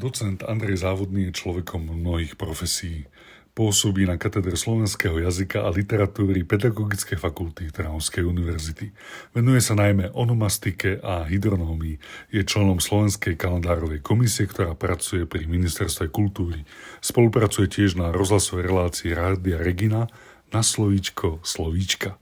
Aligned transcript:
Docent 0.00 0.40
Andrej 0.48 0.80
Závodný 0.80 1.28
je 1.28 1.44
človekom 1.44 1.92
mnohých 1.92 2.40
profesí. 2.40 3.04
Pôsobí 3.52 4.08
na 4.08 4.16
katedre 4.16 4.56
slovenského 4.56 5.20
jazyka 5.20 5.60
a 5.60 5.68
literatúry 5.68 6.40
Pedagogickej 6.40 7.20
fakulty 7.20 7.68
Trnavskej 7.68 8.24
univerzity. 8.24 8.96
Venuje 9.36 9.60
sa 9.60 9.76
najmä 9.76 10.08
onomastike 10.16 11.04
a 11.04 11.28
hydronómii. 11.28 12.00
Je 12.32 12.40
členom 12.48 12.80
Slovenskej 12.80 13.36
kalendárovej 13.36 14.00
komisie, 14.00 14.48
ktorá 14.48 14.72
pracuje 14.72 15.28
pri 15.28 15.44
Ministerstve 15.44 16.08
kultúry. 16.08 16.64
Spolupracuje 17.04 17.68
tiež 17.68 18.00
na 18.00 18.08
rozhlasovej 18.08 18.72
relácii 18.72 19.12
Rádia 19.12 19.60
Regina 19.60 20.08
na 20.48 20.64
slovíčko 20.64 21.44
Slovíčka. 21.44 22.16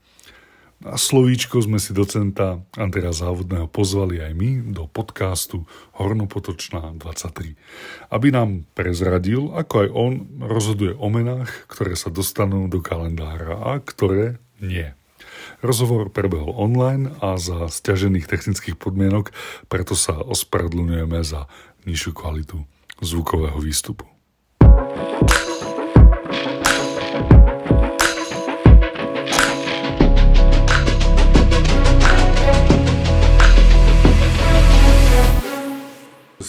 Na 0.79 0.95
slovíčko 0.95 1.59
sme 1.59 1.75
si 1.75 1.91
docenta 1.91 2.63
Andrea 2.79 3.11
Závodného 3.11 3.67
pozvali 3.67 4.23
aj 4.23 4.31
my 4.31 4.71
do 4.71 4.87
podcastu 4.87 5.67
Hornopotočná 5.99 6.95
23, 6.95 7.59
aby 8.07 8.27
nám 8.31 8.63
prezradil, 8.79 9.51
ako 9.51 9.73
aj 9.83 9.89
on 9.91 10.11
rozhoduje 10.39 10.95
o 10.95 11.11
menách, 11.11 11.51
ktoré 11.67 11.99
sa 11.99 12.07
dostanú 12.07 12.71
do 12.71 12.79
kalendára 12.79 13.59
a 13.59 13.83
ktoré 13.83 14.39
nie. 14.63 14.95
Rozhovor 15.59 16.15
prebehol 16.15 16.55
online 16.55 17.11
a 17.19 17.35
za 17.35 17.67
stiažených 17.67 18.31
technických 18.31 18.79
podmienok, 18.79 19.35
preto 19.67 19.99
sa 19.99 20.15
ospravedlňujeme 20.15 21.19
za 21.27 21.51
nižšiu 21.83 22.15
kvalitu 22.15 22.63
zvukového 23.03 23.59
výstupu. 23.59 24.07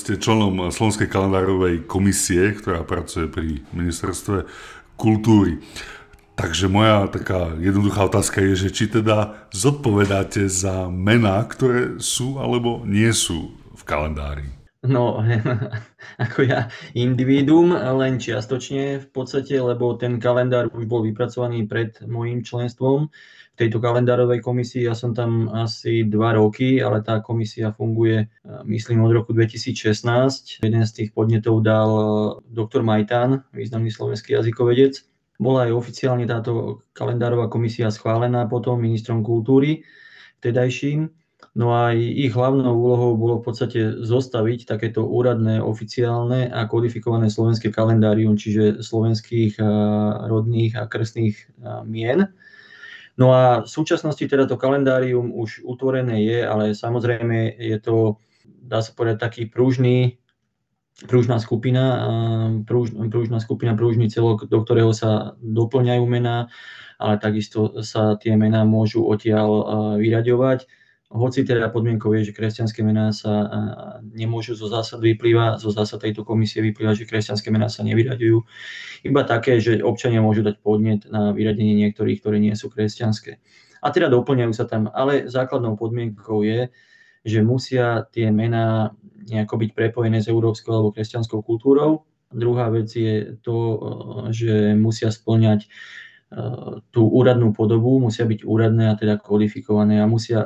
Ste 0.01 0.17
členom 0.17 0.73
Slovenskej 0.73 1.13
kalendárovej 1.13 1.85
komisie, 1.85 2.57
ktorá 2.57 2.81
pracuje 2.89 3.29
pri 3.29 3.61
ministerstve 3.77 4.49
kultúry. 4.97 5.61
Takže 6.41 6.73
moja 6.73 7.05
taká 7.13 7.53
jednoduchá 7.61 8.09
otázka 8.09 8.41
je, 8.41 8.65
že 8.65 8.69
či 8.73 8.89
teda 8.89 9.37
zodpovedáte 9.53 10.49
za 10.49 10.89
mená, 10.89 11.45
ktoré 11.45 12.01
sú 12.01 12.41
alebo 12.41 12.81
nie 12.89 13.13
sú 13.13 13.53
v 13.77 13.83
kalendári. 13.85 14.60
No, 14.81 15.21
ako 16.25 16.41
ja 16.49 16.73
individuum, 16.97 17.77
len 17.77 18.17
čiastočne 18.17 19.05
v 19.05 19.09
podstate, 19.13 19.61
lebo 19.61 19.93
ten 20.01 20.17
kalendár 20.17 20.73
už 20.73 20.89
bol 20.89 21.05
vypracovaný 21.05 21.69
pred 21.69 22.01
môjim 22.09 22.41
členstvom 22.41 23.13
tejto 23.61 23.77
kalendárovej 23.77 24.41
komisii. 24.41 24.89
Ja 24.89 24.97
som 24.97 25.13
tam 25.13 25.53
asi 25.53 26.09
dva 26.09 26.33
roky, 26.33 26.81
ale 26.81 27.05
tá 27.05 27.21
komisia 27.21 27.77
funguje, 27.77 28.25
e, 28.25 28.27
myslím, 28.65 29.05
od 29.05 29.13
roku 29.13 29.37
2016. 29.37 30.65
Jeden 30.65 30.85
z 30.89 30.93
tých 30.97 31.13
podnetov 31.13 31.61
dal 31.61 31.91
e, 31.93 32.05
doktor 32.49 32.81
Majtán, 32.81 33.45
významný 33.53 33.93
slovenský 33.93 34.33
jazykovedec. 34.33 35.05
Bola 35.37 35.69
aj 35.69 35.77
oficiálne 35.77 36.25
táto 36.25 36.81
kalendárová 36.97 37.53
komisia 37.53 37.93
schválená 37.93 38.49
potom 38.49 38.81
ministrom 38.81 39.21
kultúry 39.21 39.85
vtedajším. 40.41 41.20
No 41.51 41.75
a 41.75 41.91
ich 41.91 42.31
hlavnou 42.31 42.79
úlohou 42.79 43.19
bolo 43.19 43.43
v 43.43 43.51
podstate 43.51 44.07
zostaviť 44.07 44.71
takéto 44.71 45.03
úradné, 45.03 45.59
oficiálne 45.59 46.47
a 46.47 46.63
kodifikované 46.71 47.27
slovenské 47.27 47.75
kalendárium, 47.75 48.39
čiže 48.39 48.87
slovenských 48.87 49.59
rodných 50.31 50.79
a 50.79 50.87
krstných 50.87 51.51
mien. 51.91 52.31
No 53.19 53.35
a 53.35 53.67
v 53.67 53.69
súčasnosti 53.69 54.23
teda 54.23 54.47
to 54.47 54.55
kalendárium 54.55 55.35
už 55.35 55.67
utvorené 55.67 56.23
je, 56.23 56.39
ale 56.47 56.71
samozrejme 56.71 57.59
je 57.59 57.77
to, 57.83 58.23
dá 58.47 58.79
sa 58.79 58.95
povedať, 58.95 59.19
taký 59.19 59.43
prúžný, 59.51 60.23
prúžná 61.11 61.43
skupina, 61.43 62.07
prúž, 62.63 62.95
prúžná 63.11 63.43
skupina, 63.43 63.75
prúžný 63.75 64.07
celok, 64.07 64.47
do 64.47 64.63
ktorého 64.63 64.95
sa 64.95 65.35
doplňajú 65.43 66.05
mená, 66.07 66.47
ale 67.03 67.19
takisto 67.19 67.83
sa 67.83 68.15
tie 68.23 68.39
mená 68.39 68.63
môžu 68.63 69.03
odtiaľ 69.03 69.51
vyraďovať 69.99 70.71
hoci 71.11 71.43
teda 71.43 71.75
podmienkou 71.75 72.15
je, 72.15 72.31
že 72.31 72.37
kresťanské 72.39 72.87
mená 72.87 73.11
sa 73.11 73.51
nemôžu 74.15 74.55
zo 74.55 74.71
zásad 74.71 75.03
vyplýva, 75.03 75.59
zo 75.59 75.75
zásad 75.75 76.07
tejto 76.07 76.23
komisie 76.23 76.63
vyplýva, 76.63 76.95
že 76.95 77.03
kresťanské 77.03 77.51
mená 77.51 77.67
sa 77.67 77.83
nevyraďujú. 77.83 78.39
Iba 79.11 79.27
také, 79.27 79.59
že 79.59 79.83
občania 79.83 80.23
môžu 80.23 80.47
dať 80.47 80.63
podnet 80.63 81.03
na 81.11 81.35
vyradenie 81.35 81.75
niektorých, 81.83 82.23
ktoré 82.23 82.39
nie 82.39 82.55
sú 82.55 82.71
kresťanské. 82.71 83.43
A 83.83 83.91
teda 83.91 84.07
doplňajú 84.07 84.53
sa 84.55 84.71
tam, 84.71 84.87
ale 84.95 85.27
základnou 85.27 85.75
podmienkou 85.75 86.47
je, 86.47 86.71
že 87.27 87.43
musia 87.43 88.07
tie 88.15 88.31
mená 88.31 88.95
nejako 89.27 89.67
byť 89.67 89.71
prepojené 89.75 90.23
s 90.23 90.31
európskou 90.31 90.73
alebo 90.73 90.95
kresťanskou 90.95 91.43
kultúrou. 91.43 92.07
Druhá 92.31 92.71
vec 92.71 92.87
je 92.95 93.35
to, 93.43 93.83
že 94.31 94.79
musia 94.79 95.11
splňať 95.11 95.67
tú 96.95 97.11
úradnú 97.11 97.51
podobu, 97.51 97.99
musia 97.99 98.23
byť 98.23 98.47
úradné 98.47 98.87
a 98.87 98.95
teda 98.95 99.19
kodifikované 99.19 99.99
a 99.99 100.07
musia 100.07 100.39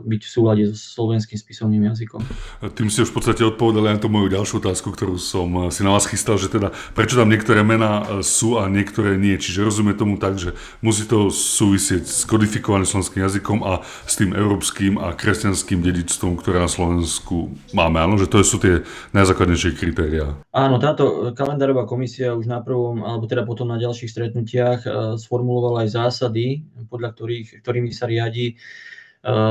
byť 0.00 0.20
v 0.24 0.30
súlade 0.32 0.62
so 0.72 0.76
slovenským 0.76 1.36
spisovným 1.36 1.92
jazykom. 1.92 2.24
Tým 2.72 2.88
ste 2.88 3.04
už 3.04 3.12
v 3.12 3.16
podstate 3.20 3.44
odpovedali 3.44 3.92
na 3.92 4.00
tú 4.00 4.08
moju 4.08 4.32
ďalšiu 4.32 4.64
otázku, 4.64 4.96
ktorú 4.96 5.20
som 5.20 5.68
si 5.68 5.84
na 5.84 5.92
vás 5.92 6.08
chystal, 6.08 6.40
že 6.40 6.48
teda 6.48 6.72
prečo 6.96 7.20
tam 7.20 7.28
niektoré 7.28 7.60
mená 7.60 8.24
sú 8.24 8.56
a 8.56 8.64
niektoré 8.72 9.20
nie. 9.20 9.36
Čiže 9.36 9.68
rozumie 9.68 9.92
tomu 9.92 10.16
tak, 10.16 10.40
že 10.40 10.56
musí 10.80 11.04
to 11.04 11.28
súvisieť 11.28 12.08
s 12.08 12.24
kodifikovaným 12.24 12.88
slovenským 12.88 13.20
jazykom 13.20 13.60
a 13.60 13.84
s 14.08 14.16
tým 14.16 14.32
európskym 14.32 14.96
a 14.96 15.12
kresťanským 15.12 15.84
dedičstvom, 15.84 16.40
ktoré 16.40 16.64
na 16.64 16.70
Slovensku 16.72 17.52
máme. 17.76 18.00
Áno, 18.00 18.16
že 18.16 18.24
to 18.24 18.40
sú 18.40 18.56
tie 18.56 18.88
najzákladnejšie 19.12 19.76
kritériá. 19.76 20.32
Áno, 20.56 20.80
táto 20.80 21.36
kalendárová 21.36 21.84
komisia 21.84 22.32
už 22.32 22.48
na 22.48 22.64
prvom, 22.64 23.04
alebo 23.04 23.28
teda 23.28 23.44
potom 23.44 23.68
na 23.68 23.76
ďalších 23.76 24.08
stretnutiach 24.08 24.80
sformuloval 25.26 25.82
aj 25.82 25.98
zásady, 25.98 26.62
podľa 26.86 27.10
ktorých, 27.18 27.48
ktorými 27.66 27.90
sa 27.90 28.06
riadi 28.06 28.54
e, 28.54 28.54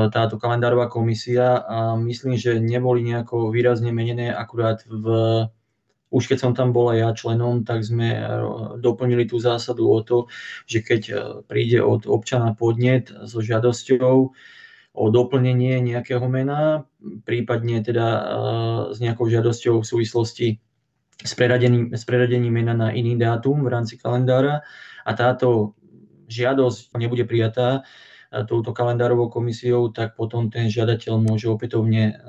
táto 0.08 0.40
kalendárová 0.40 0.88
komisia. 0.88 1.60
A 1.60 2.00
myslím, 2.00 2.40
že 2.40 2.56
neboli 2.56 3.04
nejako 3.04 3.52
výrazne 3.52 3.92
menené, 3.92 4.32
akurát 4.32 4.80
v, 4.88 5.04
už 6.08 6.24
keď 6.32 6.38
som 6.40 6.52
tam 6.56 6.72
bola 6.72 6.96
ja 6.96 7.12
členom, 7.12 7.68
tak 7.68 7.84
sme 7.84 8.16
e, 8.16 8.20
doplnili 8.80 9.28
tú 9.28 9.36
zásadu 9.36 9.84
o 9.92 10.00
to, 10.00 10.32
že 10.64 10.80
keď 10.80 11.02
e, 11.12 11.14
príde 11.44 11.84
od 11.84 12.08
občana 12.08 12.56
podnet 12.56 13.12
so 13.28 13.44
žiadosťou 13.44 14.16
o 14.96 15.04
doplnenie 15.12 15.84
nejakého 15.84 16.24
mena, 16.24 16.88
prípadne 17.28 17.84
teda 17.84 18.08
s 18.88 18.96
nejakou 18.96 19.28
žiadosťou 19.28 19.84
v 19.84 19.90
súvislosti 19.92 20.48
s 21.24 21.32
preradením, 21.32 21.96
s 21.96 22.04
preradením 22.04 22.52
mena 22.52 22.74
na 22.76 22.88
iný 22.92 23.16
dátum 23.16 23.64
v 23.64 23.72
rámci 23.72 23.96
kalendára, 23.96 24.60
a 25.06 25.10
táto 25.14 25.78
žiadosť 26.26 26.98
nebude 26.98 27.22
prijatá, 27.22 27.86
touto 28.44 28.76
kalendárovou 28.76 29.32
komisiou, 29.32 29.88
tak 29.88 30.18
potom 30.18 30.52
ten 30.52 30.68
žiadateľ 30.68 31.22
môže 31.22 31.48
opätovne 31.48 32.20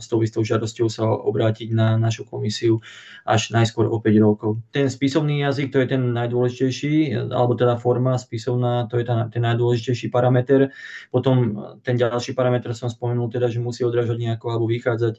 s 0.00 0.08
tou 0.08 0.24
istou 0.24 0.40
žiadosťou 0.40 0.86
sa 0.88 1.04
obrátiť 1.04 1.76
na 1.76 2.00
našu 2.00 2.24
komisiu 2.24 2.80
až 3.28 3.52
najskôr 3.52 3.84
o 3.90 4.00
5 4.00 4.16
rokov. 4.24 4.64
Ten 4.72 4.88
spisovný 4.88 5.44
jazyk, 5.44 5.68
to 5.74 5.84
je 5.84 5.92
ten 5.92 6.16
najdôležitejší, 6.16 7.28
alebo 7.28 7.52
teda 7.52 7.76
forma 7.76 8.16
spisovná, 8.16 8.88
to 8.88 8.96
je 8.96 9.04
ten 9.04 9.42
najdôležitejší 9.44 10.08
parameter. 10.08 10.72
Potom 11.12 11.60
ten 11.84 12.00
ďalší 12.00 12.32
parameter 12.32 12.72
som 12.72 12.88
spomenul 12.88 13.28
teda, 13.28 13.52
že 13.52 13.60
musí 13.60 13.84
odrážať 13.84 14.16
nejako 14.16 14.56
alebo 14.56 14.66
vychádzať 14.70 15.14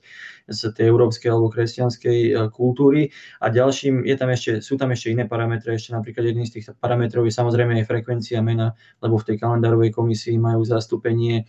z 0.49 0.61
tej 0.73 0.85
európskej 0.89 1.29
alebo 1.29 1.53
kresťanskej 1.53 2.49
kultúry. 2.55 3.13
A 3.43 3.53
ďalším 3.53 4.07
je 4.07 4.15
tam 4.17 4.29
ešte, 4.33 4.51
sú 4.65 4.79
tam 4.79 4.89
ešte 4.95 5.13
iné 5.13 5.27
parametre, 5.27 5.75
ešte 5.75 5.93
napríklad 5.93 6.31
jedným 6.31 6.47
z 6.47 6.57
tých 6.57 6.73
parametrov 6.79 7.27
je 7.27 7.33
samozrejme 7.33 7.77
aj 7.81 7.85
frekvencia 7.85 8.41
mena, 8.41 8.73
lebo 9.03 9.19
v 9.19 9.33
tej 9.33 9.37
kalendárovej 9.41 9.91
komisii 9.93 10.30
komisii 10.31 10.39
majú 10.39 10.63
zastúpenie 10.63 11.43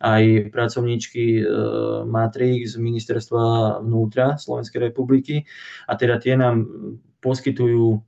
aj 0.00 0.54
pracovníčky 0.54 1.42
e, 1.42 1.44
Matrix 2.08 2.72
z 2.72 2.76
ministerstva 2.80 3.78
vnútra 3.84 4.40
Slovenskej 4.40 4.88
republiky 4.88 5.44
a 5.84 5.92
teda 5.98 6.16
tie 6.16 6.40
nám 6.40 6.64
poskytujú 7.20 8.00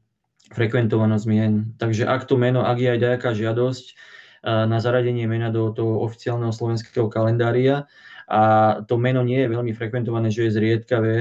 frekventovanosť 0.57 1.25
mien. 1.29 1.77
Takže 1.77 2.09
ak 2.09 2.25
to 2.25 2.41
meno, 2.41 2.65
ak 2.65 2.81
je 2.81 2.89
aj 2.97 3.01
nejaká 3.01 3.31
žiadosť 3.37 3.85
e, 3.93 3.95
na 4.49 4.81
zaradenie 4.81 5.29
mena 5.29 5.53
do 5.53 5.69
toho 5.69 6.01
oficiálneho 6.01 6.55
slovenského 6.55 7.13
kalendária 7.13 7.85
a 8.25 8.41
to 8.89 8.97
meno 8.97 9.21
nie 9.21 9.45
je 9.45 9.53
veľmi 9.53 9.77
frekventované, 9.77 10.33
že 10.33 10.49
je 10.49 10.57
zriedkavé, 10.57 11.17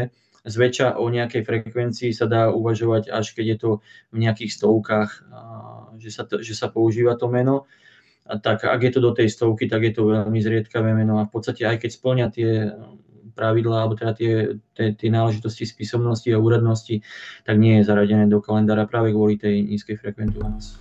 zväčša 0.47 1.03
o 1.03 1.05
nejakej 1.11 1.43
frekvencii 1.43 2.15
sa 2.15 2.31
dá 2.31 2.47
uvažovať, 2.47 3.11
až 3.11 3.35
keď 3.35 3.45
je 3.45 3.57
to 3.59 3.71
v 4.15 4.17
nejakých 4.23 4.55
stovkách, 4.55 5.11
že 5.99 6.09
sa, 6.09 6.23
to, 6.25 6.39
že 6.41 6.55
sa 6.55 6.71
používa 6.71 7.19
to 7.19 7.27
meno 7.27 7.67
tak 8.39 8.63
ak 8.63 8.79
je 8.79 8.91
to 8.95 8.99
do 9.03 9.11
tej 9.11 9.27
stovky, 9.27 9.67
tak 9.67 9.83
je 9.83 9.91
to 9.91 10.07
veľmi 10.07 10.39
zriedkavé 10.39 10.95
meno 10.95 11.19
a 11.19 11.27
v 11.27 11.31
podstate 11.33 11.67
aj 11.67 11.83
keď 11.83 11.89
splňa 11.91 12.27
tie 12.31 12.49
pravidlá 13.31 13.87
alebo 13.87 13.95
teda 13.97 14.13
tie, 14.13 14.33
tie, 14.75 14.93
tie 14.93 15.09
náležitosti 15.09 15.65
spisovnosti 15.65 16.27
a 16.29 16.37
úradnosti, 16.37 17.01
tak 17.47 17.55
nie 17.57 17.79
je 17.79 17.87
zaradené 17.87 18.27
do 18.27 18.43
kalendára 18.43 18.85
práve 18.85 19.15
kvôli 19.15 19.39
tej 19.39 19.63
nízkej 19.65 19.97
frekventovanosti. 19.97 20.77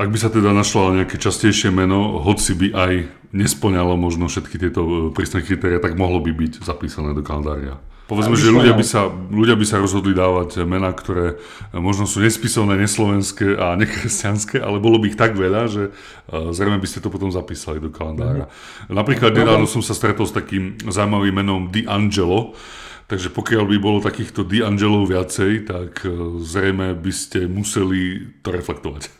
Ak 0.00 0.08
by 0.08 0.16
sa 0.16 0.32
teda 0.32 0.56
našlo 0.56 0.96
nejaké 0.96 1.20
častejšie 1.20 1.68
meno, 1.68 2.24
hoci 2.24 2.56
by 2.56 2.68
aj 2.72 2.92
nesplňalo 3.36 4.00
možno 4.00 4.32
všetky 4.32 4.56
tieto 4.56 4.80
e, 4.80 4.92
prísne 5.12 5.44
kritéria, 5.44 5.76
tak 5.76 6.00
mohlo 6.00 6.24
by 6.24 6.32
byť 6.32 6.64
zapísané 6.64 7.12
do 7.12 7.20
kalendária. 7.20 7.76
Povedzme, 8.10 8.34
že 8.34 8.50
ľudia 8.50 8.74
by, 8.74 8.82
sa, 8.82 9.06
ľudia 9.06 9.54
by 9.54 9.62
sa 9.62 9.78
rozhodli 9.78 10.18
dávať 10.18 10.66
mená, 10.66 10.90
ktoré 10.90 11.38
možno 11.70 12.10
sú 12.10 12.18
nespisovné, 12.18 12.74
neslovenské 12.74 13.54
a 13.54 13.78
nekresťanské, 13.78 14.58
ale 14.58 14.82
bolo 14.82 14.98
by 14.98 15.14
ich 15.14 15.20
tak 15.20 15.38
veľa, 15.38 15.70
že 15.70 15.94
zrejme 16.26 16.82
by 16.82 16.88
ste 16.90 16.98
to 16.98 17.06
potom 17.06 17.30
zapísali 17.30 17.78
do 17.78 17.94
kalendára. 17.94 18.50
Mm-hmm. 18.50 18.98
Napríklad 18.98 19.30
nedávno 19.30 19.70
som 19.70 19.78
sa 19.78 19.94
stretol 19.94 20.26
s 20.26 20.34
takým 20.34 20.74
zaujímavým 20.82 21.38
menom 21.38 21.60
Di 21.70 21.86
Angelo, 21.86 22.58
takže 23.06 23.30
pokiaľ 23.30 23.70
by 23.70 23.76
bolo 23.78 24.02
takýchto 24.02 24.42
Di 24.42 24.66
Angelov 24.66 25.06
viacej, 25.06 25.70
tak 25.70 26.02
zrejme 26.42 26.98
by 26.98 27.12
ste 27.14 27.46
museli 27.46 28.26
to 28.42 28.50
reflektovať 28.50 29.19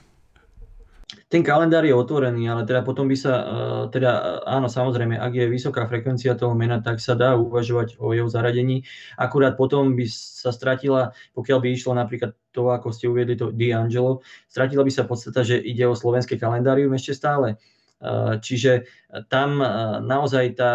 ten 1.31 1.47
kalendár 1.47 1.87
je 1.87 1.95
otvorený, 1.95 2.51
ale 2.51 2.67
teda 2.67 2.83
potom 2.83 3.07
by 3.07 3.15
sa, 3.15 3.35
eh, 3.39 3.83
teda 3.95 4.43
áno, 4.51 4.67
samozrejme, 4.67 5.15
ak 5.15 5.31
je 5.31 5.47
vysoká 5.47 5.87
frekvencia 5.87 6.35
toho 6.35 6.59
mena, 6.59 6.83
tak 6.83 6.99
sa 6.99 7.15
dá 7.15 7.39
uvažovať 7.39 8.03
o 8.03 8.11
jeho 8.11 8.27
zaradení. 8.27 8.83
Akurát 9.15 9.55
potom 9.55 9.95
by 9.95 10.11
sa 10.11 10.51
stratila, 10.51 11.15
pokiaľ 11.39 11.59
by 11.63 11.69
išlo 11.71 11.95
napríklad 11.95 12.35
to, 12.51 12.75
ako 12.75 12.91
ste 12.91 13.07
uviedli, 13.07 13.39
to 13.39 13.55
D'Angelo, 13.55 14.27
stratila 14.51 14.83
by 14.83 14.91
sa 14.91 15.07
podstata, 15.07 15.47
že 15.47 15.63
ide 15.63 15.87
o 15.87 15.95
slovenské 15.95 16.35
kalendárium 16.35 16.91
ešte 16.99 17.15
stále. 17.15 17.63
Eh, 18.03 18.35
čiže 18.43 18.91
tam 19.31 19.63
naozaj 20.03 20.59
tá, 20.59 20.73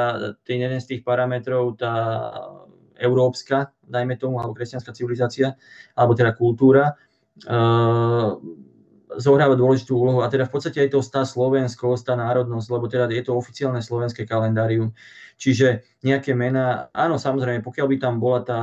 ten 0.48 0.64
jeden 0.64 0.80
z 0.80 0.88
tých 0.96 1.02
parametrov, 1.04 1.76
tá 1.76 1.94
európska, 2.96 3.76
dajme 3.84 4.16
tomu, 4.16 4.40
alebo 4.40 4.56
kresťanská 4.56 4.96
civilizácia, 4.96 5.60
alebo 6.00 6.16
teda 6.16 6.32
kultúra, 6.32 6.96
zohráva 9.18 9.54
dôležitú 9.54 9.94
úlohu 9.94 10.26
a 10.26 10.32
teda 10.32 10.50
v 10.50 10.54
podstate 10.54 10.82
aj 10.82 10.98
to 10.98 11.00
stá 11.06 11.22
Slovensko, 11.24 11.94
stá 11.94 12.18
národnosť, 12.18 12.68
lebo 12.74 12.86
teda 12.90 13.06
je 13.14 13.24
to 13.24 13.38
oficiálne 13.38 13.80
slovenské 13.80 14.26
kalendárium. 14.26 14.98
Čiže 15.38 15.86
nejaké 16.02 16.34
mená, 16.34 16.90
áno, 16.96 17.22
samozrejme, 17.22 17.62
pokiaľ 17.62 17.88
by 17.92 17.98
tam 18.02 18.18
bola 18.18 18.40
tá, 18.42 18.62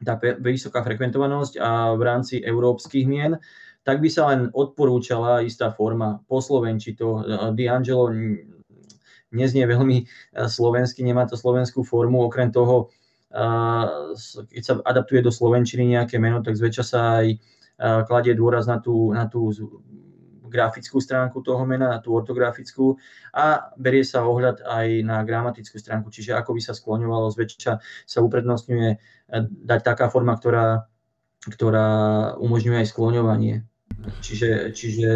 tá 0.00 0.14
vysoká 0.40 0.80
frekventovanosť 0.80 1.60
a 1.60 1.92
v 1.92 2.02
rámci 2.02 2.40
európskych 2.40 3.04
mien, 3.04 3.36
tak 3.84 4.00
by 4.00 4.08
sa 4.12 4.32
len 4.32 4.52
odporúčala 4.52 5.40
istá 5.44 5.72
forma 5.72 6.20
po 6.28 6.44
slovenči 6.44 6.96
to. 6.96 7.24
D'Angelo 7.56 8.12
neznie 9.30 9.64
veľmi 9.64 9.98
e, 10.02 10.04
slovensky, 10.50 11.00
nemá 11.06 11.24
to 11.24 11.38
slovenskú 11.38 11.86
formu, 11.86 12.26
okrem 12.26 12.50
toho, 12.50 12.90
keď 14.50 14.62
sa 14.66 14.82
adaptuje 14.82 15.22
do 15.22 15.30
slovenčiny 15.30 15.94
nejaké 15.94 16.18
meno, 16.18 16.42
tak 16.42 16.58
zväčša 16.58 16.84
sa 16.84 17.22
aj 17.22 17.38
kladie 17.80 18.36
dôraz 18.36 18.68
na 18.68 18.76
tú, 18.76 19.16
na 19.16 19.24
tú 19.24 19.48
grafickú 20.50 20.98
stránku 20.98 21.40
toho 21.46 21.62
mena, 21.62 21.94
na 21.94 21.98
tú 22.02 22.12
ortografickú 22.12 22.98
a 23.30 23.70
berie 23.78 24.02
sa 24.02 24.26
ohľad 24.26 24.66
aj 24.66 24.86
na 25.06 25.22
gramatickú 25.22 25.78
stránku, 25.78 26.10
čiže 26.10 26.34
ako 26.34 26.58
by 26.58 26.60
sa 26.60 26.74
skloňovalo, 26.74 27.30
zväčša 27.30 27.72
sa 28.04 28.18
uprednostňuje 28.18 28.88
e, 28.90 28.96
dať 29.46 29.80
taká 29.86 30.10
forma, 30.10 30.34
ktorá, 30.34 30.90
ktorá 31.46 31.88
umožňuje 32.42 32.82
aj 32.82 32.90
skloňovanie. 32.90 33.56
Čiže, 34.24 34.72
čiže 34.72 35.12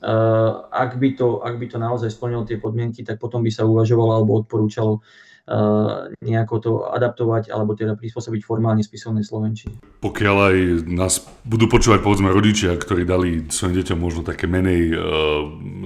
uh, 0.00 0.50
ak, 0.72 0.96
by 0.96 1.18
to, 1.18 1.44
ak 1.44 1.60
by 1.60 1.66
to 1.68 1.76
naozaj 1.76 2.08
splnilo 2.08 2.48
tie 2.48 2.56
podmienky, 2.56 3.04
tak 3.04 3.20
potom 3.20 3.44
by 3.44 3.52
sa 3.52 3.68
uvažovalo 3.68 4.16
alebo 4.16 4.40
odporúčalo 4.40 5.04
nejako 6.20 6.54
to 6.60 6.72
adaptovať 6.92 7.48
alebo 7.48 7.72
teda 7.72 7.96
prispôsobiť 7.96 8.44
formálne 8.44 8.84
spisovnej 8.84 9.24
slovenčine. 9.24 9.80
Pokiaľ 10.04 10.36
aj 10.52 10.56
nás 10.92 11.24
budú 11.48 11.72
počúvať 11.72 12.04
povedzme 12.04 12.28
rodičia, 12.28 12.76
ktorí 12.76 13.08
dali 13.08 13.48
svojim 13.48 13.80
deťom 13.80 13.98
možno 13.98 14.22
také 14.28 14.44
menej 14.44 14.92
e, 14.92 14.96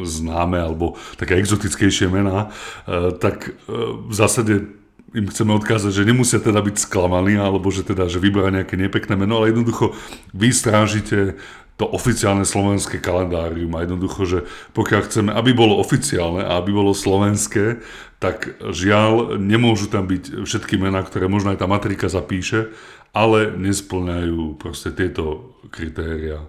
známe 0.03 0.59
alebo 0.59 0.99
také 1.15 1.39
exotickejšie 1.39 2.11
mená, 2.11 2.51
e, 2.87 3.15
tak 3.23 3.55
e, 3.55 3.73
v 4.11 4.15
zásade 4.15 4.82
im 5.13 5.29
chceme 5.29 5.53
odkázať, 5.57 5.93
že 5.93 6.09
nemusia 6.09 6.41
teda 6.41 6.65
byť 6.65 6.77
sklamaní, 6.89 7.37
alebo 7.37 7.69
že 7.69 7.85
teda, 7.85 8.09
že 8.09 8.21
vyberá 8.21 8.49
nejaké 8.49 8.81
nepekné 8.81 9.15
meno, 9.17 9.41
ale 9.41 9.53
jednoducho 9.53 9.93
vy 10.33 10.49
strážite 10.53 11.37
to 11.81 11.89
oficiálne 11.89 12.45
slovenské 12.45 13.01
kalendárium 13.01 13.73
a 13.75 13.83
jednoducho, 13.83 14.23
že 14.29 14.39
pokiaľ 14.77 15.01
chceme, 15.09 15.31
aby 15.33 15.51
bolo 15.57 15.81
oficiálne 15.81 16.45
a 16.45 16.61
aby 16.61 16.71
bolo 16.71 16.93
slovenské, 16.93 17.81
tak 18.23 18.55
žiaľ 18.61 19.41
nemôžu 19.41 19.91
tam 19.91 20.07
byť 20.07 20.47
všetky 20.47 20.79
mená, 20.79 21.03
ktoré 21.03 21.27
možno 21.27 21.51
aj 21.51 21.59
tá 21.59 21.67
matrika 21.67 22.07
zapíše, 22.07 22.71
ale 23.11 23.51
nesplňajú 23.53 24.63
proste 24.63 24.95
tieto 24.95 25.59
kritéria. 25.75 26.45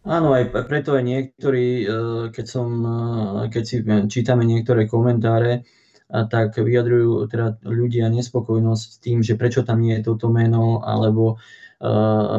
Áno, 0.00 0.32
aj 0.32 0.50
preto 0.64 0.96
aj 0.96 1.04
niektorí, 1.04 1.84
e, 1.84 1.86
keď, 2.32 2.46
som, 2.48 2.68
e, 2.80 3.52
keď 3.52 3.62
si 3.62 3.76
čítame 4.08 4.48
niektoré 4.48 4.88
komentáre, 4.88 5.68
tak 6.10 6.58
vyjadrujú 6.58 7.30
teda 7.30 7.62
ľudia 7.62 8.10
nespokojnosť 8.10 8.86
s 8.90 8.98
tým, 8.98 9.22
že 9.22 9.38
prečo 9.38 9.62
tam 9.62 9.78
nie 9.78 9.98
je 9.98 10.10
toto 10.10 10.26
meno, 10.26 10.82
alebo 10.82 11.38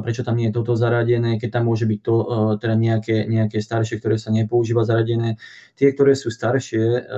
prečo 0.05 0.21
tam 0.21 0.37
nie 0.37 0.51
je 0.51 0.55
toto 0.61 0.77
zaradené, 0.77 1.41
keď 1.41 1.49
tam 1.57 1.71
môže 1.71 1.89
byť 1.89 1.99
to, 2.05 2.15
teda 2.61 2.75
nejaké, 2.77 3.25
nejaké 3.25 3.57
staršie, 3.57 3.97
ktoré 3.97 4.21
sa 4.21 4.29
nepoužíva 4.29 4.85
zaradené. 4.85 5.41
Tie, 5.73 5.89
ktoré 5.89 6.13
sú 6.13 6.29
staršie 6.29 7.09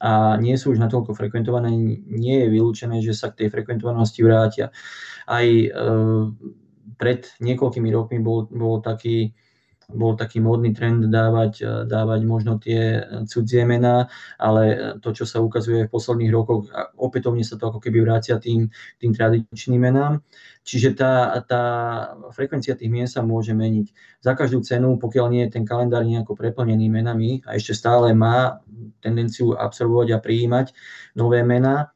a 0.00 0.12
nie 0.40 0.56
sú 0.56 0.72
už 0.72 0.80
natoľko 0.80 1.12
frekventované, 1.12 1.76
nie 2.08 2.36
je 2.40 2.48
vylúčené, 2.48 3.04
že 3.04 3.12
sa 3.12 3.28
k 3.28 3.44
tej 3.44 3.48
frekventovanosti 3.52 4.24
vrátia. 4.24 4.72
Aj 5.28 5.44
pred 6.96 7.20
niekoľkými 7.36 7.90
rokmi 7.92 8.16
bol, 8.24 8.48
bol 8.48 8.80
taký 8.80 9.36
bol 9.94 10.14
taký 10.14 10.38
módny 10.38 10.72
trend 10.72 11.06
dávať, 11.10 11.86
dávať 11.86 12.20
možno 12.24 12.56
tie 12.56 13.02
cudzie 13.26 13.66
mená, 13.66 14.06
ale 14.38 14.94
to, 15.02 15.10
čo 15.10 15.26
sa 15.26 15.42
ukazuje 15.42 15.86
v 15.86 15.92
posledných 15.92 16.32
rokoch, 16.32 16.70
opätovne 16.96 17.42
sa 17.42 17.58
to 17.58 17.70
ako 17.70 17.78
keby 17.82 18.02
vrácia 18.02 18.38
tým, 18.38 18.70
tým 19.02 19.12
tradičným 19.12 19.80
menám. 19.82 20.22
Čiže 20.60 20.92
tá, 20.92 21.40
tá 21.48 21.62
frekvencia 22.36 22.76
tých 22.76 22.92
mien 22.92 23.08
sa 23.08 23.24
môže 23.24 23.56
meniť. 23.56 23.90
Za 24.20 24.36
každú 24.36 24.60
cenu, 24.60 25.00
pokiaľ 25.00 25.26
nie 25.32 25.42
je 25.48 25.56
ten 25.56 25.64
kalendár 25.64 26.04
nejako 26.04 26.36
preplnený 26.36 26.92
menami 26.92 27.40
a 27.48 27.56
ešte 27.56 27.72
stále 27.72 28.12
má 28.12 28.60
tendenciu 29.00 29.56
absorbovať 29.56 30.08
a 30.14 30.22
prijímať 30.22 30.76
nové 31.16 31.40
mená, 31.42 31.90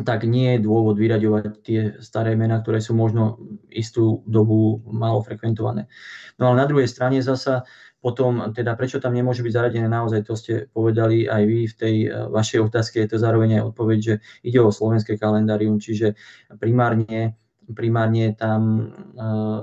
tak 0.00 0.24
nie 0.24 0.56
je 0.56 0.64
dôvod 0.64 0.96
vyraďovať 0.96 1.44
tie 1.60 1.80
staré 2.00 2.32
mená, 2.32 2.64
ktoré 2.64 2.80
sú 2.80 2.96
možno 2.96 3.36
istú 3.68 4.24
dobu 4.24 4.80
málo 4.88 5.20
frekventované. 5.20 5.92
No 6.40 6.48
ale 6.48 6.64
na 6.64 6.66
druhej 6.68 6.88
strane 6.88 7.20
zasa 7.20 7.68
potom, 8.02 8.50
teda 8.50 8.74
prečo 8.74 8.98
tam 8.98 9.14
nemôže 9.14 9.46
byť 9.46 9.52
zaradené, 9.52 9.86
naozaj 9.86 10.26
to 10.26 10.34
ste 10.34 10.66
povedali 10.74 11.28
aj 11.28 11.42
vy 11.46 11.58
v 11.70 11.74
tej 11.76 11.96
eh, 12.08 12.10
vašej 12.26 12.60
otázke, 12.66 12.98
je 12.98 13.08
to 13.14 13.18
zároveň 13.20 13.60
aj 13.60 13.62
odpoveď, 13.70 13.98
že 14.00 14.14
ide 14.42 14.58
o 14.58 14.74
slovenské 14.74 15.20
kalendárium, 15.20 15.78
čiže 15.78 16.18
primárne 16.58 17.38
primárne 17.70 18.34
tam 18.34 18.90
eh, 19.14 19.60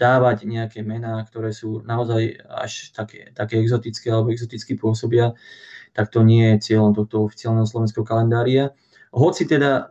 dávať 0.00 0.48
nejaké 0.48 0.80
mená, 0.80 1.20
ktoré 1.26 1.52
sú 1.52 1.84
naozaj 1.84 2.40
až 2.48 2.94
také, 2.96 3.34
také 3.36 3.60
exotické 3.60 4.08
alebo 4.08 4.32
exoticky 4.32 4.78
pôsobia, 4.78 5.36
tak 5.92 6.08
to 6.08 6.22
nie 6.22 6.56
je 6.56 6.72
cieľom 6.72 6.94
tohto 6.94 7.26
oficiálneho 7.26 7.68
slovenského 7.68 8.06
kalendária. 8.06 8.72
Hoci 9.10 9.42
teda 9.46 9.90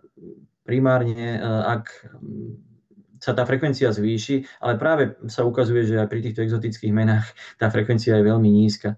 primárne, 0.64 1.38
eh, 1.38 1.64
ak 1.76 1.84
sa 3.20 3.36
tá 3.36 3.44
frekvencia 3.44 3.92
zvýši, 3.92 4.64
ale 4.64 4.80
práve 4.80 5.20
sa 5.28 5.44
ukazuje, 5.44 5.84
že 5.84 6.00
aj 6.00 6.08
pri 6.08 6.24
týchto 6.24 6.42
exotických 6.48 6.96
menách 6.96 7.28
tá 7.60 7.68
frekvencia 7.68 8.16
je 8.16 8.24
veľmi 8.24 8.48
nízka. 8.48 8.96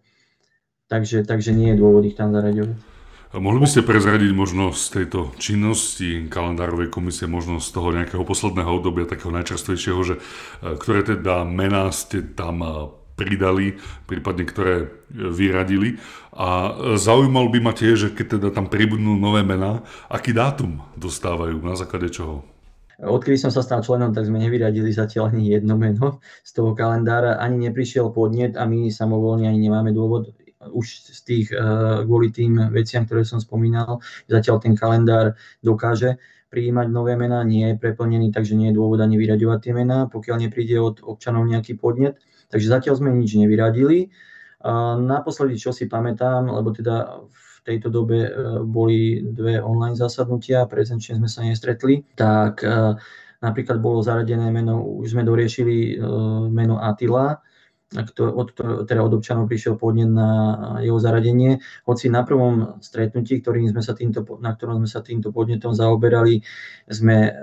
Takže, 0.85 1.25
takže 1.25 1.55
nie 1.57 1.73
je 1.73 1.79
dôvod 1.81 2.05
ich 2.05 2.19
tam 2.19 2.29
zaraďovať. 2.29 2.77
Mohli 3.31 3.63
by 3.63 3.67
ste 3.71 3.87
prezradiť 3.87 4.31
možno 4.35 4.75
z 4.75 4.91
tejto 4.91 5.31
činnosti 5.39 6.27
kalendárovej 6.27 6.91
komisie, 6.91 7.31
možno 7.31 7.63
z 7.63 7.71
toho 7.71 7.95
nejakého 7.95 8.27
posledného 8.27 8.67
obdobia, 8.67 9.07
takého 9.07 9.31
najčerstvejšieho, 9.31 9.99
že 10.03 10.15
e, 10.19 10.75
ktoré 10.75 11.07
teda 11.07 11.47
mená 11.47 11.87
ste 11.95 12.27
tam 12.27 12.59
e, 12.59 12.91
pridali, 13.21 13.77
prípadne 14.09 14.43
ktoré 14.49 14.75
e, 14.81 14.87
vyradili. 15.13 16.01
A 16.33 16.73
zaujímal 16.97 17.53
by 17.53 17.59
ma 17.61 17.73
tiež, 17.77 17.95
že 17.95 18.09
keď 18.09 18.41
teda 18.41 18.49
tam 18.49 18.65
pribudnú 18.65 19.13
nové 19.13 19.45
mená, 19.45 19.85
aký 20.09 20.33
dátum 20.33 20.81
dostávajú, 20.97 21.61
na 21.61 21.77
základe 21.77 22.09
čoho? 22.09 22.41
Odkedy 23.01 23.37
som 23.37 23.49
sa 23.49 23.65
stal 23.65 23.81
členom, 23.81 24.13
tak 24.13 24.29
sme 24.29 24.37
nevyradili 24.37 24.93
zatiaľ 24.93 25.33
ani 25.33 25.49
jedno 25.49 25.73
meno 25.73 26.21
z 26.45 26.51
toho 26.53 26.77
kalendára, 26.77 27.41
ani 27.41 27.69
neprišiel 27.69 28.13
podnet 28.13 28.53
a 28.53 28.69
my 28.69 28.93
samovolne 28.93 29.49
ani 29.49 29.57
nemáme 29.57 29.89
dôvod 29.89 30.37
už 30.69 30.85
z 31.09 31.19
tých, 31.25 31.47
eh, 31.49 31.57
kvôli 32.05 32.29
tým 32.29 32.69
veciam, 32.69 33.09
ktoré 33.09 33.25
som 33.25 33.41
spomínal, 33.41 33.97
zatiaľ 34.29 34.61
ten 34.61 34.77
kalendár 34.77 35.33
dokáže 35.65 36.21
prijímať 36.51 36.87
nové 36.91 37.15
mená, 37.15 37.41
nie 37.47 37.73
je 37.73 37.79
preplnený, 37.79 38.35
takže 38.35 38.59
nie 38.59 38.69
je 38.69 38.77
dôvod 38.77 38.99
ani 38.99 39.15
vyraďovať 39.15 39.59
tie 39.63 39.73
mená, 39.73 40.11
pokiaľ 40.11 40.35
nepríde 40.45 40.77
od 40.83 40.99
občanov 40.99 41.47
nejaký 41.47 41.79
podnet. 41.79 42.19
Takže 42.51 42.67
zatiaľ 42.67 42.99
sme 42.99 43.09
nič 43.15 43.39
nevyradili. 43.39 44.11
Naposledy, 45.01 45.57
čo 45.57 45.73
si 45.73 45.89
pamätám, 45.89 46.45
lebo 46.45 46.69
teda 46.69 47.25
v 47.31 47.57
tejto 47.65 47.89
dobe 47.89 48.19
eh, 48.25 48.31
boli 48.61 49.25
dve 49.25 49.57
online 49.57 49.97
zasadnutia, 49.97 50.69
prezenčne 50.69 51.17
sme 51.17 51.29
sa 51.29 51.41
nestretli, 51.41 52.05
tak 52.13 52.61
eh, 52.61 52.93
napríklad 53.41 53.81
bolo 53.81 54.05
zaradené 54.05 54.53
meno, 54.53 54.85
už 55.01 55.17
sme 55.17 55.25
doriešili 55.25 55.97
meno 56.53 56.77
Atila, 56.77 57.41
od, 57.91 58.55
teda 58.87 59.03
od 59.03 59.13
občanov 59.19 59.51
prišiel 59.51 59.75
podnet 59.75 60.07
na 60.07 60.29
jeho 60.79 60.95
zaradenie. 60.95 61.59
Hoci 61.83 62.07
na 62.07 62.23
prvom 62.23 62.79
stretnutí, 62.79 63.43
ktorým 63.43 63.67
sme 63.67 63.83
sa 63.83 63.91
týmto, 63.91 64.23
na 64.39 64.55
ktorom 64.55 64.79
sme 64.79 64.89
sa 64.89 65.03
týmto 65.03 65.35
podnetom 65.35 65.75
zaoberali, 65.75 66.39
sme 66.87 67.35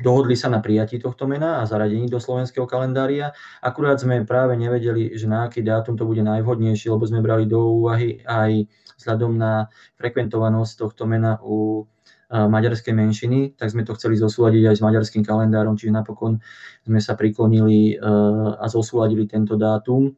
dohodli 0.00 0.34
sa 0.34 0.48
na 0.48 0.64
prijatí 0.64 0.98
tohto 0.98 1.28
mena 1.28 1.60
a 1.60 1.68
zaradení 1.68 2.08
do 2.08 2.18
slovenského 2.18 2.64
kalendária. 2.64 3.36
Akurát 3.60 4.00
sme 4.00 4.24
práve 4.24 4.56
nevedeli, 4.56 5.12
že 5.14 5.28
na 5.28 5.46
aký 5.46 5.60
dátum 5.60 5.94
to 5.94 6.08
bude 6.08 6.24
najvhodnejšie, 6.24 6.88
lebo 6.90 7.04
sme 7.04 7.20
brali 7.20 7.44
do 7.44 7.60
úvahy 7.60 8.24
aj 8.24 8.66
vzhľadom 9.00 9.32
na 9.36 9.68
frekventovanosť 10.00 10.72
tohto 10.76 11.04
mena 11.08 11.40
u 11.40 11.88
maďarskej 12.30 12.94
menšiny, 12.94 13.58
tak 13.58 13.74
sme 13.74 13.82
to 13.82 13.98
chceli 13.98 14.14
zosúľadiť 14.14 14.70
aj 14.70 14.76
s 14.78 14.84
maďarským 14.86 15.22
kalendárom, 15.26 15.74
čiže 15.74 15.90
napokon 15.90 16.38
sme 16.86 17.02
sa 17.02 17.18
priklonili 17.18 17.98
e, 17.98 18.06
a 18.54 18.64
zosúľadili 18.70 19.26
tento 19.26 19.58
dátum 19.58 20.14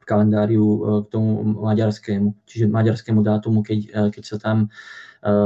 v 0.00 0.04
kalendáriu 0.08 0.64
e, 0.64 0.78
k 1.04 1.06
tomu 1.12 1.44
maďarskému, 1.60 2.48
čiže 2.48 2.72
maďarskému 2.72 3.20
dátumu, 3.20 3.60
keď, 3.60 3.78
e, 3.84 3.88
keď 4.16 4.24
sa 4.24 4.36
tam 4.40 4.72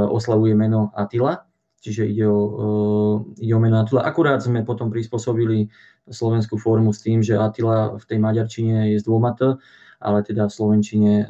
oslavuje 0.09 0.57
meno 0.57 0.89
Atila, 0.97 1.46
čiže 1.87 2.03
ide 2.03 2.27
o, 2.27 3.23
ide 3.39 3.55
o 3.55 3.61
meno 3.63 3.79
Atila. 3.79 4.03
Akurát 4.03 4.43
sme 4.43 4.67
potom 4.67 4.91
prispôsobili 4.91 5.71
slovenskú 6.03 6.59
formu 6.59 6.91
s 6.91 6.99
tým, 6.99 7.23
že 7.23 7.39
Atila 7.39 7.95
v 7.95 8.03
tej 8.03 8.19
maďarčine 8.19 8.91
je 8.91 8.99
z 8.99 9.07
dvoma 9.07 9.31
T, 9.39 9.55
ale 10.03 10.21
teda 10.21 10.45
v 10.45 10.53
Slovenčine 10.53 11.25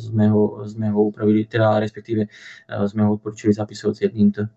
sme 0.00 0.26
ho, 0.32 0.64
sme 0.64 0.88
ho 0.88 1.12
upravili, 1.12 1.44
teda 1.44 1.76
respektíve 1.82 2.24
sme 2.70 3.04
ho 3.04 3.18
odporúčili 3.18 3.52
zapisovať 3.52 3.94
s 3.94 4.04
jedným 4.06 4.28
T. 4.32 4.48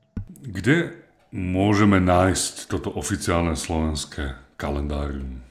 Kde 0.47 0.95
môžeme 1.35 1.99
nájsť 1.99 2.71
toto 2.71 2.93
oficiálne 2.95 3.59
slovenské 3.59 4.39
kalendárium? 4.55 5.43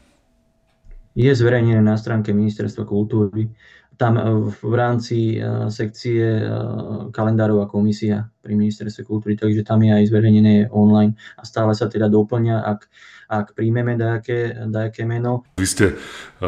Je 1.19 1.35
zverejnené 1.35 1.83
na 1.83 1.99
stránke 1.99 2.31
Ministerstva 2.31 2.87
kultúry. 2.87 3.51
Tam 3.99 4.15
eh, 4.17 4.25
v 4.49 4.75
rámci 4.79 5.43
sekcie 5.69 6.47
kalendárová 7.11 7.67
komisia 7.67 8.31
pri 8.41 8.55
Ministerstve 8.55 9.05
kultúry, 9.05 9.35
takže 9.35 9.67
tam 9.67 9.83
je 9.83 9.93
aj 9.93 10.09
zverejnené 10.09 10.71
online 10.73 11.19
a 11.37 11.43
stále 11.43 11.75
sa 11.75 11.91
teda 11.91 12.07
doplňa, 12.07 12.57
ak 12.63 12.81
ak 13.29 13.53
príjmeme 13.53 13.95
dajaké, 13.95 14.57
dajaké 14.73 15.05
meno. 15.05 15.45
Vy 15.61 15.69
ste 15.69 15.87
e, 15.93 15.95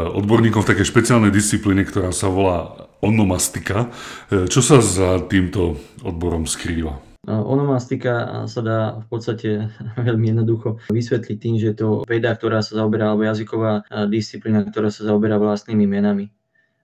odborníkom 0.01 0.65
v 0.65 0.71
takej 0.73 0.89
špeciálnej 0.89 1.29
disciplíne, 1.29 1.85
ktorá 1.85 2.09
sa 2.09 2.33
volá 2.33 2.89
onomastika. 3.05 3.93
E, 4.33 4.49
čo 4.49 4.65
sa 4.65 4.81
za 4.81 5.21
týmto 5.29 5.77
odborom 6.01 6.49
skrýva? 6.49 6.97
E, 7.29 7.31
onomastika 7.37 8.49
sa 8.49 8.61
dá 8.65 8.79
v 8.97 9.07
podstate 9.13 9.69
veľmi 10.09 10.33
jednoducho 10.33 10.81
vysvetliť 10.89 11.37
tým, 11.37 11.57
že 11.61 11.77
to 11.77 12.09
veda, 12.09 12.33
ktorá 12.33 12.65
sa 12.65 12.81
zaoberá, 12.81 13.13
alebo 13.13 13.29
jazyková 13.29 13.85
disciplína, 14.09 14.65
ktorá 14.65 14.89
sa 14.89 15.05
zaoberá 15.05 15.37
vlastnými 15.37 15.85
menami. 15.85 16.33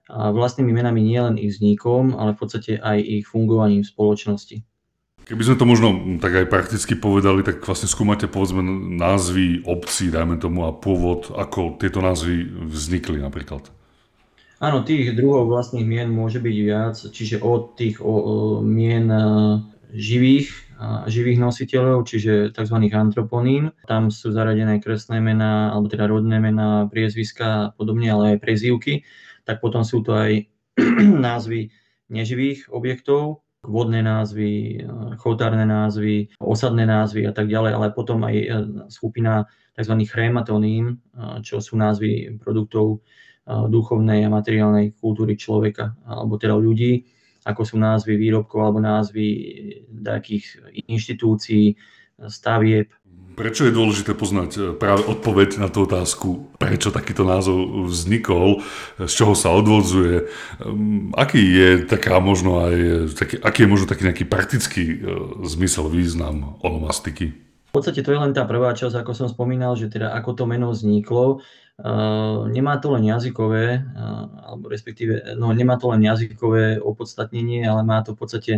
A 0.07 0.31
vlastnými 0.31 0.71
menami 0.71 1.03
nielen 1.03 1.35
ich 1.35 1.59
vznikom, 1.59 2.15
ale 2.15 2.31
v 2.33 2.39
podstate 2.39 2.71
aj 2.79 2.97
ich 3.03 3.25
fungovaním 3.27 3.83
v 3.83 3.91
spoločnosti. 3.91 4.57
Keby 5.27 5.43
sme 5.43 5.59
to 5.59 5.65
možno 5.67 5.87
tak 6.23 6.39
aj 6.39 6.47
prakticky 6.47 6.95
povedali, 6.95 7.43
tak 7.43 7.59
vlastne 7.59 7.91
skúmate 7.91 8.31
povedzme 8.31 8.63
názvy 8.95 9.67
obcí, 9.67 10.07
dajme 10.07 10.39
tomu, 10.39 10.63
a 10.63 10.71
pôvod, 10.71 11.35
ako 11.35 11.75
tieto 11.75 11.99
názvy 11.99 12.47
vznikli 12.71 13.19
napríklad. 13.19 13.67
Áno, 14.63 14.87
tých 14.87 15.13
druhov 15.13 15.51
vlastných 15.51 15.83
mien 15.83 16.07
môže 16.07 16.39
byť 16.39 16.55
viac, 16.63 16.95
čiže 16.97 17.43
od 17.43 17.75
tých 17.75 17.99
o, 17.99 18.07
o, 18.07 18.33
mien 18.63 19.05
e, 19.11 19.21
živých, 19.93 20.49
živých 21.09 21.39
nositeľov, 21.41 22.05
čiže 22.05 22.53
tzv. 22.53 22.77
antroponín. 22.93 23.73
Tam 23.89 24.13
sú 24.13 24.29
zaradené 24.29 24.77
kresné 24.77 25.17
mená, 25.17 25.73
alebo 25.73 25.89
teda 25.89 26.05
rodné 26.05 26.37
mená, 26.37 26.85
priezviska 26.87 27.45
a 27.45 27.71
podobne, 27.73 28.13
ale 28.13 28.23
aj 28.37 28.41
prezývky. 28.41 29.01
Tak 29.47 29.63
potom 29.63 29.87
sú 29.87 30.03
to 30.03 30.11
aj 30.11 30.43
názvy 31.27 31.71
neživých 32.11 32.67
objektov, 32.71 33.47
vodné 33.63 34.03
názvy, 34.03 34.83
chotárne 35.19 35.63
názvy, 35.63 36.35
osadné 36.39 36.87
názvy 36.87 37.27
a 37.27 37.33
tak 37.35 37.51
ďalej, 37.51 37.71
ale 37.73 37.87
potom 37.95 38.23
aj 38.23 38.35
e, 38.35 38.47
skupina 38.87 39.43
tzv. 39.75 39.95
chrématonín, 40.07 40.85
e, 40.87 40.95
čo 41.43 41.59
sú 41.59 41.75
názvy 41.79 42.39
produktov 42.39 43.03
duchovnej 43.47 44.27
a 44.27 44.33
materiálnej 44.33 44.99
kultúry 44.99 45.39
človeka, 45.39 45.95
alebo 46.03 46.35
teda 46.35 46.51
ľudí, 46.59 47.07
ako 47.47 47.63
sú 47.63 47.79
názvy 47.79 48.19
výrobkov 48.19 48.59
alebo 48.59 48.83
názvy 48.83 49.27
nejakých 49.87 50.67
inštitúcií, 50.91 51.79
stavieb, 52.27 52.89
Prečo 53.37 53.69
je 53.69 53.77
dôležité 53.77 54.17
poznať 54.17 54.49
e, 54.57 54.59
práve 54.73 55.05
odpoveď 55.05 55.61
na 55.61 55.69
tú 55.69 55.85
otázku, 55.85 56.49
prečo 56.57 56.89
takýto 56.89 57.21
názov 57.21 57.85
vznikol, 57.85 58.65
z 58.97 59.13
čoho 59.13 59.37
sa 59.37 59.53
odvodzuje, 59.53 60.25
ehm, 60.65 61.13
aký 61.13 61.37
je 61.37 61.69
taká 61.85 62.17
možno 62.17 62.65
aj, 62.65 62.75
taký, 63.13 63.37
aký 63.37 63.59
je 63.61 63.69
možno 63.69 63.85
taký 63.85 64.09
nejaký 64.09 64.25
praktický 64.25 64.83
e, 64.89 64.95
zmysel, 65.45 65.85
význam 65.85 66.57
onomastiky? 66.65 67.37
V 67.69 67.71
podstate 67.77 68.01
to 68.01 68.09
je 68.09 68.17
len 68.17 68.33
tá 68.33 68.41
prvá 68.49 68.73
časť, 68.73 69.05
ako 69.05 69.13
som 69.13 69.29
spomínal, 69.29 69.77
že 69.77 69.93
teda 69.93 70.17
ako 70.17 70.33
to 70.33 70.43
meno 70.49 70.73
vzniklo. 70.73 71.45
Uh, 71.77 72.49
nemá 72.49 72.81
to 72.81 72.89
len 72.89 73.05
jazykové, 73.05 73.85
uh, 73.85 74.25
alebo 74.49 74.65
respektíve, 74.65 75.37
no 75.37 75.53
nemá 75.53 75.77
to 75.77 75.93
len 75.93 76.01
jazykové 76.01 76.81
opodstatnenie, 76.81 77.69
ale 77.69 77.85
má 77.85 78.01
to 78.01 78.17
v 78.17 78.19
podstate 78.25 78.53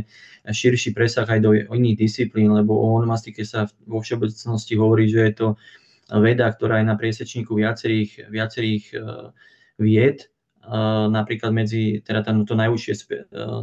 širší 0.48 0.96
presah 0.96 1.28
aj 1.28 1.40
do 1.44 1.52
iných 1.52 2.00
disciplín, 2.00 2.56
lebo 2.56 2.80
o 2.80 2.96
onomastike 2.96 3.44
sa 3.44 3.68
vo 3.84 4.00
všeobecnosti 4.00 4.80
hovorí, 4.80 5.12
že 5.12 5.20
je 5.20 5.34
to 5.36 5.48
veda, 6.16 6.48
ktorá 6.48 6.80
je 6.80 6.88
na 6.88 6.96
priesečníku 6.96 7.60
viacerých, 7.60 8.32
viacerých 8.32 8.84
uh, 8.96 9.36
vied, 9.76 10.32
napríklad 11.10 11.50
medzi, 11.50 12.00
teda 12.06 12.22
tá, 12.22 12.32
to 12.46 12.54
najúžšie, 12.54 12.94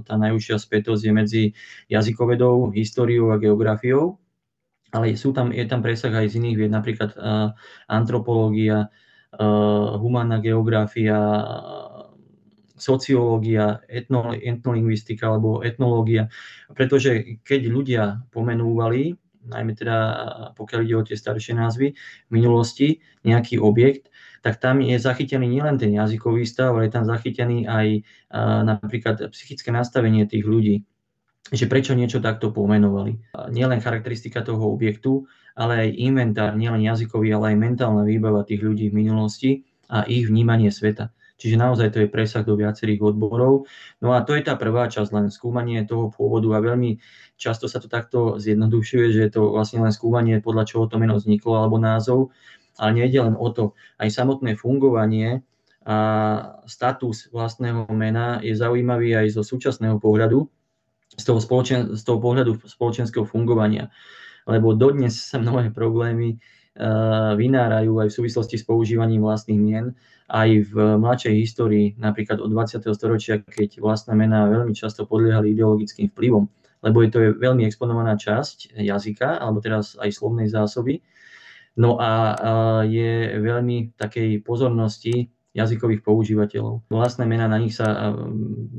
tá 0.03 0.15
najúžšia 0.19 0.59
spätosť 0.59 1.03
je 1.07 1.13
medzi 1.15 1.43
jazykovedou, 1.87 2.75
históriou 2.75 3.31
a 3.31 3.39
geografiou 3.39 4.19
ale 4.95 5.13
sú 5.19 5.31
tam, 5.37 5.53
je 5.53 5.67
tam 5.69 5.85
presah 5.85 6.15
aj 6.15 6.33
z 6.33 6.39
iných 6.41 6.57
vied, 6.57 6.73
napríklad 6.73 7.13
antropológia, 7.91 8.89
humánna 9.99 10.39
geografia, 10.39 11.19
sociológia, 12.77 13.81
etno, 13.89 14.37
etnolingvistika 14.37 15.33
alebo 15.33 15.65
etnológia. 15.65 16.29
Pretože 16.77 17.41
keď 17.43 17.61
ľudia 17.67 18.05
pomenúvali, 18.31 19.17
najmä 19.47 19.73
teda 19.73 19.99
pokiaľ 20.59 20.81
ide 20.85 20.95
o 20.95 21.07
tie 21.07 21.17
staršie 21.17 21.57
názvy, 21.57 21.97
v 22.29 22.31
minulosti 22.31 23.01
nejaký 23.25 23.63
objekt, 23.63 24.13
tak 24.45 24.63
tam 24.63 24.79
je 24.85 24.95
zachytený 25.01 25.49
nielen 25.49 25.81
ten 25.81 25.91
jazykový 25.91 26.47
stav, 26.47 26.77
ale 26.77 26.87
je 26.87 26.95
tam 26.95 27.05
zachytený 27.09 27.67
aj 27.67 27.87
uh, 28.31 28.63
napríklad 28.63 29.19
psychické 29.35 29.75
nastavenie 29.75 30.23
tých 30.29 30.47
ľudí 30.47 30.87
že 31.53 31.71
prečo 31.71 31.95
niečo 31.95 32.19
takto 32.19 32.51
pomenovali. 32.51 33.19
Nielen 33.55 33.79
charakteristika 33.79 34.43
toho 34.43 34.67
objektu, 34.73 35.31
ale 35.55 35.87
aj 35.87 35.89
inventár, 35.99 36.53
nielen 36.59 36.83
jazykový, 36.83 37.31
ale 37.33 37.55
aj 37.55 37.57
mentálna 37.63 38.03
výbava 38.03 38.43
tých 38.43 38.61
ľudí 38.61 38.91
v 38.91 38.99
minulosti 38.99 39.51
a 39.87 40.03
ich 40.05 40.27
vnímanie 40.27 40.75
sveta. 40.75 41.15
Čiže 41.37 41.61
naozaj 41.61 41.89
to 41.93 41.99
je 42.01 42.09
presah 42.09 42.41
do 42.41 42.57
viacerých 42.57 43.13
odborov. 43.13 43.69
No 44.01 44.17
a 44.17 44.25
to 44.25 44.33
je 44.33 44.43
tá 44.43 44.57
prvá 44.57 44.89
časť, 44.89 45.13
len 45.13 45.29
skúmanie 45.29 45.85
toho 45.85 46.09
pôvodu 46.09 46.49
a 46.57 46.65
veľmi 46.65 46.97
často 47.37 47.69
sa 47.69 47.77
to 47.77 47.93
takto 47.93 48.41
zjednodušuje, 48.41 49.13
že 49.13 49.21
je 49.29 49.31
to 49.37 49.53
vlastne 49.53 49.85
len 49.85 49.93
skúmanie, 49.93 50.41
podľa 50.41 50.65
čoho 50.65 50.89
to 50.89 50.97
meno 50.97 51.21
vzniklo 51.21 51.61
alebo 51.61 51.77
názov, 51.77 52.33
ale 52.81 53.05
nejde 53.05 53.21
len 53.21 53.37
o 53.37 53.53
to. 53.53 53.77
Aj 54.01 54.09
samotné 54.09 54.57
fungovanie 54.57 55.45
a 55.85 55.99
status 56.65 57.29
vlastného 57.31 57.85
mena 57.93 58.41
je 58.41 58.57
zaujímavý 58.57 59.15
aj 59.15 59.37
zo 59.37 59.45
súčasného 59.45 60.01
pohľadu, 60.01 60.49
z 61.17 61.25
toho, 61.25 61.41
spoločen, 61.41 61.97
z 61.97 62.03
toho 62.05 62.21
pohľadu 62.21 62.61
spoločenského 62.69 63.25
fungovania. 63.25 63.89
Lebo 64.47 64.77
dodnes 64.77 65.17
sa 65.17 65.41
mnohé 65.43 65.73
problémy 65.73 66.37
uh, 66.37 67.35
vynárajú 67.35 67.99
aj 67.99 68.09
v 68.13 68.17
súvislosti 68.23 68.57
s 68.61 68.65
používaním 68.69 69.25
vlastných 69.25 69.61
mien, 69.61 69.87
aj 70.27 70.71
v 70.71 70.75
mladšej 70.99 71.35
histórii, 71.39 71.87
napríklad 71.99 72.43
od 72.43 72.51
20. 72.51 72.83
storočia, 72.95 73.41
keď 73.43 73.79
vlastné 73.79 74.19
mená 74.19 74.51
veľmi 74.51 74.75
často 74.75 75.07
podliehali 75.07 75.55
ideologickým 75.55 76.11
vplyvom, 76.11 76.45
lebo 76.83 76.99
je 77.03 77.11
to 77.11 77.19
je 77.23 77.31
veľmi 77.35 77.63
exponovaná 77.67 78.19
časť 78.19 78.77
jazyka, 78.77 79.39
alebo 79.39 79.63
teraz 79.63 79.95
aj 79.99 80.11
slovnej 80.11 80.51
zásoby. 80.51 81.03
No 81.77 82.01
a 82.01 82.13
uh, 82.35 82.83
je 82.87 83.37
veľmi 83.41 83.99
takej 84.01 84.43
pozornosti 84.43 85.36
jazykových 85.57 86.05
používateľov. 86.05 86.85
Vlastné 86.93 87.25
mená 87.25 87.49
na 87.49 87.57
nich 87.57 87.73
sa 87.73 88.13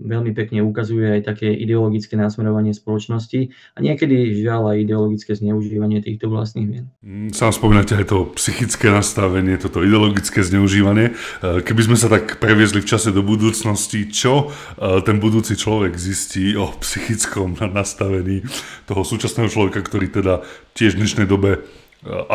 veľmi 0.08 0.32
pekne 0.38 0.62
ukazuje 0.62 1.18
aj 1.20 1.34
také 1.34 1.50
ideologické 1.50 2.14
násmerovanie 2.14 2.72
spoločnosti 2.78 3.50
a 3.74 3.80
niekedy 3.82 4.38
žiaľ 4.38 4.78
aj 4.78 4.78
ideologické 4.86 5.34
zneužívanie 5.34 6.06
týchto 6.06 6.30
vlastných 6.30 6.68
mien. 6.70 6.86
Mm, 7.02 7.34
sám 7.34 7.58
spomínate 7.58 7.98
aj 7.98 8.06
to 8.14 8.30
psychické 8.38 8.94
nastavenie, 8.94 9.58
toto 9.58 9.82
ideologické 9.82 10.46
zneužívanie. 10.46 11.18
E, 11.42 11.66
keby 11.66 11.82
sme 11.90 11.98
sa 11.98 12.14
tak 12.14 12.38
previezli 12.38 12.86
v 12.86 12.90
čase 12.90 13.10
do 13.10 13.26
budúcnosti, 13.26 14.06
čo 14.14 14.54
e, 14.78 15.02
ten 15.02 15.18
budúci 15.18 15.58
človek 15.58 15.98
zistí 15.98 16.54
o 16.54 16.70
psychickom 16.78 17.58
nastavení 17.78 18.46
toho 18.86 19.02
súčasného 19.02 19.50
človeka, 19.50 19.82
ktorý 19.82 20.14
teda 20.14 20.46
tiež 20.78 20.94
v 20.94 21.02
dnešnej 21.02 21.26
dobe 21.26 21.58
e, 21.58 21.60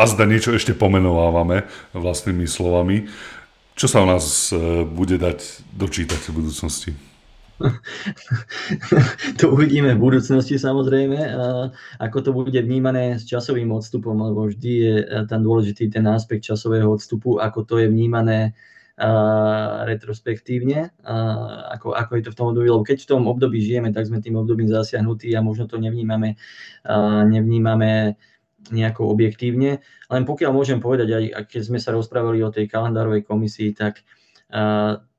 zda 0.03 0.27
niečo 0.27 0.51
ešte 0.51 0.75
pomenovávame 0.75 1.63
vlastnými 1.95 2.43
slovami. 2.43 3.07
Čo 3.73 3.87
sa 3.89 4.05
o 4.05 4.09
nás 4.09 4.53
e, 4.53 4.85
bude 4.85 5.17
dať 5.17 5.65
dočítať 5.73 6.21
v 6.29 6.35
budúcnosti? 6.37 6.91
to 9.39 9.45
uvidíme 9.53 9.93
v 9.95 10.03
budúcnosti 10.03 10.57
samozrejme, 10.57 11.15
ako 12.01 12.17
to 12.19 12.29
bude 12.33 12.59
vnímané 12.59 13.21
s 13.21 13.29
časovým 13.29 13.71
odstupom, 13.71 14.17
lebo 14.19 14.49
vždy 14.49 14.71
je 14.73 14.95
e, 15.01 15.05
ten 15.25 15.41
dôležitý 15.41 15.89
ten 15.89 16.05
aspekt 16.09 16.45
časového 16.45 16.89
odstupu, 16.89 17.41
ako 17.41 17.65
to 17.65 17.75
je 17.81 17.87
vnímané 17.89 18.53
retrospektívne, 19.89 20.93
ako, 21.73 21.97
ako 21.97 22.11
je 22.13 22.23
to 22.29 22.31
v 22.31 22.37
tom 22.37 22.47
období, 22.53 22.67
lebo 22.69 22.85
keď 22.85 22.97
v 23.01 23.09
tom 23.09 23.25
období 23.25 23.57
žijeme, 23.57 23.89
tak 23.89 24.05
sme 24.05 24.21
tým 24.21 24.37
obdobím 24.37 24.69
zasiahnutí 24.69 25.33
a 25.33 25.41
možno 25.41 25.65
to 25.65 25.81
nevnímame, 25.81 26.37
nevnímame 27.25 28.13
nejako 28.71 29.11
objektívne. 29.11 29.83
Len 30.07 30.23
pokiaľ 30.23 30.51
môžem 30.55 30.79
povedať, 30.79 31.33
aj 31.33 31.49
keď 31.51 31.61
sme 31.67 31.79
sa 31.81 31.91
rozprávali 31.91 32.39
o 32.45 32.53
tej 32.53 32.71
kalendárovej 32.71 33.27
komisii, 33.27 33.75
tak 33.75 34.05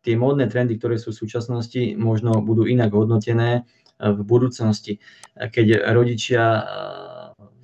tie 0.04 0.14
módne 0.14 0.46
trendy, 0.48 0.78
ktoré 0.78 0.96
sú 0.96 1.12
v 1.12 1.20
súčasnosti, 1.26 1.98
možno 1.98 2.40
budú 2.40 2.64
inak 2.64 2.94
hodnotené 2.94 3.68
v 3.98 4.20
budúcnosti. 4.22 5.00
Keď 5.36 5.90
rodičia 5.92 6.64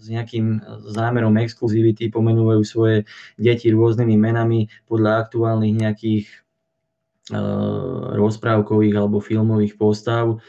s 0.00 0.06
nejakým 0.08 0.64
zámerom 0.88 1.36
exkluzivity 1.36 2.08
pomenúvajú 2.08 2.62
svoje 2.64 3.04
deti 3.36 3.68
rôznymi 3.68 4.16
menami 4.16 4.72
podľa 4.88 5.28
aktuálnych 5.28 5.74
nejakých 5.76 6.26
rozprávkových 8.16 8.94
alebo 8.96 9.20
filmových 9.22 9.76
postav, 9.78 10.40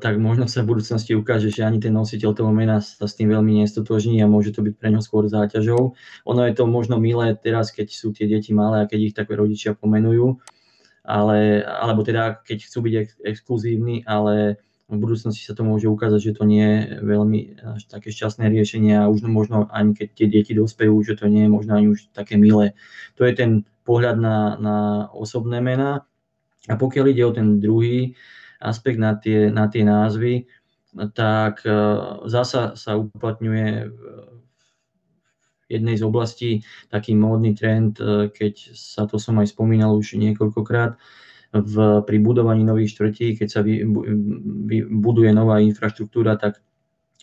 tak 0.00 0.16
možno 0.16 0.48
sa 0.48 0.64
v 0.64 0.72
budúcnosti 0.72 1.12
ukáže, 1.12 1.52
že 1.52 1.60
ani 1.60 1.76
ten 1.76 1.92
nositeľ 1.92 2.32
toho 2.32 2.48
mena 2.56 2.80
sa 2.80 3.04
s 3.04 3.12
tým 3.20 3.28
veľmi 3.28 3.60
nestotožní 3.60 4.16
a 4.24 4.30
môže 4.30 4.56
to 4.56 4.64
byť 4.64 4.74
pre 4.80 4.88
ňo 4.88 5.04
skôr 5.04 5.28
záťažou. 5.28 5.92
Ono 6.24 6.40
je 6.48 6.54
to 6.56 6.64
možno 6.64 6.96
milé 6.96 7.36
teraz, 7.36 7.68
keď 7.68 7.92
sú 7.92 8.16
tie 8.16 8.24
deti 8.24 8.56
malé 8.56 8.84
a 8.84 8.88
keď 8.88 9.12
ich 9.12 9.14
také 9.14 9.36
rodičia 9.36 9.76
pomenujú, 9.76 10.40
ale, 11.04 11.60
alebo 11.68 12.00
teda 12.00 12.40
keď 12.40 12.64
chcú 12.64 12.78
byť 12.88 12.94
ex- 12.96 13.20
exkluzívni, 13.20 14.08
ale 14.08 14.56
v 14.88 14.96
budúcnosti 14.96 15.44
sa 15.44 15.52
to 15.52 15.68
môže 15.68 15.84
ukázať, 15.84 16.32
že 16.32 16.36
to 16.40 16.48
nie 16.48 16.64
je 16.64 16.80
veľmi 17.04 17.40
až 17.76 17.84
také 17.92 18.08
šťastné 18.08 18.48
riešenie 18.48 18.96
a 18.96 19.12
už 19.12 19.28
možno 19.28 19.68
ani 19.68 19.92
keď 19.92 20.08
tie 20.16 20.26
deti 20.32 20.52
dospejú, 20.56 20.96
že 21.04 21.20
to 21.20 21.28
nie 21.28 21.44
je 21.44 21.52
možno 21.52 21.76
ani 21.76 21.92
už 21.92 22.08
také 22.16 22.40
milé. 22.40 22.72
To 23.20 23.28
je 23.28 23.36
ten 23.36 23.68
pohľad 23.84 24.16
na, 24.16 24.56
na 24.56 24.76
osobné 25.12 25.60
mená. 25.60 26.08
A 26.72 26.74
pokiaľ 26.80 27.04
ide 27.12 27.24
o 27.28 27.36
ten 27.36 27.60
druhý 27.60 28.16
aspekt 28.58 28.98
na 28.98 29.14
tie, 29.14 29.50
na 29.50 29.70
tie 29.70 29.86
názvy, 29.86 30.46
tak 31.14 31.62
e, 31.62 31.70
zasa 32.26 32.74
sa 32.74 32.98
uplatňuje 32.98 33.68
v 33.86 35.66
jednej 35.68 35.96
z 36.00 36.02
oblastí 36.02 36.50
taký 36.90 37.14
módny 37.14 37.54
trend, 37.54 38.00
e, 38.02 38.32
keď 38.34 38.74
sa 38.74 39.06
to 39.06 39.20
som 39.20 39.38
aj 39.38 39.54
spomínal 39.54 39.94
už 39.94 40.18
niekoľkokrát, 40.18 40.98
v, 41.48 42.04
pri 42.04 42.16
budovaní 42.20 42.60
nových 42.60 42.92
štvrtí, 42.92 43.40
keď 43.40 43.48
sa 43.48 43.60
vy, 43.64 43.80
vy, 44.68 44.84
buduje 44.84 45.32
nová 45.32 45.64
infraštruktúra, 45.64 46.36
tak 46.36 46.60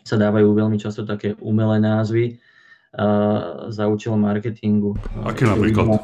sa 0.01 0.17
dávajú 0.17 0.49
veľmi 0.49 0.77
často 0.81 1.05
také 1.05 1.37
umelé 1.41 1.77
názvy 1.77 2.33
uh, 2.33 3.69
za 3.69 3.85
účelom 3.85 4.21
marketingu. 4.21 4.97
Aké 5.25 5.45
napríklad? 5.45 6.01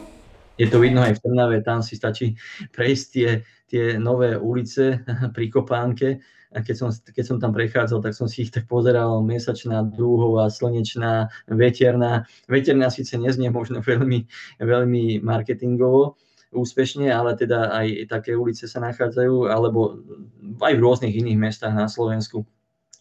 Je 0.59 0.67
to 0.67 0.83
vidno 0.83 1.03
aj 1.03 1.17
v 1.17 1.21
Trnave, 1.23 1.57
tam 1.63 1.79
si 1.79 1.95
stačí 1.95 2.35
prejsť 2.75 3.05
tie, 3.11 3.29
tie 3.71 3.83
nové 3.95 4.35
ulice 4.35 5.03
pri 5.35 5.45
Kopánke, 5.47 6.19
a 6.51 6.59
keď 6.59 6.75
som, 6.75 6.89
keď 6.91 7.23
som 7.23 7.37
tam 7.39 7.55
prechádzal, 7.55 8.03
tak 8.03 8.11
som 8.11 8.27
si 8.27 8.43
ich 8.43 8.51
tak 8.51 8.67
pozeral, 8.67 9.23
mesačná, 9.23 9.87
dúhová, 9.87 10.51
slnečná, 10.51 11.31
veterná. 11.47 12.27
Veterná 12.51 12.91
síce 12.91 13.15
neznie 13.15 13.47
možno 13.47 13.79
veľmi, 13.79 14.27
veľmi 14.59 15.23
marketingovo, 15.23 16.19
úspešne, 16.51 17.07
ale 17.07 17.39
teda 17.39 17.71
aj 17.71 18.11
také 18.11 18.35
ulice 18.35 18.67
sa 18.67 18.83
nachádzajú, 18.83 19.47
alebo 19.47 20.03
aj 20.59 20.73
v 20.75 20.83
rôznych 20.83 21.15
iných 21.15 21.39
mestách 21.39 21.71
na 21.71 21.87
Slovensku. 21.87 22.43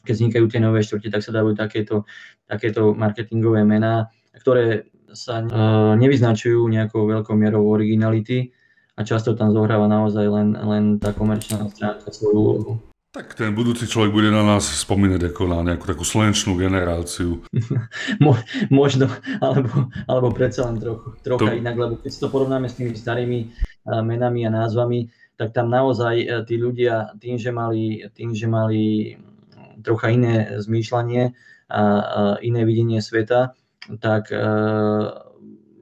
Keď 0.06 0.14
vznikajú 0.14 0.46
tie 0.46 0.62
nové 0.62 0.86
štvrte, 0.86 1.10
tak 1.10 1.26
sa 1.26 1.34
dávajú 1.34 1.58
takéto, 1.58 2.06
takéto 2.46 2.94
marketingové 2.94 3.66
mená, 3.66 4.06
ktoré 4.38 4.86
sa 5.14 5.42
uh, 5.42 5.94
nevyznačujú 5.98 6.62
nejakou 6.70 7.06
veľkou 7.06 7.34
mierou 7.34 7.66
originality 7.70 8.50
a 8.96 9.04
často 9.06 9.32
tam 9.32 9.54
zohráva 9.54 9.88
naozaj 9.88 10.26
len, 10.28 10.48
len 10.54 10.84
tá 11.00 11.16
komerčná 11.16 11.66
stránka 11.72 12.12
svoju 12.12 12.36
úlohu. 12.36 12.72
Tak 13.10 13.34
ten 13.34 13.50
budúci 13.50 13.90
človek 13.90 14.14
bude 14.14 14.30
na 14.30 14.46
nás 14.46 14.70
spomínať 14.70 15.34
ako 15.34 15.50
na 15.50 15.66
nejakú 15.66 15.82
takú 15.82 16.06
slnečnú 16.06 16.54
generáciu. 16.54 17.42
Mo, 18.22 18.38
možno, 18.70 19.10
alebo, 19.42 19.90
alebo 20.06 20.30
predsa 20.30 20.70
len 20.70 20.78
trochu, 20.78 21.18
trocha 21.26 21.50
to... 21.50 21.58
inak, 21.58 21.74
lebo 21.74 21.98
keď 21.98 22.10
si 22.14 22.22
to 22.22 22.30
porovnáme 22.30 22.70
s 22.70 22.78
tými 22.78 22.94
starými 22.94 23.50
menami 24.06 24.46
a 24.46 24.54
názvami, 24.54 25.10
tak 25.34 25.56
tam 25.56 25.72
naozaj 25.72 26.14
e, 26.20 26.26
tí 26.46 26.60
ľudia 26.60 27.16
tým, 27.16 27.40
že 27.40 27.50
mali, 27.50 28.04
tým, 28.12 28.36
že 28.36 28.46
mali 28.46 29.16
trocha 29.80 30.12
iné 30.12 30.60
zmýšľanie 30.60 31.32
a, 31.72 31.82
a 31.82 31.82
iné 32.44 32.62
videnie 32.62 33.00
sveta, 33.00 33.56
tak 33.98 34.30
e, 34.30 34.38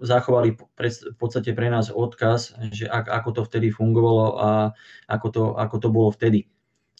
zachovali 0.00 0.54
v 0.54 1.16
podstate 1.18 1.52
pre 1.52 1.68
nás 1.68 1.90
odkaz, 1.90 2.54
že 2.70 2.86
ak, 2.86 3.10
ako 3.10 3.28
to 3.34 3.42
vtedy 3.44 3.68
fungovalo 3.74 4.26
a 4.38 4.48
ako 5.10 5.26
to, 5.28 5.42
ako 5.58 5.76
to 5.82 5.88
bolo 5.90 6.08
vtedy. 6.14 6.46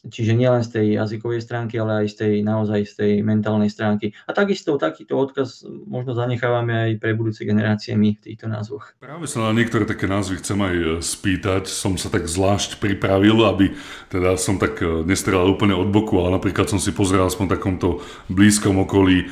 Čiže 0.06 0.38
nielen 0.38 0.62
z 0.62 0.78
tej 0.78 0.86
jazykovej 1.02 1.42
stránky, 1.42 1.74
ale 1.82 2.04
aj 2.04 2.06
z 2.12 2.16
tej 2.22 2.34
naozaj 2.46 2.80
z 2.86 2.94
tej 2.94 3.12
mentálnej 3.26 3.66
stránky. 3.66 4.14
A 4.26 4.36
takisto 4.36 4.78
takýto 4.78 5.18
odkaz 5.18 5.66
možno 5.66 6.14
zanechávame 6.14 6.70
aj 6.70 6.90
pre 7.02 7.18
budúce 7.18 7.42
generácie 7.42 7.98
my 7.98 8.14
v 8.14 8.22
týchto 8.22 8.46
názvoch. 8.46 8.94
Práve 9.02 9.26
sa 9.26 9.50
na 9.50 9.50
niektoré 9.50 9.82
také 9.82 10.06
názvy 10.06 10.38
chcem 10.38 10.58
aj 10.58 10.74
e, 10.76 10.86
spýtať. 11.02 11.66
Som 11.66 11.98
sa 11.98 12.14
tak 12.14 12.30
zvlášť 12.30 12.78
pripravil, 12.78 13.42
aby 13.42 13.74
teda 14.06 14.38
som 14.38 14.62
tak 14.62 14.78
e, 14.78 15.02
nestreľal 15.02 15.50
úplne 15.50 15.74
od 15.74 15.90
boku, 15.90 16.22
ale 16.22 16.38
napríklad 16.38 16.70
som 16.70 16.78
si 16.78 16.94
pozrel 16.94 17.26
aspoň 17.26 17.44
v 17.50 17.54
takomto 17.58 17.88
blízkom 18.30 18.78
okolí 18.86 19.26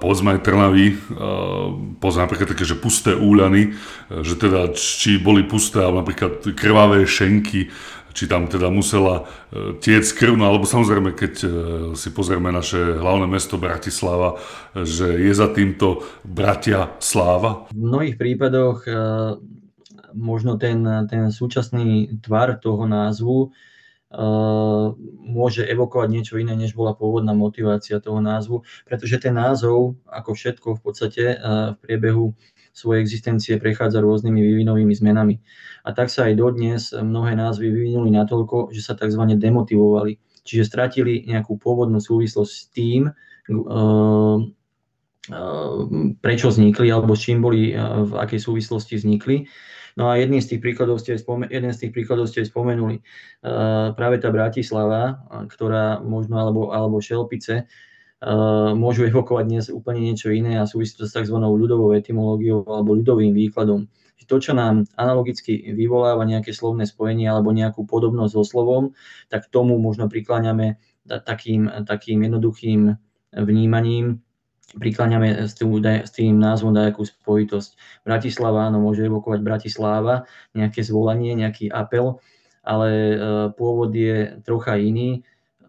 povedzme 0.00 0.36
aj 0.36 0.44
Trnavy, 0.44 0.92
povedzme 1.98 2.28
napríklad 2.28 2.52
také, 2.52 2.68
že 2.68 2.76
pusté 2.76 3.16
úľany, 3.16 3.72
e, 3.72 4.20
že 4.20 4.36
teda 4.36 4.76
či 4.76 5.16
boli 5.16 5.40
pusté, 5.48 5.80
alebo 5.80 6.04
napríklad 6.04 6.44
krvavé 6.52 7.08
šenky, 7.08 7.72
či 8.14 8.30
tam 8.30 8.46
teda 8.46 8.70
musela 8.70 9.26
e, 9.50 9.74
tiec 9.82 10.06
krv, 10.14 10.38
no 10.38 10.46
alebo 10.46 10.62
samozrejme, 10.64 11.12
keď 11.18 11.34
e, 11.42 11.48
si 11.98 12.14
pozrieme 12.14 12.54
naše 12.54 12.94
hlavné 12.96 13.26
mesto 13.26 13.58
Bratislava, 13.58 14.38
že 14.72 15.18
je 15.18 15.34
za 15.34 15.50
týmto 15.50 16.06
bratia 16.22 16.94
Sláva? 17.02 17.66
V 17.74 17.82
mnohých 17.82 18.14
prípadoch 18.14 18.86
e, 18.86 18.90
možno 20.14 20.54
ten, 20.54 20.86
ten 21.10 21.34
súčasný 21.34 22.22
tvar 22.22 22.62
toho 22.62 22.86
názvu 22.86 23.50
môže 25.26 25.66
evokovať 25.66 26.06
niečo 26.06 26.34
iné, 26.38 26.54
než 26.54 26.78
bola 26.78 26.94
pôvodná 26.94 27.34
motivácia 27.34 27.98
toho 27.98 28.22
názvu, 28.22 28.62
pretože 28.86 29.18
ten 29.18 29.34
názov, 29.34 29.98
ako 30.06 30.38
všetko 30.38 30.68
v 30.78 30.80
podstate 30.86 31.24
v 31.74 31.76
priebehu 31.82 32.30
svojej 32.74 33.00
existencie 33.00 33.56
prechádza 33.62 34.02
rôznymi 34.02 34.42
vývinovými 34.42 34.90
zmenami. 34.90 35.38
A 35.86 35.94
tak 35.94 36.10
sa 36.10 36.26
aj 36.26 36.34
dodnes 36.34 36.90
mnohé 36.90 37.38
názvy 37.38 37.70
vyvinuli 37.70 38.10
natoľko, 38.10 38.74
že 38.74 38.82
sa 38.82 38.98
tzv. 38.98 39.22
demotivovali. 39.38 40.18
Čiže 40.42 40.68
stratili 40.68 41.24
nejakú 41.24 41.56
pôvodnú 41.56 42.02
súvislosť 42.02 42.52
s 42.52 42.64
tým, 42.74 43.08
uh, 43.08 44.38
prečo 46.20 46.52
vznikli 46.52 46.92
alebo 46.92 47.16
s 47.16 47.24
čím 47.24 47.40
boli, 47.40 47.72
v 47.78 48.12
akej 48.12 48.44
súvislosti 48.44 49.00
vznikli. 49.00 49.48
No 49.94 50.10
a 50.10 50.18
jedným 50.18 50.42
z 50.42 50.52
tých 50.52 50.60
príkladov 50.60 51.00
ste, 51.00 51.16
spomen- 51.16 51.48
jeden 51.48 51.70
z 51.72 51.86
tých 51.86 51.92
príkladov 51.94 52.28
ste 52.28 52.44
spomenuli. 52.44 53.00
Práve 53.94 54.20
tá 54.20 54.28
Bratislava, 54.28 55.22
ktorá 55.48 56.02
možno, 56.02 56.42
alebo, 56.42 56.74
alebo 56.74 57.00
Šelpice, 57.00 57.70
môžu 58.74 59.04
evokovať 59.04 59.44
dnes 59.44 59.64
úplne 59.68 60.00
niečo 60.00 60.32
iné 60.32 60.56
a 60.56 60.64
súvisí 60.64 60.96
to 60.96 61.04
s 61.04 61.12
tzv. 61.12 61.36
ľudovou 61.36 61.92
etymológiou 61.92 62.64
alebo 62.64 62.96
ľudovým 62.96 63.36
výkladom 63.36 63.86
to, 64.26 64.40
čo 64.40 64.52
nám 64.56 64.88
analogicky 64.96 65.72
vyvoláva 65.72 66.24
nejaké 66.24 66.56
slovné 66.56 66.88
spojenie 66.88 67.28
alebo 67.28 67.52
nejakú 67.52 67.84
podobnosť 67.84 68.32
so 68.32 68.44
slovom, 68.44 68.84
tak 69.28 69.48
tomu 69.52 69.76
možno 69.76 70.08
prikláňame 70.08 70.80
takým, 71.04 71.68
takým 71.84 72.24
jednoduchým 72.24 72.96
vnímaním, 73.36 74.24
prikláňame 74.80 75.44
s 75.44 75.52
tým, 75.54 75.70
s 75.84 76.10
tým 76.10 76.40
názvom 76.40 76.72
nejakú 76.72 77.04
spojitosť. 77.04 78.02
Bratislava, 78.02 78.66
áno, 78.66 78.80
môže 78.80 79.04
evokovať 79.04 79.40
Bratislava, 79.44 80.24
nejaké 80.56 80.80
zvolanie, 80.80 81.36
nejaký 81.36 81.68
apel, 81.68 82.18
ale 82.64 82.88
e, 82.88 83.16
pôvod 83.52 83.92
je 83.92 84.40
trocha 84.40 84.80
iný. 84.80 85.20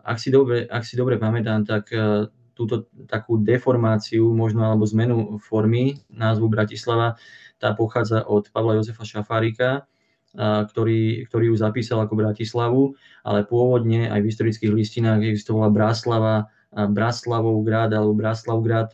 Ak 0.05 0.21
si 0.21 0.31
dobre, 0.31 0.63
ak 0.63 0.87
si 0.87 0.95
dobre 0.95 1.19
pamätám, 1.19 1.67
tak 1.67 1.91
e, 1.91 2.31
túto 2.55 2.87
takú 3.05 3.37
deformáciu 3.37 4.31
možno 4.31 4.63
alebo 4.65 4.87
zmenu 4.87 5.37
formy 5.43 5.99
názvu 6.07 6.47
Bratislava 6.47 7.19
tá 7.59 7.75
pochádza 7.75 8.23
od 8.23 8.47
Pavla 8.51 8.79
Jozefa 8.79 9.03
Šafárika, 9.03 9.87
ktorý, 10.35 11.23
ktorý 11.31 11.51
ju 11.51 11.55
zapísal 11.55 12.03
ako 12.03 12.19
Bratislavu, 12.19 12.83
ale 13.23 13.47
pôvodne 13.47 14.11
aj 14.11 14.19
v 14.19 14.29
historických 14.31 14.75
listinách 14.75 15.23
existovala 15.23 15.71
Braslava, 15.71 16.35
Braslavov 16.75 17.63
grad 17.63 17.95
alebo 17.95 18.11
Braslavgrad, 18.11 18.91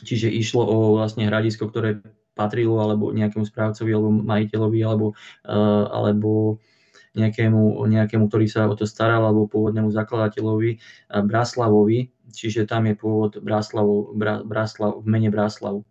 čiže 0.00 0.32
išlo 0.32 0.64
o 0.64 0.76
vlastne 0.96 1.28
hradisko, 1.28 1.68
ktoré 1.68 2.00
patrilo 2.32 2.80
alebo 2.80 3.12
nejakému 3.12 3.44
správcovi 3.44 3.92
alebo 3.92 4.08
majiteľovi 4.24 4.80
alebo, 4.80 5.12
alebo 5.92 6.56
nejakému, 7.12 7.76
nejakému, 7.84 8.24
ktorý 8.32 8.48
sa 8.48 8.64
o 8.64 8.72
to 8.72 8.88
staral, 8.88 9.28
alebo 9.28 9.44
pôvodnému 9.44 9.92
zakladateľovi 9.92 10.80
Braslavovi, 11.28 12.08
čiže 12.32 12.64
tam 12.64 12.88
je 12.88 12.96
pôvod 12.96 13.38
Braslav, 13.44 13.84
Braslav, 14.48 14.98
v 14.98 15.06
mene 15.06 15.28
Braslav. 15.28 15.84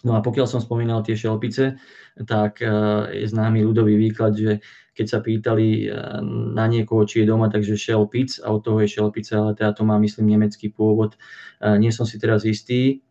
No 0.00 0.12
a 0.16 0.24
pokiaľ 0.24 0.46
som 0.48 0.64
spomínal 0.64 1.04
tie 1.04 1.12
šelpice, 1.12 1.76
tak 2.24 2.64
je 3.12 3.26
známy 3.28 3.60
ľudový 3.60 4.00
výklad, 4.00 4.32
že 4.32 4.64
keď 4.96 5.06
sa 5.06 5.20
pýtali 5.20 5.92
na 6.56 6.64
niekoho, 6.70 7.04
či 7.04 7.20
je 7.20 7.28
doma, 7.28 7.52
takže 7.52 7.76
šelpic 7.76 8.40
a 8.40 8.48
od 8.48 8.64
toho 8.64 8.80
je 8.80 8.88
šelpice, 8.96 9.32
ale 9.36 9.52
teda 9.52 9.76
to 9.76 9.84
má, 9.84 10.00
myslím, 10.00 10.32
nemecký 10.32 10.72
pôvod. 10.72 11.20
Nie 11.60 11.92
som 11.92 12.08
si 12.08 12.16
teraz 12.16 12.48
istý, 12.48 13.04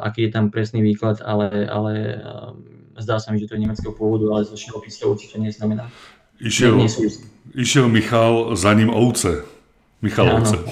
aký 0.00 0.28
je 0.28 0.30
tam 0.32 0.48
presný 0.48 0.80
výklad, 0.80 1.20
ale, 1.20 1.68
ale 1.68 1.92
zdá 2.96 3.20
sa 3.20 3.32
mi, 3.32 3.36
že 3.36 3.52
to 3.52 3.60
je 3.60 3.68
nemeckého 3.68 3.92
pôvodu, 3.92 4.32
ale 4.32 4.48
zo 4.48 4.56
šelpic 4.56 4.96
to 4.96 5.12
určite 5.12 5.36
neznamená. 5.36 5.92
Išiel, 6.40 6.80
išiel 7.56 7.88
Michal, 7.88 8.56
za 8.56 8.72
ním 8.72 8.88
ovce. 8.88 9.44
Michalovce. 10.04 10.60
Áno, 10.60 10.68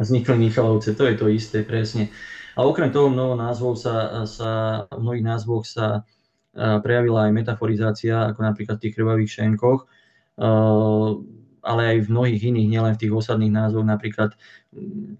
vznikli 0.00 0.36
Michalovce, 0.38 0.94
to 0.94 1.04
je 1.06 1.14
to 1.16 1.26
isté, 1.28 1.62
presne. 1.62 2.08
A 2.56 2.64
okrem 2.64 2.88
toho 2.88 3.12
mnoho 3.12 3.36
názvov 3.36 3.76
sa, 3.76 4.24
sa 4.24 4.50
v 4.88 5.00
mnohých 5.00 5.26
názvoch 5.26 5.68
sa 5.68 6.08
prejavila 6.56 7.28
aj 7.28 7.36
metaforizácia, 7.36 8.32
ako 8.32 8.40
napríklad 8.40 8.80
v 8.80 8.82
tých 8.88 8.96
krvavých 8.96 9.30
šenkoch, 9.30 9.84
ale 11.66 11.82
aj 11.84 11.96
v 12.06 12.08
mnohých 12.08 12.42
iných, 12.48 12.68
nielen 12.72 12.92
v 12.96 13.00
tých 13.04 13.12
osadných 13.12 13.52
názvoch, 13.52 13.84
napríklad, 13.84 14.32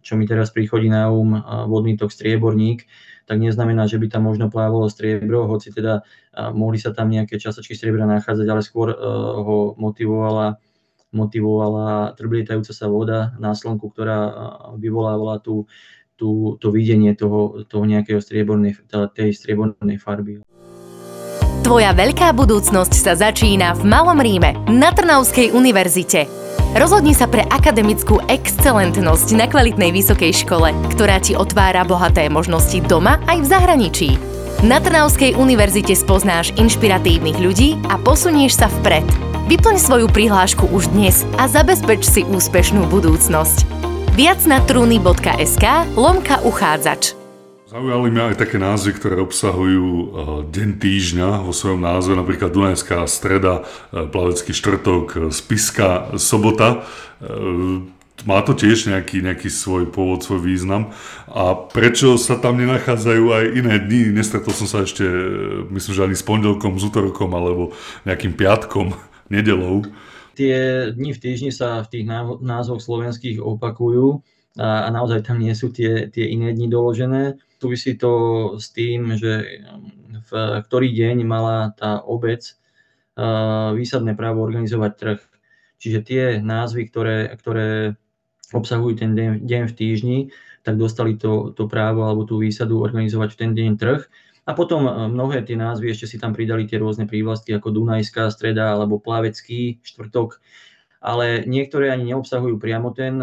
čo 0.00 0.16
mi 0.16 0.24
teraz 0.24 0.48
príchodí 0.48 0.88
na 0.88 1.12
um, 1.12 1.36
vodný 1.68 2.00
tok 2.00 2.08
Strieborník, 2.08 2.88
tak 3.26 3.42
neznamená, 3.42 3.90
že 3.90 3.98
by 3.98 4.06
tam 4.06 4.30
možno 4.30 4.46
plávalo 4.48 4.86
striebro, 4.86 5.50
hoci 5.50 5.74
teda 5.74 6.06
mohli 6.54 6.78
sa 6.78 6.94
tam 6.94 7.10
nejaké 7.10 7.42
častočky 7.42 7.74
striebra 7.74 8.06
nachádzať, 8.06 8.46
ale 8.46 8.62
skôr 8.62 8.94
e, 8.94 8.96
ho 9.42 9.74
motivovala 9.74 10.62
motivovala 11.16 12.12
trblietajúca 12.20 12.76
sa 12.76 12.86
voda 12.92 13.32
na 13.40 13.56
slnku, 13.56 13.88
ktorá 13.88 14.18
vyvolávala 14.76 15.40
tú, 15.40 15.64
tú, 16.20 16.60
to 16.60 16.68
videnie 16.68 17.16
toho, 17.16 17.64
toho 17.64 17.88
nejakého 17.88 18.20
striebornej, 18.20 18.76
tej 19.16 19.32
striebornej 19.32 19.96
farby. 19.96 20.44
Tvoja 21.66 21.90
veľká 21.90 22.30
budúcnosť 22.30 22.94
sa 22.94 23.18
začína 23.18 23.74
v 23.74 23.82
Malom 23.90 24.22
Ríme 24.22 24.54
na 24.70 24.94
Trnavskej 24.94 25.50
univerzite. 25.50 26.30
Rozhodni 26.78 27.10
sa 27.10 27.26
pre 27.26 27.42
akademickú 27.42 28.22
excelentnosť 28.30 29.34
na 29.34 29.50
kvalitnej 29.50 29.90
vysokej 29.90 30.46
škole, 30.46 30.70
ktorá 30.94 31.18
ti 31.18 31.34
otvára 31.34 31.82
bohaté 31.82 32.30
možnosti 32.30 32.78
doma 32.86 33.18
aj 33.26 33.38
v 33.42 33.50
zahraničí. 33.50 34.10
Na 34.62 34.78
Trnavskej 34.78 35.34
univerzite 35.34 35.98
spoznáš 35.98 36.54
inšpiratívnych 36.54 37.42
ľudí 37.42 37.82
a 37.90 37.98
posunieš 37.98 38.62
sa 38.62 38.70
vpred. 38.70 39.25
Vyplň 39.46 39.78
svoju 39.78 40.10
prihlášku 40.10 40.74
už 40.74 40.90
dnes 40.90 41.22
a 41.38 41.46
zabezpeč 41.46 42.02
si 42.02 42.26
úspešnú 42.26 42.90
budúcnosť. 42.90 43.62
Viac 44.18 44.42
na 44.42 44.58
truny.sk 44.58 45.86
lomka 45.94 46.42
uchádzač. 46.42 47.14
Zaujali 47.70 48.10
ma 48.10 48.34
aj 48.34 48.42
také 48.42 48.58
názvy, 48.58 48.98
ktoré 48.98 49.22
obsahujú 49.22 49.86
uh, 49.86 50.06
deň 50.50 50.82
týždňa 50.82 51.46
vo 51.46 51.54
svojom 51.54 51.78
názve, 51.78 52.18
napríklad 52.18 52.50
Dunajská 52.50 53.06
streda, 53.06 53.62
uh, 53.62 54.10
plavecký 54.10 54.50
štvrtok, 54.50 55.04
uh, 55.14 55.20
spiska 55.30 56.18
sobota. 56.18 56.82
Má 58.26 58.42
to 58.42 58.50
tiež 58.50 58.90
nejaký, 58.90 59.22
nejaký 59.22 59.46
svoj 59.46 59.86
pôvod, 59.94 60.26
svoj 60.26 60.42
význam. 60.42 60.90
A 61.30 61.54
prečo 61.54 62.18
sa 62.18 62.34
tam 62.34 62.58
nenachádzajú 62.58 63.24
aj 63.30 63.44
iné 63.54 63.78
dni? 63.78 64.10
Nestretol 64.10 64.50
som 64.58 64.66
sa 64.66 64.82
ešte, 64.82 65.06
myslím, 65.70 65.92
že 65.94 66.02
ani 66.02 66.16
s 66.18 66.26
pondelkom, 66.26 66.82
s 66.82 66.82
útorkom 66.90 67.30
alebo 67.30 67.70
nejakým 68.02 68.34
piatkom, 68.34 68.90
nedelou. 69.32 69.86
Tie 70.36 70.90
dni 70.92 71.16
v 71.16 71.22
týždni 71.22 71.50
sa 71.50 71.80
v 71.80 71.90
tých 71.90 72.04
názvoch 72.44 72.84
slovenských 72.84 73.40
opakujú 73.40 74.20
a, 74.60 74.84
a 74.84 74.88
naozaj 74.92 75.24
tam 75.24 75.40
nie 75.40 75.56
sú 75.56 75.72
tie, 75.72 76.12
tie 76.12 76.28
iné 76.28 76.52
dni 76.52 76.68
doložené. 76.68 77.40
Súvisí 77.56 77.96
to 77.96 78.12
s 78.60 78.68
tým, 78.76 79.16
že 79.16 79.64
v 80.28 80.30
ktorý 80.60 80.92
deň 80.92 81.16
mala 81.24 81.72
tá 81.72 82.04
obec 82.04 82.44
výsadné 83.72 84.12
právo 84.12 84.44
organizovať 84.44 84.92
trh. 85.00 85.20
Čiže 85.80 85.98
tie 86.04 86.22
názvy, 86.40 86.88
ktoré, 86.88 87.32
ktoré 87.36 87.96
obsahujú 88.52 89.00
ten 89.00 89.16
deň, 89.16 89.44
deň 89.44 89.62
v 89.72 89.76
týždni, 89.76 90.18
tak 90.66 90.76
dostali 90.76 91.16
to, 91.16 91.56
to 91.56 91.64
právo 91.64 92.04
alebo 92.04 92.28
tú 92.28 92.42
výsadu 92.42 92.82
organizovať 92.82 93.28
v 93.32 93.38
ten 93.40 93.50
deň 93.56 93.70
trh. 93.80 94.02
A 94.46 94.54
potom 94.54 94.86
mnohé 95.10 95.42
tie 95.42 95.58
názvy, 95.58 95.90
ešte 95.90 96.06
si 96.06 96.16
tam 96.22 96.30
pridali 96.30 96.70
tie 96.70 96.78
rôzne 96.78 97.10
prívlastky 97.10 97.50
ako 97.58 97.74
Dunajská 97.74 98.30
streda 98.30 98.78
alebo 98.78 99.02
Plavecký 99.02 99.82
štvrtok. 99.82 100.38
Ale 101.02 101.42
niektoré 101.50 101.90
ani 101.90 102.14
neobsahujú 102.14 102.54
priamo, 102.62 102.94
ten, 102.94 103.18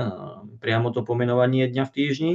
priamo 0.59 0.91
to 0.91 1.07
pomenovanie 1.07 1.71
dňa 1.71 1.83
v 1.87 1.95
týždni, 1.95 2.33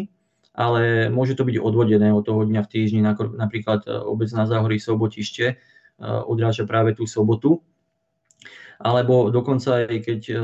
ale 0.59 1.07
môže 1.13 1.39
to 1.39 1.47
byť 1.47 1.57
odvodené 1.63 2.11
od 2.11 2.27
toho 2.27 2.43
dňa 2.43 2.67
v 2.67 2.71
týždni, 2.75 3.01
napríklad 3.39 3.87
e, 3.87 3.95
obec 3.95 4.27
na 4.35 4.43
Záhorí 4.43 4.83
Sobotište 4.83 5.47
e, 5.47 5.55
odráža 6.03 6.67
práve 6.67 6.99
tú 6.99 7.07
sobotu, 7.07 7.63
alebo 8.83 9.31
dokonca 9.31 9.87
aj 9.87 9.99
keď 10.03 10.21
e, 10.35 10.37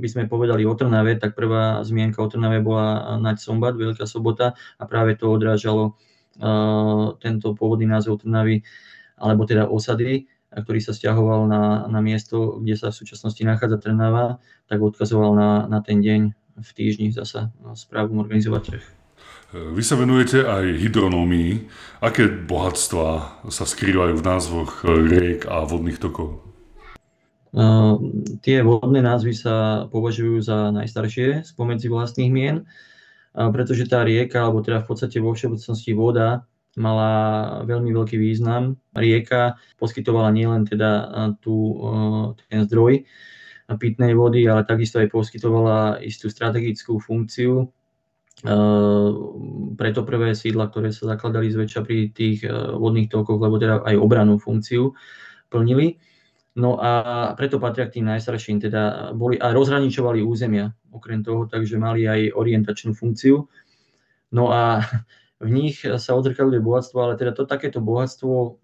by 0.00 0.08
sme 0.08 0.32
povedali 0.32 0.64
o 0.64 0.72
Trnave, 0.72 1.20
tak 1.20 1.36
prvá 1.36 1.84
zmienka 1.84 2.24
o 2.24 2.28
Trnave 2.32 2.64
bola 2.64 3.20
Naď 3.20 3.36
Sombat, 3.36 3.76
Veľká 3.76 4.08
sobota 4.08 4.56
a 4.80 4.84
práve 4.88 5.20
to 5.20 5.28
odrážalo 5.28 6.00
tento 7.22 7.46
pôvodný 7.54 7.86
názov 7.86 8.22
Trnavy, 8.22 8.62
alebo 9.18 9.46
teda 9.46 9.70
osady 9.70 10.26
ktorý 10.54 10.78
sa 10.78 10.94
stiahoval 10.94 11.50
na, 11.50 11.90
na 11.90 11.98
miesto, 11.98 12.62
kde 12.62 12.78
sa 12.78 12.94
v 12.94 12.98
súčasnosti 13.02 13.42
nachádza 13.42 13.82
Trnava, 13.82 14.38
tak 14.70 14.78
odkazoval 14.78 15.34
na, 15.34 15.50
na 15.66 15.82
ten 15.82 15.98
deň 15.98 16.20
v 16.54 16.70
týždni 16.70 17.10
zasa 17.10 17.50
správu 17.74 18.14
organizovať 18.22 18.62
trh. 18.62 18.84
Vy 19.54 19.82
sa 19.86 19.94
venujete 19.94 20.42
aj 20.42 20.82
hydronómii. 20.82 21.70
Aké 22.02 22.26
bohatstva 22.26 23.06
sa 23.46 23.64
skrývajú 23.66 24.18
v 24.18 24.26
názvoch 24.26 24.82
riek 24.82 25.46
a 25.46 25.62
vodných 25.62 25.98
tokov? 26.02 26.42
Uh, 27.54 27.94
tie 28.42 28.66
vodné 28.66 28.98
názvy 28.98 29.30
sa 29.30 29.86
považujú 29.94 30.42
za 30.42 30.74
najstaršie 30.74 31.46
spomedzi 31.46 31.86
vlastných 31.86 32.34
mien, 32.34 32.66
pretože 33.34 33.90
tá 33.90 34.06
rieka, 34.06 34.46
alebo 34.46 34.62
teda 34.62 34.80
v 34.80 34.88
podstate 34.88 35.18
vo 35.18 35.34
všeobecnosti 35.34 35.90
voda, 35.92 36.46
mala 36.74 37.10
veľmi 37.66 37.90
veľký 37.90 38.18
význam. 38.18 38.78
Rieka 38.94 39.58
poskytovala 39.78 40.30
nielen 40.34 40.66
teda 40.66 40.90
tú, 41.42 41.78
ten 42.46 42.66
zdroj 42.66 43.06
pitnej 43.78 44.12
vody, 44.14 44.44
ale 44.46 44.66
takisto 44.68 44.98
aj 45.00 45.10
poskytovala 45.10 46.02
istú 46.02 46.28
strategickú 46.28 46.98
funkciu. 46.98 47.70
Preto 49.78 50.00
prvé 50.04 50.34
sídla, 50.36 50.68
ktoré 50.68 50.92
sa 50.92 51.14
zakladali 51.14 51.48
zväčša 51.48 51.80
pri 51.86 52.10
tých 52.12 52.44
vodných 52.50 53.08
tokoch, 53.08 53.38
lebo 53.38 53.56
teda 53.56 53.86
aj 53.86 53.96
obranú 53.96 54.36
funkciu 54.42 54.92
plnili. 55.48 55.96
No 56.54 56.78
a 56.78 57.32
preto 57.34 57.58
patria 57.58 57.90
k 57.90 57.98
tým 57.98 58.06
najstarším, 58.10 58.62
teda 58.62 59.10
boli 59.14 59.34
a 59.38 59.50
rozhraničovali 59.50 60.22
územia 60.22 60.70
okrem 60.94 61.26
toho, 61.26 61.50
takže 61.50 61.74
mali 61.76 62.06
aj 62.06 62.38
orientačnú 62.38 62.94
funkciu. 62.94 63.50
No 64.30 64.54
a 64.54 64.86
v 65.42 65.50
nich 65.50 65.82
sa 65.82 66.14
odzrkadľuje 66.14 66.62
bohatstvo, 66.62 66.98
ale 67.02 67.18
teda 67.18 67.34
to 67.34 67.44
takéto 67.44 67.82
bohatstvo 67.82 68.62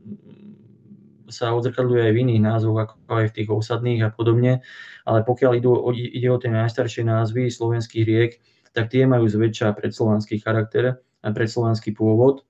sa 1.30 1.54
odzrkadľuje 1.54 2.10
aj 2.10 2.12
v 2.14 2.20
iných 2.26 2.42
názvoch, 2.42 2.78
ako 2.78 2.94
aj 3.06 3.26
v 3.30 3.34
tých 3.38 3.48
osadných 3.50 4.00
a 4.02 4.10
podobne, 4.10 4.66
ale 5.06 5.22
pokiaľ 5.22 5.52
idú, 5.62 5.78
ide 5.94 6.26
o 6.26 6.38
tie 6.42 6.50
najstaršie 6.50 7.06
názvy 7.06 7.50
slovenských 7.50 8.04
riek, 8.06 8.32
tak 8.74 8.90
tie 8.90 9.06
majú 9.06 9.26
zväčša 9.30 9.74
predslovanský 9.78 10.42
charakter 10.42 10.98
a 11.22 11.28
predslovanský 11.30 11.94
pôvod. 11.94 12.46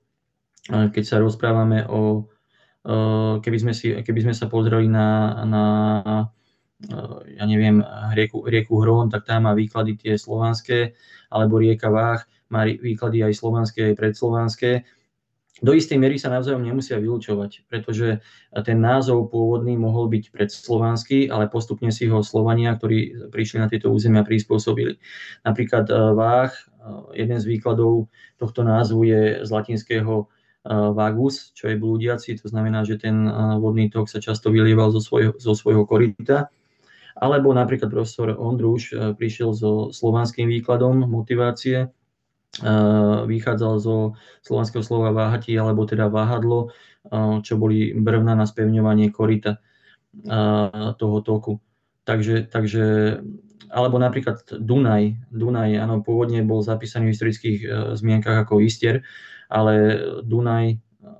Keď 0.69 1.03
sa 1.05 1.17
rozprávame 1.21 1.85
o, 1.89 2.29
keby 3.41 3.57
sme, 3.57 3.73
si, 3.73 3.93
keby 3.93 4.29
sme 4.29 4.33
sa 4.37 4.45
pozreli 4.49 4.89
na, 4.89 5.41
na 5.45 5.63
ja 7.37 7.45
neviem, 7.45 7.85
rieku, 8.17 8.41
rieku 8.49 8.81
Hron, 8.81 9.13
tak 9.13 9.29
tam 9.29 9.45
má 9.45 9.53
výklady 9.53 9.97
tie 10.01 10.13
slovanské, 10.17 10.97
alebo 11.29 11.61
rieka 11.61 11.93
Váh, 11.93 12.25
má 12.49 12.65
výklady 12.65 13.23
aj 13.23 13.33
slovanské, 13.37 13.93
aj 13.93 13.95
predslovanské. 13.95 14.71
Do 15.61 15.77
istej 15.77 16.01
miery 16.01 16.17
sa 16.17 16.33
navzájom 16.33 16.65
nemusia 16.65 16.97
vylúčovať, 16.97 17.69
pretože 17.69 18.17
ten 18.65 18.81
názov 18.81 19.29
pôvodný 19.29 19.77
mohol 19.77 20.09
byť 20.09 20.33
predslovanský, 20.33 21.29
ale 21.29 21.53
postupne 21.53 21.93
si 21.93 22.09
ho 22.09 22.25
Slovania, 22.25 22.73
ktorí 22.73 23.29
prišli 23.29 23.61
na 23.61 23.69
tieto 23.69 23.93
územia, 23.93 24.25
prispôsobili. 24.25 24.97
Napríklad 25.45 25.85
eh, 25.85 25.95
Váh, 26.17 26.49
eh, 26.49 27.21
jeden 27.21 27.37
z 27.37 27.45
výkladov 27.45 28.09
tohto 28.41 28.65
názvu 28.65 29.05
je 29.05 29.21
z 29.45 29.49
latinského 29.53 30.25
eh, 30.25 30.73
vagus, 30.97 31.53
čo 31.53 31.69
je 31.69 31.77
blúdiaci, 31.77 32.41
to 32.41 32.49
znamená, 32.49 32.81
že 32.81 32.97
ten 32.97 33.29
vodný 33.61 33.93
tok 33.93 34.09
sa 34.09 34.17
často 34.17 34.49
vylieval 34.49 34.89
zo 34.89 34.97
svojho, 34.97 35.37
zo 35.37 35.53
svojho 35.53 35.85
korita. 35.85 36.49
Alebo 37.15 37.51
napríklad 37.51 37.91
profesor 37.91 38.31
Ondruš 38.35 38.95
prišiel 39.19 39.51
so 39.51 39.71
slovanským 39.91 40.47
výkladom 40.47 41.07
motivácie, 41.07 41.91
vychádzal 43.27 43.73
zo 43.79 44.19
slovanského 44.43 44.83
slova 44.83 45.15
váhati, 45.15 45.55
alebo 45.55 45.87
teda 45.87 46.11
váhadlo, 46.11 46.75
čo 47.41 47.55
boli 47.55 47.95
brvna 47.95 48.35
na 48.35 48.43
spevňovanie 48.43 49.11
korita 49.11 49.63
toho 50.99 51.17
toku. 51.23 51.63
Takže, 52.03 52.51
takže 52.51 53.17
alebo 53.71 53.95
napríklad 53.95 54.43
Dunaj. 54.59 55.31
Dunaj, 55.31 55.79
áno, 55.79 56.03
pôvodne 56.03 56.43
bol 56.43 56.59
zapísaný 56.59 57.07
v 57.07 57.13
historických 57.15 57.59
e, 57.63 57.67
zmienkach 57.95 58.43
ako 58.43 58.59
Istier, 58.59 59.07
ale 59.47 59.95
Dunaj 60.27 60.75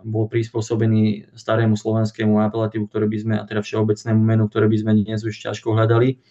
bol 0.06 0.30
prispôsobený 0.30 1.34
starému 1.34 1.74
slovenskému 1.74 2.38
apelatívu, 2.46 2.86
ktoré 2.86 3.10
by 3.10 3.18
sme, 3.18 3.36
a 3.42 3.44
teda 3.46 3.66
všeobecnému 3.66 4.22
menu, 4.22 4.46
ktoré 4.46 4.70
by 4.70 4.78
sme 4.78 4.92
dnes 5.02 5.26
už 5.26 5.34
ťažko 5.34 5.74
hľadali. 5.74 6.22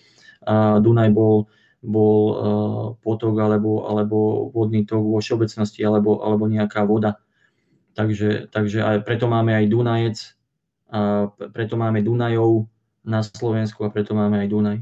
A 0.47 0.79
Dunaj 0.79 1.11
bol 1.11 1.51
bol 1.81 2.21
uh, 2.29 2.87
potok 3.01 3.41
alebo, 3.41 3.89
alebo 3.89 4.49
vodný 4.53 4.85
tok 4.85 5.01
vo 5.01 5.17
všeobecnosti 5.17 5.81
alebo, 5.81 6.21
alebo 6.21 6.45
nejaká 6.45 6.85
voda. 6.85 7.17
Takže, 7.97 8.53
takže 8.53 8.85
aj 8.85 8.97
preto 9.09 9.27
máme 9.27 9.57
aj 9.57 9.65
Dunajec, 9.65 10.19
a 10.91 11.31
preto 11.55 11.79
máme 11.79 12.03
Dunajov 12.03 12.67
na 13.07 13.23
Slovensku 13.23 13.87
a 13.87 13.93
preto 13.95 14.13
máme 14.13 14.43
aj 14.43 14.49
Dunaj. 14.51 14.79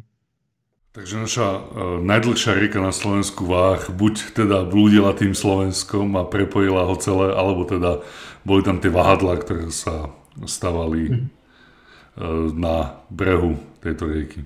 Takže 0.97 1.15
naša 1.21 1.49
uh, 1.49 1.61
najdlhšia 2.01 2.57
rieka 2.59 2.81
na 2.81 2.91
Slovensku 2.91 3.45
Vách 3.45 3.93
buď 3.93 4.33
teda 4.33 4.65
blúdila 4.65 5.13
tým 5.13 5.37
Slovenskom 5.37 6.17
a 6.17 6.25
prepojila 6.25 6.89
ho 6.89 6.97
celé, 6.97 7.37
alebo 7.37 7.69
teda 7.69 8.01
boli 8.43 8.65
tam 8.65 8.81
tie 8.81 8.89
vahadla, 8.89 9.37
ktoré 9.39 9.69
sa 9.69 10.11
stavali 10.49 11.13
uh, 11.13 12.53
na 12.57 13.05
brehu 13.13 13.61
tejto 13.85 14.09
rieky. 14.09 14.43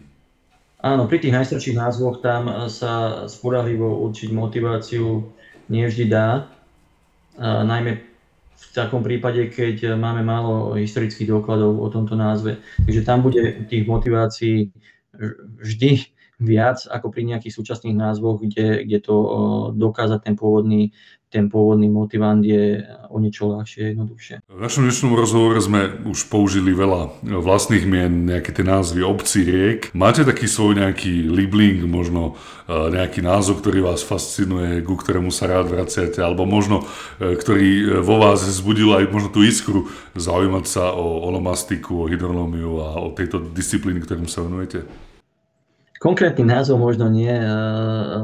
Áno, 0.83 1.07
pri 1.07 1.23
tých 1.23 1.31
najstarších 1.31 1.79
názvoch 1.79 2.19
tam 2.19 2.67
sa 2.67 3.25
sporahlivo 3.31 4.03
určiť 4.11 4.35
motiváciu 4.35 5.31
nevždy 5.71 6.11
dá, 6.11 6.51
a 7.39 7.65
najmä 7.65 7.97
v 8.53 8.67
takom 8.77 9.01
prípade, 9.01 9.49
keď 9.49 9.97
máme 9.97 10.21
málo 10.21 10.77
historických 10.77 11.33
dokladov 11.33 11.81
o 11.81 11.89
tomto 11.89 12.13
názve. 12.13 12.61
Takže 12.85 13.03
tam 13.09 13.25
bude 13.25 13.65
tých 13.73 13.89
motivácií 13.89 14.69
vždy 15.63 16.13
viac 16.43 16.83
ako 16.91 17.15
pri 17.15 17.23
nejakých 17.31 17.55
súčasných 17.55 17.95
názvoch, 17.95 18.43
kde, 18.43 18.83
kde 18.83 18.99
to 18.99 19.17
dokázať 19.79 20.21
ten 20.27 20.35
pôvodný 20.35 20.91
ten 21.33 21.49
pôvodný 21.49 21.89
motivant 21.89 22.45
je 22.45 22.85
o 23.09 23.17
niečo 23.17 23.49
ľahšie, 23.49 23.97
jednoduchšie. 23.97 24.45
V 24.53 24.61
našom 24.61 24.85
dnešnom 24.85 25.17
rozhovore 25.17 25.57
sme 25.65 25.89
už 26.05 26.29
použili 26.29 26.77
veľa 26.77 27.25
vlastných 27.25 27.89
mien, 27.89 28.29
nejaké 28.29 28.53
tie 28.53 28.61
názvy 28.61 29.01
obcí, 29.01 29.49
riek. 29.49 29.89
Máte 29.97 30.29
taký 30.29 30.45
svoj 30.45 30.77
nejaký 30.77 31.33
libling, 31.33 31.89
možno 31.89 32.37
e, 32.69 32.93
nejaký 32.93 33.25
názov, 33.25 33.65
ktorý 33.65 33.81
vás 33.81 34.05
fascinuje, 34.05 34.85
ku 34.85 34.93
ktorému 34.93 35.33
sa 35.33 35.49
rád 35.49 35.73
vraciate, 35.73 36.21
alebo 36.21 36.45
možno, 36.45 36.85
e, 37.17 37.33
ktorý 37.33 37.69
e, 37.81 37.85
vo 38.05 38.21
vás 38.21 38.45
zbudil 38.45 38.93
aj 38.93 39.09
možno 39.09 39.33
tú 39.33 39.41
iskru 39.41 39.89
zaujímať 40.13 40.65
sa 40.69 40.93
o 40.93 41.25
onomastiku, 41.33 42.05
o 42.05 42.09
hydronómiu 42.13 42.85
a 42.85 43.01
o 43.01 43.09
tejto 43.17 43.41
disciplíny, 43.41 44.05
ktorým 44.05 44.29
sa 44.29 44.45
venujete? 44.45 44.85
Konkrétny 46.03 46.43
názov 46.43 46.83
možno 46.83 47.07
nie, 47.07 47.31
eh, 47.31 47.47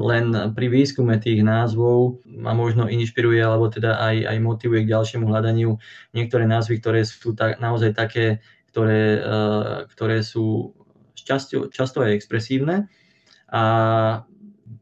len 0.02 0.34
pri 0.50 0.66
výskume 0.66 1.14
tých 1.22 1.46
názvov 1.46 2.18
ma 2.26 2.50
možno 2.50 2.90
inšpiruje 2.90 3.38
alebo 3.38 3.70
teda 3.70 4.02
aj, 4.02 4.34
aj 4.34 4.38
motivuje 4.42 4.82
k 4.82 4.90
ďalšiemu 4.90 5.30
hľadaniu 5.30 5.78
niektoré 6.10 6.50
názvy, 6.50 6.82
ktoré 6.82 7.06
sú 7.06 7.38
tak, 7.38 7.62
naozaj 7.62 7.94
také, 7.94 8.42
ktoré, 8.74 9.22
eh, 9.22 9.74
ktoré 9.94 10.26
sú 10.26 10.74
často, 11.14 11.70
často 11.70 12.02
aj 12.02 12.18
expresívne 12.18 12.90
a 13.46 13.62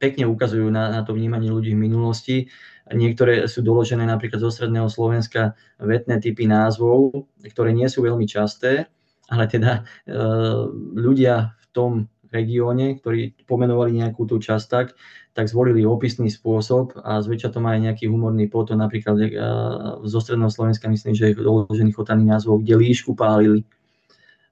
pekne 0.01 0.25
ukazujú 0.25 0.73
na, 0.73 0.89
na 0.89 1.05
to 1.05 1.13
vnímanie 1.13 1.53
ľudí 1.53 1.77
v 1.77 1.85
minulosti. 1.85 2.49
Niektoré 2.89 3.45
sú 3.45 3.61
doložené 3.61 4.09
napríklad 4.09 4.41
zo 4.41 4.49
stredného 4.49 4.89
Slovenska 4.89 5.53
vetné 5.77 6.17
typy 6.17 6.49
názvov, 6.49 7.29
ktoré 7.45 7.77
nie 7.77 7.93
sú 7.93 8.07
veľmi 8.07 8.25
časté, 8.25 8.89
ale 9.27 9.51
teda 9.51 9.83
e, 10.07 10.15
ľudia 10.95 11.59
v 11.59 11.67
tom 11.75 11.91
regióne, 12.33 12.99
ktorí 12.99 13.35
pomenovali 13.45 13.97
nejakú 14.03 14.27
tú 14.27 14.37
časť 14.41 14.67
tak, 14.69 14.87
tak 15.37 15.53
zvolili 15.53 15.85
opisný 15.85 16.33
spôsob 16.33 16.97
a 17.05 17.21
zväčša 17.21 17.53
to 17.53 17.61
má 17.61 17.77
aj 17.77 17.93
nejaký 17.93 18.05
humorný 18.09 18.49
potom, 18.49 18.81
napríklad 18.81 19.17
uh, 19.21 19.29
zo 20.09 20.19
stredného 20.25 20.49
Slovenska 20.49 20.89
myslím, 20.89 21.13
že 21.13 21.33
je 21.33 21.45
doložený 21.45 21.93
chotaný 21.93 22.25
názvov, 22.25 22.65
kde 22.65 22.81
líšku 22.81 23.13
pálili. 23.13 23.61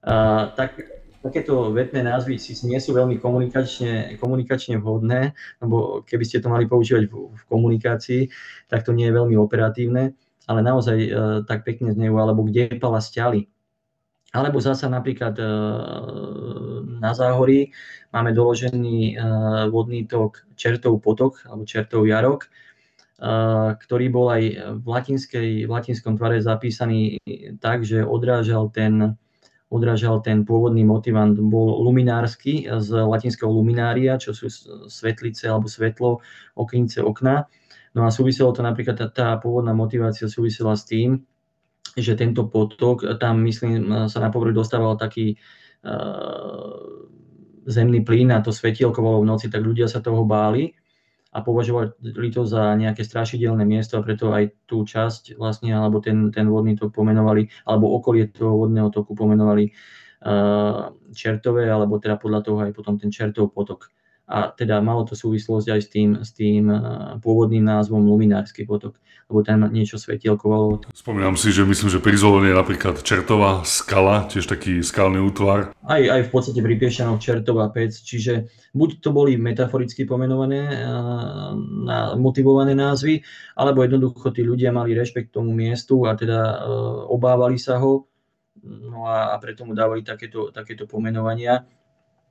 Uh, 0.05 0.53
tak, 0.53 0.77
takéto 1.25 1.73
vetné 1.73 2.05
názvy 2.05 2.37
si 2.37 2.53
nie 2.69 2.77
sú 2.77 2.93
veľmi 2.93 3.17
komunikačne, 3.17 4.13
komunikačne 4.21 4.77
vhodné, 4.77 5.33
lebo 5.57 6.05
keby 6.05 6.21
ste 6.21 6.37
to 6.37 6.53
mali 6.53 6.69
používať 6.69 7.09
v, 7.09 7.33
v 7.33 7.43
komunikácii, 7.49 8.21
tak 8.69 8.85
to 8.85 8.93
nie 8.93 9.09
je 9.09 9.17
veľmi 9.17 9.33
operatívne, 9.33 10.13
ale 10.45 10.59
naozaj 10.61 10.97
uh, 11.01 11.09
tak 11.49 11.65
pekne 11.65 11.89
znejú, 11.97 12.13
alebo 12.21 12.45
kde 12.45 12.77
pala 12.77 13.01
stiali 13.01 13.49
alebo 14.35 14.59
zasa 14.59 14.91
napríklad 14.91 15.39
e, 15.39 15.47
na 16.99 17.15
Záhorí 17.15 17.71
máme 18.11 18.35
doložený 18.35 18.99
e, 18.99 19.23
vodný 19.71 20.03
tok 20.03 20.43
Čertov 20.59 20.99
potok 20.99 21.47
alebo 21.47 21.63
Čertov 21.63 22.03
jarok, 22.03 22.43
e, 22.43 22.49
ktorý 23.79 24.05
bol 24.11 24.27
aj 24.35 24.43
v, 24.83 24.85
latinskej, 24.85 25.49
v 25.63 25.71
latinskom 25.71 26.19
tvare 26.19 26.43
zapísaný 26.43 27.15
tak, 27.63 27.87
že 27.87 28.03
odrážal 28.03 28.67
ten, 28.75 29.15
odrážal 29.71 30.19
ten 30.19 30.43
pôvodný 30.43 30.83
motivant, 30.83 31.31
bol 31.39 31.79
luminársky 31.87 32.67
z 32.67 32.89
latinského 32.91 33.47
luminária, 33.47 34.19
čo 34.19 34.35
sú 34.35 34.51
svetlice 34.91 35.47
alebo 35.47 35.71
svetlo, 35.71 36.19
oknice, 36.59 36.99
okna. 36.99 37.47
No 37.95 38.03
a 38.03 38.11
súviselo 38.11 38.51
to 38.51 38.59
napríklad, 38.59 38.99
tá, 38.99 39.07
tá 39.07 39.27
pôvodná 39.39 39.71
motivácia 39.71 40.27
súvisela 40.27 40.75
s 40.75 40.83
tým, 40.83 41.23
že 41.95 42.19
tento 42.19 42.47
potok, 42.51 43.07
tam 43.15 43.39
myslím, 43.47 44.07
sa 44.11 44.19
na 44.19 44.27
povrch 44.27 44.51
dostával 44.51 44.99
taký 44.99 45.39
uh, 45.87 47.07
zemný 47.65 48.03
plyn 48.03 48.35
a 48.35 48.43
to 48.43 48.51
svetielko 48.51 48.99
bolo 48.99 49.23
v 49.23 49.29
noci, 49.31 49.47
tak 49.47 49.63
ľudia 49.63 49.87
sa 49.87 50.03
toho 50.03 50.27
báli 50.27 50.75
a 51.35 51.43
považovali 51.43 52.29
to 52.31 52.47
za 52.47 52.75
nejaké 52.79 53.03
strašidelné 53.03 53.67
miesto 53.67 53.99
a 53.99 54.05
preto 54.05 54.31
aj 54.31 54.55
tú 54.63 54.87
časť 54.87 55.35
vlastne, 55.35 55.75
alebo 55.75 55.99
ten, 55.99 56.31
ten 56.31 56.47
vodný 56.47 56.79
tok 56.79 56.95
pomenovali, 56.95 57.47
alebo 57.67 57.91
okolie 57.95 58.31
toho 58.31 58.55
vodného 58.55 58.87
toku 58.87 59.15
pomenovali 59.15 59.67
uh, 59.71 60.95
čertové, 61.11 61.67
alebo 61.67 61.99
teda 61.99 62.15
podľa 62.15 62.39
toho 62.43 62.57
aj 62.63 62.71
potom 62.71 62.95
ten 62.95 63.11
čertov 63.11 63.51
potok 63.51 63.91
a 64.25 64.49
teda 64.49 64.81
malo 64.81 65.05
to 65.05 65.13
súvislosť 65.13 65.67
aj 65.69 65.81
s 65.85 65.87
tým, 65.93 66.09
s 66.25 66.33
tým 66.33 66.65
eh, 66.73 66.81
pôvodným 67.21 67.61
názvom 67.61 68.01
Luminársky 68.01 68.65
potok, 68.65 68.97
lebo 69.29 69.45
tam 69.45 69.69
niečo 69.69 70.01
svetielkovalo. 70.01 70.89
Spomínam 70.97 71.37
si, 71.37 71.53
že 71.53 71.61
myslím, 71.61 71.93
že 71.93 72.01
pri 72.01 72.17
je 72.17 72.53
napríklad 72.57 73.05
Čertová 73.05 73.61
skala, 73.61 74.25
tiež 74.25 74.49
taký 74.49 74.81
skalný 74.81 75.21
útvar. 75.21 75.77
Aj, 75.85 76.01
aj 76.01 76.25
v 76.25 76.29
podstate 76.33 76.57
pri 76.65 76.73
Piešťanoch 76.81 77.21
Čertová 77.21 77.69
pec, 77.69 77.93
čiže 77.93 78.49
buď 78.73 78.89
to 79.05 79.13
boli 79.13 79.37
metaforicky 79.37 80.09
pomenované, 80.09 80.61
eh, 80.73 80.85
na 81.85 82.17
motivované 82.17 82.73
názvy, 82.73 83.21
alebo 83.53 83.85
jednoducho 83.85 84.33
tí 84.33 84.41
ľudia 84.41 84.73
mali 84.73 84.97
rešpekt 84.97 85.37
tomu 85.37 85.53
miestu 85.53 86.09
a 86.09 86.17
teda 86.17 86.39
eh, 86.41 86.57
obávali 87.13 87.61
sa 87.61 87.77
ho, 87.77 88.09
no 88.65 89.05
a, 89.05 89.33
a 89.33 89.35
preto 89.37 89.69
mu 89.69 89.77
dávali 89.77 90.01
takéto, 90.01 90.49
takéto 90.49 90.89
pomenovania 90.89 91.61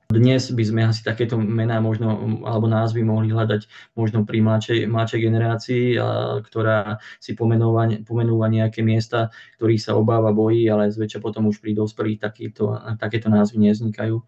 dnes 0.09 0.51
by 0.53 0.63
sme 0.63 0.81
asi 0.85 1.01
takéto 1.01 1.35
mená 1.35 1.81
možno, 1.81 2.39
alebo 2.45 2.69
názvy 2.69 3.01
mohli 3.01 3.33
hľadať 3.33 3.65
možno 3.97 4.23
pri 4.23 4.41
mladšej, 4.45 4.79
mladšej 4.85 5.21
generácii, 5.21 5.85
a, 5.97 6.39
ktorá 6.45 7.01
si 7.17 7.33
pomenúva, 7.33 7.89
pomenúva 8.05 8.47
nejaké 8.47 8.85
miesta, 8.85 9.33
ktorých 9.57 9.81
sa 9.81 9.91
obáva, 9.97 10.31
bojí, 10.31 10.65
ale 10.69 10.93
zväčša 10.93 11.19
potom 11.19 11.49
už 11.49 11.57
pri 11.59 11.73
dospelých 11.73 12.19
takýto, 12.21 12.77
takéto 13.01 13.27
názvy 13.27 13.69
neznikajú. 13.69 14.21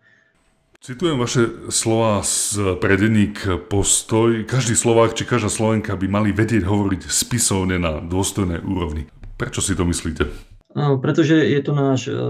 Citujem 0.77 1.17
vaše 1.17 1.73
slova 1.73 2.21
z 2.21 2.77
predenník 2.77 3.65
Postoj. 3.65 4.45
Každý 4.45 4.77
Slovák 4.77 5.17
či 5.17 5.25
každá 5.25 5.49
Slovenka 5.49 5.97
by 5.97 6.05
mali 6.05 6.29
vedieť 6.29 6.61
hovoriť 6.69 7.09
spisovne 7.09 7.81
na 7.81 7.97
dôstojnej 7.97 8.61
úrovni. 8.61 9.09
Prečo 9.41 9.65
si 9.65 9.73
to 9.73 9.89
myslíte? 9.89 10.29
No, 10.77 11.01
pretože 11.01 11.33
je 11.33 11.61
to 11.65 11.73
náš, 11.73 12.05
e, 12.05 12.21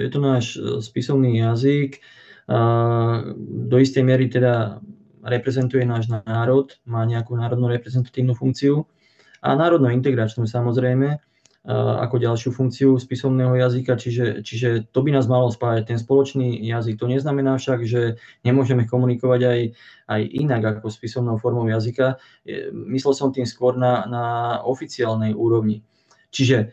je 0.00 0.08
to 0.08 0.20
náš 0.24 0.44
e, 0.56 0.80
spisovný 0.80 1.44
jazyk, 1.44 2.00
do 3.38 3.76
istej 3.78 4.02
miery 4.02 4.26
teda 4.26 4.82
reprezentuje 5.22 5.86
náš 5.86 6.10
národ, 6.10 6.74
má 6.82 7.06
nejakú 7.06 7.38
národnú 7.38 7.70
reprezentatívnu 7.70 8.34
funkciu 8.34 8.88
a 9.38 9.54
národno-integračnú 9.54 10.50
samozrejme 10.50 11.22
ako 11.68 12.16
ďalšiu 12.16 12.56
funkciu 12.56 12.96
spisovného 12.96 13.52
jazyka, 13.52 13.92
čiže, 14.00 14.40
čiže 14.40 14.88
to 14.96 15.04
by 15.04 15.12
nás 15.12 15.28
malo 15.28 15.52
spájať, 15.52 15.92
ten 15.92 16.00
spoločný 16.00 16.56
jazyk. 16.56 16.96
To 16.96 17.04
neznamená 17.04 17.60
však, 17.60 17.84
že 17.84 18.16
nemôžeme 18.48 18.88
komunikovať 18.88 19.40
aj, 19.44 19.60
aj 20.08 20.20
inak 20.40 20.62
ako 20.64 20.88
spisovnou 20.88 21.36
formou 21.36 21.68
jazyka. 21.68 22.16
Myslel 22.72 23.12
som 23.12 23.28
tým 23.28 23.44
skôr 23.44 23.76
na, 23.76 24.08
na 24.08 24.24
oficiálnej 24.64 25.36
úrovni. 25.36 25.84
Čiže 26.30 26.70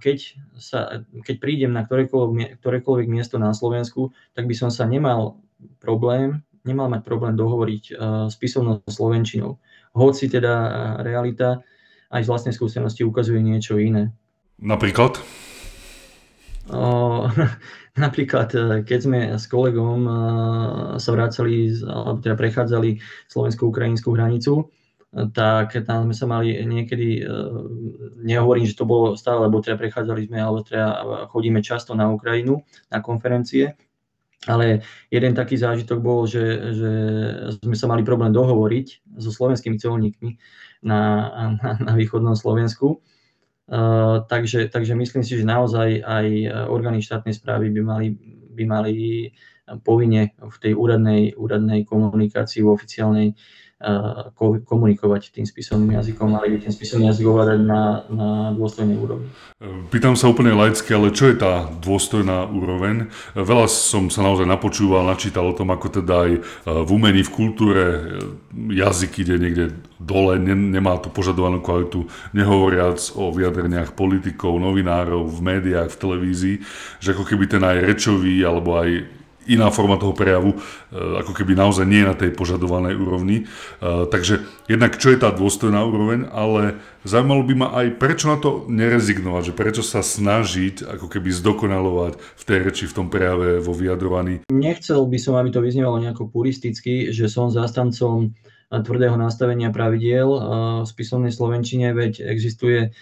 keď, 0.00 0.18
sa, 0.60 1.04
keď 1.24 1.36
prídem 1.40 1.72
na 1.72 1.84
ktorékoľvek, 1.88 2.60
ktorékoľvek 2.60 3.06
miesto 3.08 3.40
na 3.40 3.56
Slovensku, 3.56 4.12
tak 4.36 4.44
by 4.44 4.54
som 4.56 4.68
sa 4.68 4.84
nemal 4.84 5.40
problém, 5.80 6.44
nemal 6.64 6.92
mať 6.92 7.00
problém 7.04 7.32
dohovoriť 7.36 7.84
uh, 7.92 7.96
s 8.28 8.36
písomnou 8.36 8.84
slovenčinou. 8.84 9.56
hoci 9.96 10.28
teda 10.28 10.52
realita 11.00 11.64
aj 12.12 12.26
z 12.26 12.28
vlastnej 12.28 12.54
skúsenosti 12.54 13.06
ukazuje 13.06 13.40
niečo 13.40 13.80
iné. 13.80 14.12
Napríklad? 14.60 15.16
O, 16.68 17.26
napríklad, 18.04 18.50
keď 18.84 18.98
sme 19.00 19.20
s 19.40 19.48
kolegom 19.48 20.04
sa 21.00 21.10
vracali, 21.16 21.70
alebo 21.86 22.18
teda 22.20 22.36
prechádzali 22.36 23.00
slovensko-ukrajinskú 23.30 24.10
hranicu, 24.12 24.68
tak 25.10 25.74
tam 25.90 26.06
sme 26.06 26.14
sa 26.14 26.26
mali 26.30 26.54
niekedy, 26.62 27.26
e, 27.26 27.34
nehovorím, 28.22 28.62
že 28.62 28.78
to 28.78 28.86
bolo 28.86 29.18
stále, 29.18 29.42
lebo 29.50 29.58
teda 29.58 29.74
prechádzali 29.74 30.30
sme, 30.30 30.38
alebo 30.38 30.62
teda 30.62 30.86
chodíme 31.26 31.58
často 31.66 31.98
na 31.98 32.06
Ukrajinu, 32.14 32.62
na 32.94 33.02
konferencie, 33.02 33.74
ale 34.46 34.86
jeden 35.10 35.34
taký 35.34 35.58
zážitok 35.58 35.98
bol, 35.98 36.30
že, 36.30 36.44
že 36.72 36.92
sme 37.60 37.76
sa 37.76 37.90
mali 37.90 38.06
problém 38.06 38.30
dohovoriť 38.30 39.18
so 39.18 39.34
slovenskými 39.34 39.76
colníkmi 39.76 40.30
na, 40.86 41.00
na, 41.58 41.70
na 41.76 41.92
východnom 41.98 42.38
Slovensku. 42.38 43.02
Uh, 43.70 44.26
takže, 44.26 44.66
takže 44.66 44.98
myslím 44.98 45.22
si, 45.22 45.38
že 45.38 45.46
naozaj 45.46 46.02
aj 46.02 46.26
orgány 46.66 46.98
štátnej 47.04 47.38
správy 47.38 47.70
by 47.70 47.82
mali, 47.86 48.08
by 48.50 48.64
mali 48.66 48.94
povinne 49.86 50.34
v 50.34 50.56
tej 50.58 50.72
úradnej, 50.74 51.38
úradnej 51.38 51.86
komunikácii, 51.86 52.66
v 52.66 52.74
oficiálnej 52.74 53.28
komunikovať 54.68 55.32
tým 55.32 55.48
spisovným 55.48 55.96
jazykom, 55.96 56.28
mali 56.28 56.52
by 56.52 56.68
ten 56.68 56.72
spisovný 56.72 57.08
jazyk 57.08 57.24
ovládať 57.24 57.60
na, 57.64 58.04
na 58.12 58.28
dôstojnej 58.52 58.96
úrovni. 59.00 59.32
Pýtam 59.88 60.20
sa 60.20 60.28
úplne 60.28 60.52
laicky, 60.52 60.92
ale 60.92 61.16
čo 61.16 61.32
je 61.32 61.40
tá 61.40 61.64
dôstojná 61.80 62.44
úroveň? 62.52 63.08
Veľa 63.32 63.72
som 63.72 64.12
sa 64.12 64.20
naozaj 64.20 64.44
napočúval, 64.44 65.08
načítal 65.08 65.48
o 65.48 65.56
tom, 65.56 65.72
ako 65.72 66.04
teda 66.04 66.14
aj 66.28 66.32
v 66.68 66.90
umení, 66.92 67.24
v 67.24 67.32
kultúre 67.32 67.84
jazyk 68.52 69.24
ide 69.24 69.40
niekde 69.40 69.64
dole, 69.96 70.36
nemá 70.40 71.00
tu 71.00 71.08
požadovanú 71.08 71.64
kvalitu, 71.64 72.04
nehovoriac 72.36 73.00
o 73.16 73.32
vyjadreniach 73.32 73.96
politikov, 73.96 74.60
novinárov, 74.60 75.24
v 75.24 75.40
médiách, 75.40 75.88
v 75.88 76.00
televízii, 76.00 76.56
že 77.00 77.16
ako 77.16 77.24
keby 77.24 77.44
ten 77.48 77.64
aj 77.64 77.80
rečový 77.84 78.44
alebo 78.44 78.76
aj 78.76 79.19
iná 79.50 79.68
forma 79.74 79.98
toho 79.98 80.14
prejavu, 80.14 80.54
e, 80.54 80.58
ako 80.94 81.34
keby 81.34 81.58
naozaj 81.58 81.84
nie 81.84 82.06
na 82.06 82.14
tej 82.14 82.30
požadovanej 82.30 82.94
úrovni. 82.94 83.44
E, 83.44 84.06
takže 84.06 84.46
jednak 84.70 84.96
čo 84.96 85.10
je 85.10 85.18
tá 85.18 85.34
dôstojná 85.34 85.82
úroveň, 85.82 86.30
ale 86.30 86.78
zaujímalo 87.02 87.42
by 87.42 87.54
ma 87.58 87.68
aj 87.74 87.86
prečo 87.98 88.30
na 88.30 88.38
to 88.38 88.70
nerezignovať, 88.70 89.50
že 89.50 89.56
prečo 89.58 89.82
sa 89.82 90.06
snažiť 90.06 90.86
ako 90.86 91.10
keby 91.10 91.28
zdokonalovať 91.34 92.12
v 92.16 92.42
tej 92.46 92.58
reči, 92.62 92.84
v 92.86 92.96
tom 92.96 93.06
prejave, 93.10 93.58
vo 93.58 93.74
vyjadrovaní. 93.74 94.46
Nechcel 94.54 95.02
by 95.04 95.18
som, 95.18 95.34
aby 95.34 95.50
to 95.50 95.60
vyznelo 95.60 95.98
nejako 95.98 96.30
puristicky, 96.30 97.10
že 97.10 97.26
som 97.26 97.50
zástancom 97.50 98.32
tvrdého 98.70 99.18
nastavenia 99.18 99.74
pravidiel 99.74 100.28
e, 100.30 100.40
v 100.82 100.86
spisovnej 100.86 101.34
slovenčine, 101.34 101.90
veď 101.90 102.22
existuje 102.22 102.94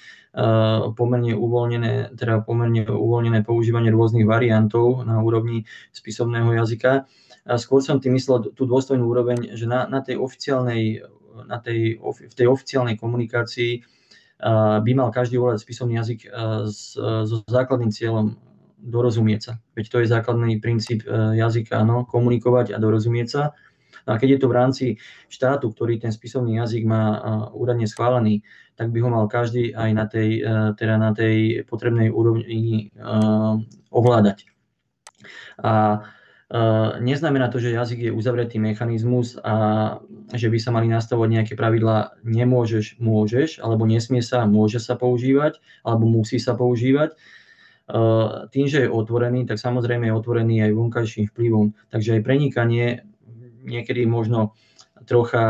pomerne 0.94 1.32
uvoľnené, 1.32 2.14
teda 2.14 2.44
pomerne 2.44 2.84
uvoľnené 2.84 3.42
používanie 3.42 3.88
rôznych 3.88 4.28
variantov 4.28 5.02
na 5.08 5.18
úrovni 5.24 5.64
spisovného 5.90 6.52
jazyka. 6.52 7.08
A 7.48 7.56
skôr 7.56 7.80
som 7.80 7.96
tým 7.96 8.12
myslel 8.14 8.52
tú 8.52 8.68
dôstojnú 8.68 9.08
úroveň, 9.08 9.56
že 9.56 9.64
na, 9.64 9.88
na 9.88 10.04
tej 10.04 10.20
oficiálnej, 10.20 11.00
na 11.48 11.56
tej, 11.58 11.96
v 12.02 12.34
tej 12.36 12.46
oficiálnej 12.46 13.00
komunikácii 13.00 13.80
by 14.84 14.90
mal 14.94 15.10
každý 15.10 15.40
ovládať 15.40 15.64
spisovný 15.64 15.98
jazyk 15.98 16.30
so 17.18 17.36
základným 17.48 17.90
cieľom 17.90 18.38
dorozumieť 18.78 19.40
sa. 19.42 19.52
Veď 19.74 19.84
to 19.90 19.96
je 19.98 20.12
základný 20.12 20.62
princíp 20.62 21.02
jazyka, 21.34 21.82
áno, 21.82 22.06
komunikovať 22.06 22.70
a 22.70 22.78
dorozumieť 22.78 23.28
sa. 23.32 23.42
No 24.06 24.14
a 24.14 24.20
keď 24.20 24.38
je 24.38 24.40
to 24.40 24.46
v 24.46 24.56
rámci 24.56 24.86
štátu, 25.26 25.74
ktorý 25.74 25.98
ten 25.98 26.14
spisovný 26.14 26.62
jazyk 26.62 26.86
má 26.86 27.18
úradne 27.50 27.90
schválený, 27.90 28.46
tak 28.78 28.94
by 28.94 28.98
ho 29.02 29.10
mal 29.10 29.26
každý 29.26 29.74
aj 29.74 29.90
na 29.90 30.06
tej, 30.06 30.30
e, 30.38 30.52
teda 30.78 31.02
na 31.02 31.10
tej 31.10 31.66
potrebnej 31.66 32.14
úrovni 32.14 32.94
e, 32.94 33.10
ovládať. 33.90 34.46
A 35.58 35.72
e, 35.90 35.98
neznamená 37.02 37.50
to, 37.50 37.58
že 37.58 37.74
jazyk 37.74 38.06
je 38.06 38.14
uzavretý 38.14 38.62
mechanizmus 38.62 39.34
a 39.42 39.98
že 40.30 40.46
by 40.46 40.58
sa 40.62 40.70
mali 40.70 40.86
nastavovať 40.86 41.28
nejaké 41.28 41.54
pravidlá 41.58 42.22
nemôžeš, 42.22 43.02
môžeš, 43.02 43.58
alebo 43.58 43.82
nesmie 43.82 44.22
sa, 44.22 44.46
môže 44.46 44.78
sa 44.78 44.94
používať, 44.94 45.58
alebo 45.82 46.06
musí 46.06 46.38
sa 46.38 46.54
používať. 46.54 47.18
Tým, 48.52 48.66
že 48.68 48.84
je 48.84 48.92
otvorený, 48.92 49.48
tak 49.48 49.56
samozrejme 49.56 50.12
je 50.12 50.18
otvorený 50.20 50.60
aj 50.60 50.76
vonkajším 50.76 51.32
vplyvom. 51.32 51.72
Takže 51.88 52.20
aj 52.20 52.26
prenikanie 52.28 53.08
niekedy 53.64 54.04
možno 54.04 54.52
trocha 55.08 55.42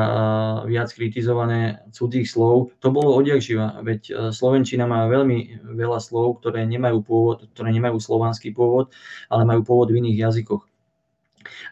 viac 0.71 0.89
kritizované 0.95 1.83
cudzích 1.91 2.31
slov. 2.31 2.71
To 2.79 2.95
bolo 2.95 3.19
odjak 3.19 3.43
živa, 3.43 3.83
veď 3.83 4.01
e, 4.07 4.13
Slovenčina 4.31 4.87
má 4.87 5.11
veľmi 5.11 5.67
veľa 5.75 5.99
slov, 5.99 6.39
ktoré 6.39 6.63
nemajú 6.71 7.03
pôvod, 7.03 7.51
ktoré 7.51 7.75
nemajú 7.75 7.99
slovanský 7.99 8.55
pôvod, 8.55 8.95
ale 9.27 9.43
majú 9.43 9.67
pôvod 9.67 9.91
v 9.91 9.99
iných 10.07 10.31
jazykoch. 10.31 10.63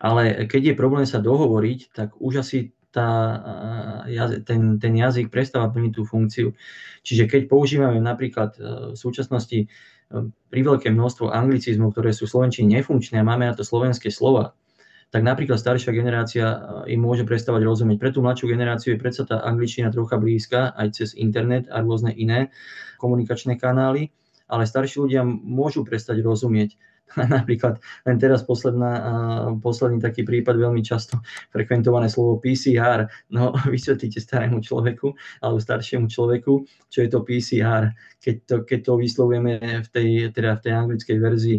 Ale 0.02 0.50
keď 0.50 0.74
je 0.74 0.74
problém 0.74 1.06
sa 1.06 1.22
dohovoriť, 1.22 1.94
tak 1.94 2.18
už 2.18 2.42
asi 2.42 2.74
tá, 2.90 3.08
ten, 4.48 4.80
ten 4.80 4.92
jazyk 4.96 5.28
prestáva 5.28 5.68
plniť 5.68 5.92
tú 5.92 6.08
funkciu. 6.08 6.56
Čiže 7.04 7.28
keď 7.28 7.42
používame 7.46 8.00
napríklad 8.02 8.56
e, 8.56 8.60
v 8.92 8.96
súčasnosti 8.96 9.58
e, 9.62 9.66
pri 10.50 10.60
veľké 10.64 10.90
množstvo 10.90 11.30
anglicizmov, 11.30 11.94
ktoré 11.94 12.10
sú 12.10 12.26
v 12.26 12.32
Slovenčine 12.34 12.66
nefunkčné 12.80 13.20
a 13.20 13.28
máme 13.28 13.46
na 13.46 13.54
to 13.54 13.62
slovenské 13.62 14.10
slova, 14.10 14.56
tak 15.16 15.24
napríklad 15.24 15.56
staršia 15.56 15.96
generácia 15.96 16.44
eh, 16.44 16.92
im 16.92 17.00
môže 17.00 17.24
prestávať 17.24 17.64
rozumieť. 17.64 17.96
Pre 17.96 18.12
tú 18.12 18.20
mladšiu 18.20 18.52
generáciu 18.52 18.92
je 18.92 19.00
predsa 19.00 19.24
tá 19.24 19.40
angličtina 19.48 19.88
trocha 19.88 20.20
blízka 20.20 20.76
aj 20.76 20.92
cez 20.92 21.08
internet 21.16 21.72
a 21.72 21.80
rôzne 21.80 22.12
iné 22.12 22.52
komunikačné 23.00 23.56
kanály, 23.56 24.12
ale 24.44 24.68
starší 24.68 25.00
ľudia 25.00 25.24
môžu 25.24 25.88
prestať 25.88 26.20
rozumieť. 26.20 26.76
Napríklad 27.16 27.80
len 28.04 28.16
teraz 28.20 28.44
posledná, 28.44 28.92
eh, 28.92 29.56
posledný 29.56 30.04
taký 30.04 30.20
prípad, 30.28 30.52
veľmi 30.52 30.84
často 30.84 31.24
frekventované 31.48 32.12
slovo 32.12 32.36
PCR. 32.36 33.08
No 33.32 33.56
vysvetlíte 33.72 34.20
starému 34.20 34.60
človeku 34.60 35.16
alebo 35.40 35.56
staršiemu 35.56 36.12
človeku, 36.12 36.52
čo 36.92 36.98
je 37.00 37.08
to 37.08 37.24
PCR, 37.24 37.88
keď 38.20 38.34
to, 38.44 38.56
keď 38.68 38.78
to 38.84 38.92
vyslovujeme 39.00 39.80
v 39.80 39.88
tej, 39.88 40.28
teda 40.28 40.60
v 40.60 40.62
tej 40.68 40.72
anglickej 40.76 41.16
verzii 41.24 41.58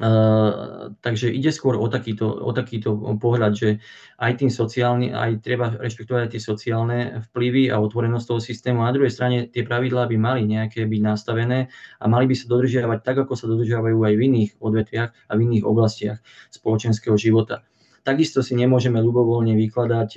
Takže 0.00 1.28
ide 1.28 1.52
skôr 1.52 1.76
o 1.76 1.84
takýto, 1.92 2.24
o 2.24 2.56
takýto 2.56 2.96
pohľad, 3.20 3.52
že 3.52 3.68
aj 4.16 4.40
tým 4.40 4.48
sociálny, 4.48 5.12
aj 5.12 5.44
treba 5.44 5.76
rešpektovať 5.76 6.32
tie 6.32 6.40
sociálne 6.40 7.20
vplyvy 7.28 7.68
a 7.68 7.76
otvorenosť 7.84 8.24
toho 8.24 8.40
systému. 8.40 8.80
A 8.80 8.88
na 8.88 8.96
druhej 8.96 9.12
strane 9.12 9.52
tie 9.52 9.60
pravidlá 9.60 10.08
by 10.08 10.16
mali 10.16 10.48
nejaké 10.48 10.88
byť 10.88 11.02
nastavené 11.04 11.68
a 12.00 12.04
mali 12.08 12.24
by 12.24 12.32
sa 12.32 12.48
dodržiavať 12.48 12.98
tak, 13.04 13.16
ako 13.28 13.36
sa 13.36 13.44
dodržiavajú 13.52 14.00
aj 14.00 14.14
v 14.16 14.24
iných 14.24 14.50
odvetviach 14.56 15.10
a 15.12 15.32
v 15.36 15.40
iných 15.44 15.68
oblastiach 15.68 16.24
spoločenského 16.48 17.20
života. 17.20 17.60
Takisto 18.00 18.40
si 18.40 18.56
nemôžeme 18.56 18.96
ľubovoľne 19.04 19.52
vykladať, 19.52 20.10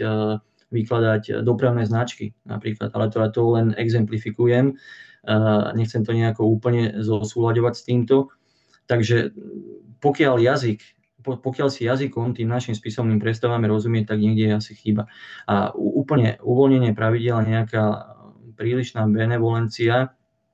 vykladať 0.71 1.43
dopravné 1.43 1.83
značky 1.83 2.31
napríklad, 2.47 2.95
ale 2.95 3.11
to, 3.11 3.19
to 3.35 3.41
len 3.51 3.75
exemplifikujem. 3.75 4.79
Nechcem 5.75 6.07
to 6.07 6.15
nejako 6.15 6.47
úplne 6.47 7.03
zosúľaďovať 7.03 7.73
s 7.75 7.83
týmto, 7.83 8.31
Takže 8.87 9.31
pokiaľ 10.03 10.35
jazyk, 10.43 10.79
pokiaľ 11.23 11.69
si 11.71 11.87
jazykom, 11.87 12.35
tým 12.35 12.51
našim 12.51 12.75
spisovným 12.75 13.17
prestávame 13.23 13.71
rozumieť, 13.71 14.11
tak 14.11 14.19
niekde 14.19 14.59
asi 14.59 14.75
chyba. 14.75 15.07
A 15.47 15.71
úplne 15.71 16.35
uvoľnenie 16.43 16.91
pravidel, 16.91 17.39
nejaká 17.47 18.11
prílišná 18.59 19.07
benevolencia, 19.07 20.11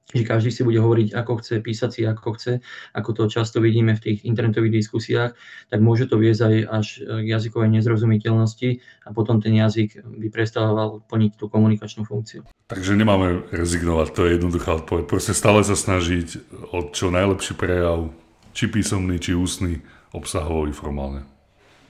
že 0.09 0.25
každý 0.25 0.49
si 0.49 0.65
bude 0.65 0.81
hovoriť, 0.81 1.13
ako 1.13 1.41
chce, 1.41 1.61
písať 1.61 1.89
si, 1.93 2.01
ako 2.01 2.29
chce, 2.37 2.53
ako 2.97 3.09
to 3.13 3.23
často 3.29 3.61
vidíme 3.61 3.93
v 3.93 4.01
tých 4.01 4.25
internetových 4.25 4.81
diskusiách, 4.81 5.37
tak 5.69 5.79
môže 5.85 6.09
to 6.09 6.17
viesť 6.17 6.41
aj 6.49 6.55
až 6.65 6.87
k 7.05 7.25
jazykovej 7.29 7.69
nezrozumiteľnosti 7.77 8.69
a 9.05 9.09
potom 9.13 9.37
ten 9.37 9.53
jazyk 9.53 10.01
by 10.01 10.27
prestával 10.33 11.05
plniť 11.05 11.37
tú 11.37 11.45
komunikačnú 11.45 12.09
funkciu. 12.09 12.41
Takže 12.69 12.93
nemáme 12.93 13.49
rezignovať, 13.49 14.07
to 14.13 14.21
je 14.29 14.37
jednoduchá 14.37 14.77
odpoveď. 14.77 15.09
Proste 15.09 15.33
stále 15.33 15.65
sa 15.65 15.73
snažiť 15.73 16.53
o 16.69 16.93
čo 16.93 17.09
najlepší 17.09 17.57
prejav, 17.57 18.13
či 18.53 18.69
písomný, 18.69 19.17
či 19.17 19.33
ústny, 19.33 19.81
obsahový, 20.13 20.69
formálne. 20.69 21.25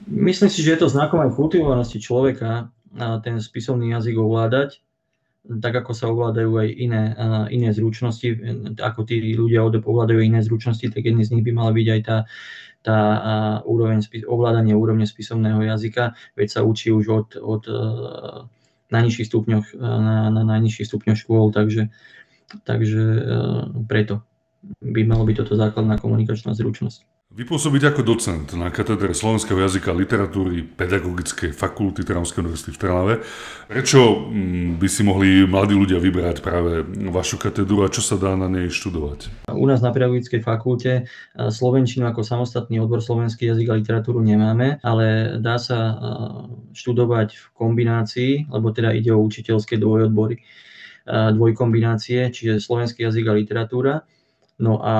Myslím 0.08 0.48
si, 0.48 0.64
že 0.64 0.80
je 0.80 0.80
to 0.80 0.88
znakom 0.88 1.20
aj 1.20 1.36
kultivovanosti 1.36 2.00
človeka 2.00 2.72
ten 3.20 3.36
spisovný 3.38 3.92
jazyk 3.92 4.16
ovládať 4.16 4.80
tak 5.40 5.72
ako 5.72 5.92
sa 5.96 6.12
ovládajú 6.12 6.52
aj 6.60 6.68
iné, 6.68 7.02
iné 7.48 7.72
zručnosti, 7.72 8.28
ako 8.76 9.08
tí 9.08 9.32
ľudia 9.32 9.64
ovládajú 9.64 10.20
iné 10.20 10.44
zručnosti, 10.44 10.84
tak 10.92 11.00
jedný 11.00 11.24
z 11.24 11.32
nich 11.32 11.44
by 11.48 11.52
mala 11.56 11.72
byť 11.72 11.86
aj 11.88 12.00
tá, 12.04 12.18
tá 12.84 12.98
úroveň, 13.64 14.04
ovládanie 14.28 14.76
úrovne 14.76 15.08
spisovného 15.08 15.64
jazyka, 15.64 16.12
veď 16.36 16.48
sa 16.52 16.60
učí 16.60 16.92
už 16.92 17.04
od, 17.08 17.28
od 17.40 17.62
na 18.90 19.00
nižších 19.00 19.30
stupňoch, 19.30 19.66
na, 19.78 20.28
na 20.30 20.42
najnižších 20.42 20.86
stupňoch 20.86 21.18
škôl, 21.18 21.54
takže, 21.54 21.94
takže 22.66 23.02
preto 23.86 24.22
by 24.84 25.00
malo 25.08 25.24
byť 25.24 25.36
toto 25.40 25.56
základná 25.56 25.96
komunikačná 25.96 26.52
zručnosť. 26.52 27.06
Vy 27.30 27.46
pôsobíte 27.46 27.86
ako 27.86 28.02
docent 28.02 28.58
na 28.58 28.74
katedre 28.74 29.14
slovenského 29.14 29.54
jazyka 29.62 29.94
a 29.94 29.98
literatúry 30.02 30.66
Pedagogickej 30.66 31.54
fakulty 31.54 32.02
Trnavskej 32.02 32.42
univerzity 32.42 32.74
v 32.74 32.80
Trnave. 32.82 33.14
Prečo 33.70 34.26
mm, 34.26 34.82
by 34.82 34.88
si 34.90 35.06
mohli 35.06 35.46
mladí 35.46 35.78
ľudia 35.78 36.02
vybrať 36.02 36.42
práve 36.42 36.82
vašu 36.90 37.38
katedru 37.38 37.86
a 37.86 37.92
čo 37.94 38.02
sa 38.02 38.18
dá 38.18 38.34
na 38.34 38.50
nej 38.50 38.66
študovať? 38.66 39.46
U 39.46 39.62
nás 39.62 39.78
na 39.78 39.94
Pedagogickej 39.94 40.42
fakulte 40.42 40.92
e, 40.98 41.02
Slovenčinu 41.38 42.10
ako 42.10 42.26
samostatný 42.26 42.82
odbor 42.82 42.98
slovenský 42.98 43.46
jazyk 43.46 43.66
a 43.70 43.78
literatúru 43.78 44.18
nemáme, 44.26 44.82
ale 44.82 45.38
dá 45.38 45.54
sa 45.62 45.78
e, 45.78 45.94
študovať 46.74 47.38
v 47.38 47.44
kombinácii, 47.54 48.50
lebo 48.50 48.74
teda 48.74 48.90
ide 48.90 49.14
o 49.14 49.22
učiteľské 49.22 49.78
dvojodbory, 49.78 50.34
e, 50.34 50.42
dvojkombinácie, 51.38 52.26
čiže 52.34 52.58
slovenský 52.58 53.06
jazyk 53.06 53.24
a 53.30 53.38
literatúra 53.38 54.02
No 54.60 54.76
a 54.84 54.94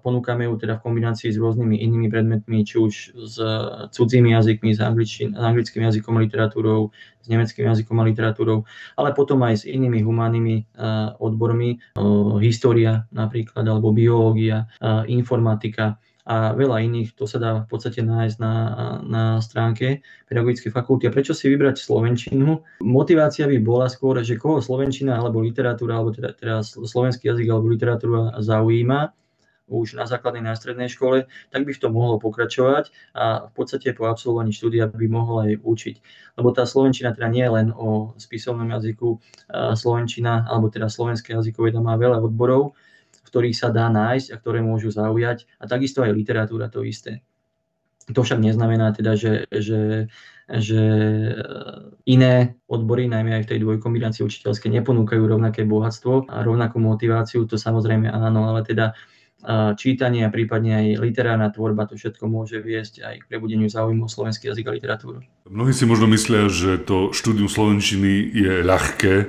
ponúkame 0.00 0.48
ju 0.48 0.56
teda 0.56 0.80
v 0.80 0.88
kombinácii 0.88 1.28
s 1.28 1.36
rôznymi 1.36 1.76
inými 1.84 2.08
predmetmi, 2.08 2.64
či 2.64 2.80
už 2.80 2.92
s 3.12 3.36
cudzími 3.92 4.32
jazykmi, 4.32 4.72
s, 4.72 4.80
s 4.80 5.36
anglickým 5.36 5.84
jazykom 5.84 6.16
a 6.16 6.24
literatúrou, 6.24 6.88
s 7.20 7.26
nemeckým 7.28 7.68
jazykom 7.68 8.00
a 8.00 8.08
literatúrou, 8.08 8.64
ale 8.96 9.12
potom 9.12 9.44
aj 9.44 9.62
s 9.62 9.64
inými 9.68 10.00
humánnymi 10.00 10.80
odbormi, 11.20 11.76
história 12.40 13.04
napríklad, 13.12 13.68
alebo 13.68 13.92
biológia, 13.92 14.64
informatika 15.06 16.00
a 16.22 16.54
veľa 16.54 16.86
iných, 16.86 17.18
to 17.18 17.26
sa 17.26 17.42
dá 17.42 17.50
v 17.62 17.66
podstate 17.66 17.98
nájsť 17.98 18.36
na, 18.38 18.54
na 19.02 19.24
stránke 19.42 20.06
pedagogickej 20.30 20.70
fakulty. 20.70 21.10
A 21.10 21.14
prečo 21.14 21.34
si 21.34 21.50
vybrať 21.50 21.82
Slovenčinu? 21.82 22.62
Motivácia 22.78 23.50
by 23.50 23.58
bola 23.58 23.90
skôr, 23.90 24.22
že 24.22 24.38
koho 24.38 24.62
Slovenčina 24.62 25.18
alebo 25.18 25.42
literatúra, 25.42 25.98
alebo 25.98 26.14
teda, 26.14 26.30
teda 26.38 26.62
slovenský 26.62 27.26
jazyk 27.26 27.50
alebo 27.50 27.66
literatúra 27.66 28.38
zaujíma, 28.38 29.10
už 29.72 29.96
na 29.96 30.04
základnej 30.04 30.44
na 30.44 30.52
strednej 30.52 30.92
škole, 30.92 31.24
tak 31.48 31.64
by 31.64 31.72
v 31.72 31.80
tom 31.80 31.96
mohlo 31.96 32.20
pokračovať 32.20 32.92
a 33.16 33.48
v 33.48 33.52
podstate 33.56 33.96
po 33.96 34.04
absolvovaní 34.04 34.52
štúdia 34.52 34.86
by 34.90 35.06
mohol 35.08 35.48
aj 35.48 35.64
učiť. 35.64 35.96
Lebo 36.36 36.52
tá 36.52 36.68
slovenčina 36.68 37.16
teda 37.16 37.32
nie 37.32 37.40
je 37.40 37.52
len 37.56 37.68
o 37.72 38.12
spisovnom 38.20 38.68
jazyku, 38.68 39.16
slovenčina 39.72 40.44
alebo 40.44 40.68
teda 40.68 40.92
slovenské 40.92 41.32
jazykové 41.32 41.72
má 41.80 41.96
veľa 41.96 42.20
odborov, 42.20 42.76
ktorých 43.32 43.56
sa 43.56 43.72
dá 43.72 43.88
nájsť 43.88 44.28
a 44.28 44.36
ktoré 44.36 44.60
môžu 44.60 44.92
zaujať. 44.92 45.48
A 45.56 45.64
takisto 45.64 46.04
aj 46.04 46.12
literatúra 46.12 46.68
to 46.68 46.84
isté. 46.84 47.24
To 48.12 48.20
však 48.20 48.44
neznamená 48.44 48.92
teda, 48.92 49.16
že, 49.16 49.48
že, 49.48 50.12
že 50.50 50.82
iné 52.04 52.58
odbory, 52.68 53.08
najmä 53.08 53.40
aj 53.40 53.42
v 53.46 53.50
tej 53.56 53.58
dvojkombinácii 53.62 54.26
učiteľskej, 54.26 54.74
neponúkajú 54.82 55.22
rovnaké 55.22 55.64
bohatstvo 55.64 56.28
a 56.28 56.44
rovnakú 56.44 56.82
motiváciu, 56.82 57.46
to 57.48 57.56
samozrejme 57.56 58.10
áno, 58.10 58.52
ale 58.52 58.66
teda 58.66 58.92
čítanie 59.74 60.22
a 60.22 60.30
prípadne 60.30 60.78
aj 60.78 60.86
literárna 61.02 61.50
tvorba, 61.50 61.90
to 61.90 61.98
všetko 61.98 62.30
môže 62.30 62.62
viesť 62.62 63.02
aj 63.02 63.14
k 63.22 63.28
prebudeniu 63.28 63.66
záujmu 63.66 64.06
o 64.06 64.10
slovenský 64.10 64.46
jazyk 64.46 64.70
a 64.70 64.72
literatúru. 64.78 65.18
Mnohí 65.50 65.74
si 65.74 65.82
možno 65.82 66.06
myslia, 66.14 66.46
že 66.46 66.78
to 66.78 67.10
štúdium 67.10 67.50
slovenčiny 67.50 68.30
je 68.30 68.62
ľahké. 68.62 69.14
E, 69.18 69.26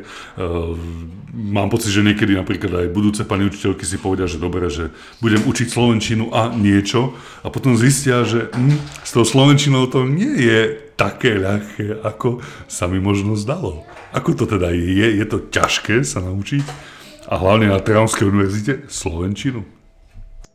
mám 1.34 1.74
pocit, 1.74 1.90
že 1.90 2.06
niekedy 2.06 2.38
napríklad 2.38 2.86
aj 2.86 2.94
budúce 2.94 3.26
pani 3.26 3.50
učiteľky 3.50 3.82
si 3.90 3.98
povedia, 3.98 4.30
že 4.30 4.38
dobre, 4.38 4.70
že 4.70 4.94
budem 5.18 5.42
učiť 5.50 5.68
slovenčinu 5.74 6.30
a 6.30 6.54
niečo 6.54 7.18
a 7.42 7.50
potom 7.50 7.74
zistia, 7.74 8.22
že 8.22 8.54
hm, 8.54 8.78
s 9.02 9.12
tou 9.18 9.26
slovenčinou 9.26 9.90
to 9.90 10.06
nie 10.06 10.30
je 10.30 10.78
také 10.94 11.42
ľahké, 11.42 12.06
ako 12.06 12.46
sa 12.70 12.86
mi 12.86 13.02
možno 13.02 13.34
zdalo. 13.34 13.82
Ako 14.14 14.38
to 14.38 14.46
teda 14.46 14.70
je? 14.70 15.18
Je 15.18 15.26
to 15.26 15.42
ťažké 15.50 16.06
sa 16.06 16.22
naučiť? 16.22 16.94
A 17.34 17.42
hlavne 17.42 17.74
na 17.74 17.82
Trnavskej 17.82 18.30
univerzite 18.30 18.86
slovenčinu? 18.94 19.73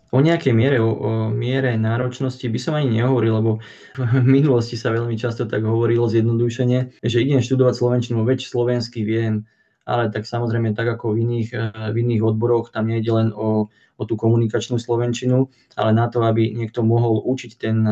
O 0.09 0.25
nejakej 0.25 0.57
miere, 0.57 0.81
o, 0.81 0.89
o 0.89 1.11
miere 1.29 1.77
náročnosti 1.77 2.49
by 2.49 2.59
som 2.61 2.73
ani 2.81 2.97
nehovoril, 3.01 3.45
lebo 3.45 3.51
v 4.25 4.25
minulosti 4.25 4.81
sa 4.81 4.95
veľmi 4.95 5.19
často 5.21 5.45
tak 5.45 5.65
hovorilo 5.65 6.09
zjednodušene, 6.09 7.05
že 7.05 7.25
idem 7.25 7.45
študovať 7.45 7.75
slovenčinu, 7.77 8.25
veď 8.25 8.49
slovensky 8.49 9.05
viem, 9.05 9.45
ale 9.89 10.12
tak 10.12 10.28
samozrejme 10.28 10.76
tak 10.76 10.84
ako 10.84 11.16
v 11.16 11.24
iných, 11.24 11.49
v 11.72 11.97
iných 11.97 12.20
odboroch, 12.20 12.68
tam 12.68 12.93
nejde 12.93 13.09
len 13.09 13.28
o, 13.32 13.72
o 13.72 14.03
tú 14.05 14.20
komunikačnú 14.20 14.76
slovenčinu, 14.76 15.49
ale 15.80 15.91
na 15.97 16.12
to, 16.12 16.20
aby 16.28 16.53
niekto 16.53 16.84
mohol 16.84 17.24
učiť 17.24 17.53
ten, 17.57 17.89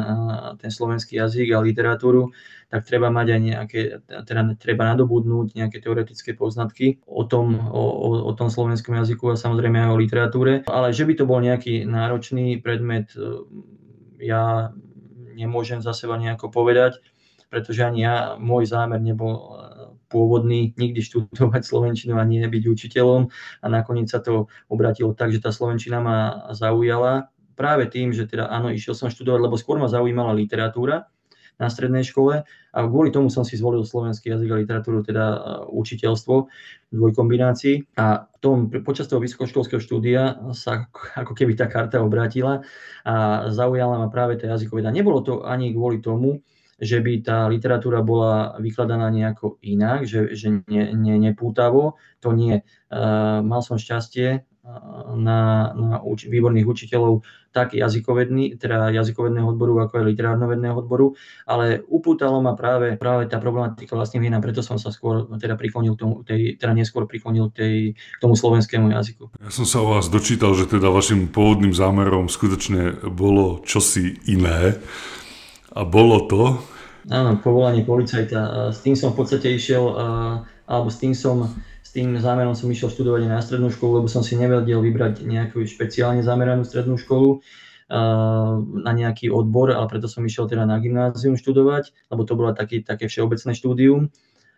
ten 0.61 0.71
slovenský 0.71 1.17
jazyk 1.17 1.57
a 1.57 1.65
literatúru, 1.65 2.37
tak 2.69 2.85
treba 2.85 3.09
mať 3.09 3.27
aj 3.33 3.41
nejaké, 3.41 3.81
teda 4.29 4.59
treba 4.61 4.93
nadobudnúť 4.93 5.57
nejaké 5.57 5.79
teoretické 5.81 6.37
poznatky 6.37 7.01
o 7.09 7.25
tom, 7.25 7.57
o, 7.57 7.83
o, 8.27 8.33
tom 8.37 8.53
slovenskom 8.53 8.99
jazyku 9.01 9.33
a 9.33 9.41
samozrejme 9.41 9.87
aj 9.87 9.91
o 9.95 10.01
literatúre. 10.03 10.53
Ale 10.69 10.91
že 10.91 11.07
by 11.09 11.15
to 11.17 11.25
bol 11.25 11.39
nejaký 11.39 11.87
náročný 11.87 12.59
predmet, 12.59 13.15
e, 13.15 13.47
ja 14.21 14.75
nemôžem 15.39 15.79
za 15.79 15.95
seba 15.95 16.19
nejako 16.19 16.51
povedať, 16.51 16.99
pretože 17.47 17.87
ani 17.87 18.03
ja, 18.03 18.35
môj 18.35 18.67
zámer 18.67 18.99
nebol 18.99 19.55
pôvodný 20.07 20.75
nikdy 20.79 21.03
študovať 21.03 21.63
slovenčinu 21.63 22.17
a 22.19 22.25
nie 22.25 22.43
byť 22.47 22.65
učiteľom. 22.67 23.29
A 23.63 23.67
nakoniec 23.67 24.11
sa 24.11 24.23
to 24.23 24.47
obratilo 24.71 25.13
tak, 25.13 25.35
že 25.35 25.43
tá 25.43 25.51
slovenčina 25.51 25.99
ma 25.99 26.49
zaujala 26.55 27.31
práve 27.57 27.89
tým, 27.89 28.13
že 28.13 28.29
teda 28.29 28.47
áno, 28.53 28.69
išiel 28.69 28.93
som 28.93 29.09
študovať, 29.09 29.41
lebo 29.49 29.57
skôr 29.57 29.81
ma 29.81 29.89
zaujímala 29.89 30.37
literatúra 30.37 31.09
na 31.57 31.73
strednej 31.73 32.05
škole. 32.05 32.45
A 32.77 32.79
kvôli 32.85 33.09
tomu 33.09 33.33
som 33.33 33.41
si 33.41 33.57
zvolil 33.57 33.81
slovenský 33.81 34.29
jazyk 34.29 34.53
a 34.53 34.61
literatúru, 34.61 35.01
teda 35.01 35.25
e, 35.25 35.39
učiteľstvo 35.73 36.35
v 36.93 36.95
dvojkombinácii 36.95 37.97
a 37.97 38.29
tom, 38.45 38.69
počas 38.85 39.09
toho 39.09 39.25
vysokoškolského 39.25 39.81
štúdia 39.81 40.37
sa 40.53 40.85
ako 41.17 41.33
keby 41.33 41.57
tá 41.57 41.65
karta 41.67 42.05
obrátila 42.05 42.61
a 43.09 43.49
zaujala 43.49 43.97
ma 44.05 44.09
práve 44.13 44.37
tá 44.37 44.53
jazykoveda. 44.53 44.93
Nebolo 44.93 45.25
to 45.25 45.35
ani 45.49 45.73
kvôli 45.73 46.05
tomu, 46.05 46.45
že 46.77 47.01
by 47.01 47.13
tá 47.25 47.49
literatúra 47.49 48.05
bola 48.05 48.57
vykladaná 48.61 49.09
nejako 49.09 49.57
inak, 49.65 50.05
že, 50.05 50.37
že 50.37 50.63
ne, 50.69 50.93
ne, 50.93 51.15
nepútavo, 51.17 51.97
to 52.21 52.37
nie. 52.37 52.61
Uh, 52.93 53.41
mal 53.41 53.65
som 53.65 53.81
šťastie 53.81 54.45
na, 55.17 55.71
na 55.75 55.97
uč, 56.03 56.27
výborných 56.27 56.67
učiteľov 56.67 57.23
tak 57.55 57.73
jazykovedný, 57.73 58.61
teda 58.61 58.93
jazykovedného 58.93 59.49
odboru, 59.49 59.81
ako 59.81 60.03
aj 60.03 60.05
literárnovedného 60.13 60.77
odboru, 60.77 61.17
ale 61.49 61.81
upútalo 61.89 62.45
ma 62.45 62.53
práve, 62.53 63.01
práve 63.01 63.31
tá 63.33 63.41
problematika 63.41 63.97
vlastným 63.97 64.29
vina, 64.29 64.43
preto 64.45 64.61
som 64.61 64.77
sa 64.77 64.93
skôr 64.93 65.25
teda 65.41 65.57
priklonil 65.57 65.97
k 65.97 66.01
tomu, 66.05 66.15
tej, 66.21 66.61
teda 66.61 66.77
neskôr 66.77 67.09
priklonil 67.09 67.49
tej, 67.55 67.97
k 67.97 68.19
tomu 68.21 68.37
slovenskému 68.37 68.93
jazyku. 68.93 69.41
Ja 69.41 69.49
som 69.55 69.65
sa 69.65 69.81
o 69.81 69.97
vás 69.97 70.13
dočítal, 70.13 70.53
že 70.53 70.69
teda 70.69 70.93
vašim 70.93 71.33
pôvodným 71.33 71.73
zámerom 71.73 72.29
skutočne 72.29 73.09
bolo 73.09 73.65
čosi 73.65 74.21
iné. 74.29 74.77
A 75.77 75.85
bolo 75.85 76.25
to? 76.25 76.57
Áno, 77.13 77.37
povolanie 77.45 77.85
policajta. 77.85 78.73
S 78.73 78.81
tým 78.81 78.97
som 78.97 79.13
v 79.13 79.21
podstate 79.21 79.53
išiel, 79.53 79.85
alebo 80.65 80.89
s 80.89 80.97
tým 80.97 81.13
som 81.13 81.53
tým 81.97 82.13
zámerom 82.21 82.53
som 82.53 82.69
išiel 82.69 82.93
študovať 82.93 83.25
na 83.25 83.41
strednú 83.41 83.73
školu, 83.73 84.05
lebo 84.05 84.09
som 84.13 84.21
si 84.21 84.37
nevedel 84.37 84.85
vybrať 84.85 85.25
nejakú 85.25 85.65
špeciálne 85.65 86.21
zameranú 86.21 86.61
strednú 86.69 87.01
školu 87.01 87.41
na 88.85 88.93
nejaký 88.93 89.33
odbor, 89.33 89.73
ale 89.73 89.89
preto 89.89 90.05
som 90.05 90.21
išiel 90.21 90.45
teda 90.45 90.69
na 90.69 90.77
gymnázium 90.77 91.41
študovať, 91.41 91.97
lebo 92.13 92.29
to 92.29 92.37
bolo 92.37 92.53
taký, 92.53 92.85
také 92.85 93.09
všeobecné 93.09 93.57
štúdium. 93.57 94.13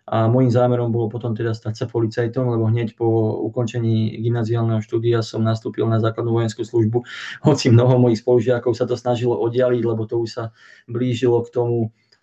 A 0.08 0.24
môjim 0.26 0.48
zámerom 0.48 0.88
bolo 0.88 1.12
potom 1.12 1.36
teda 1.36 1.52
stať 1.52 1.84
sa 1.84 1.86
policajtom, 1.86 2.48
lebo 2.48 2.64
hneď 2.72 2.96
po 2.96 3.04
ukončení 3.44 4.16
gymnaziálneho 4.24 4.80
štúdia 4.80 5.20
som 5.20 5.44
nastúpil 5.44 5.84
na 5.84 6.00
základnú 6.00 6.32
vojenskú 6.32 6.64
službu, 6.64 7.04
hoci 7.44 7.68
mnoho 7.68 8.00
mojich 8.00 8.24
spolužiakov 8.24 8.72
sa 8.72 8.88
to 8.88 8.96
snažilo 8.96 9.36
oddialiť, 9.36 9.82
lebo 9.84 10.08
to 10.08 10.16
už 10.16 10.30
sa 10.32 10.44
blížilo 10.88 11.44
k 11.44 11.52
tomu 11.52 11.78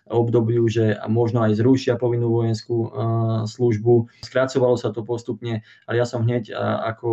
obdobiu, 0.06 0.62
že 0.70 1.02
možno 1.10 1.42
aj 1.42 1.58
zrušia 1.58 1.98
povinnú 1.98 2.30
vojenskú 2.30 2.94
službu. 3.50 4.22
Skracovalo 4.22 4.78
sa 4.78 4.94
to 4.94 5.02
postupne, 5.02 5.66
ale 5.90 5.96
ja 5.98 6.06
som 6.06 6.22
hneď, 6.22 6.54
ako 6.94 7.10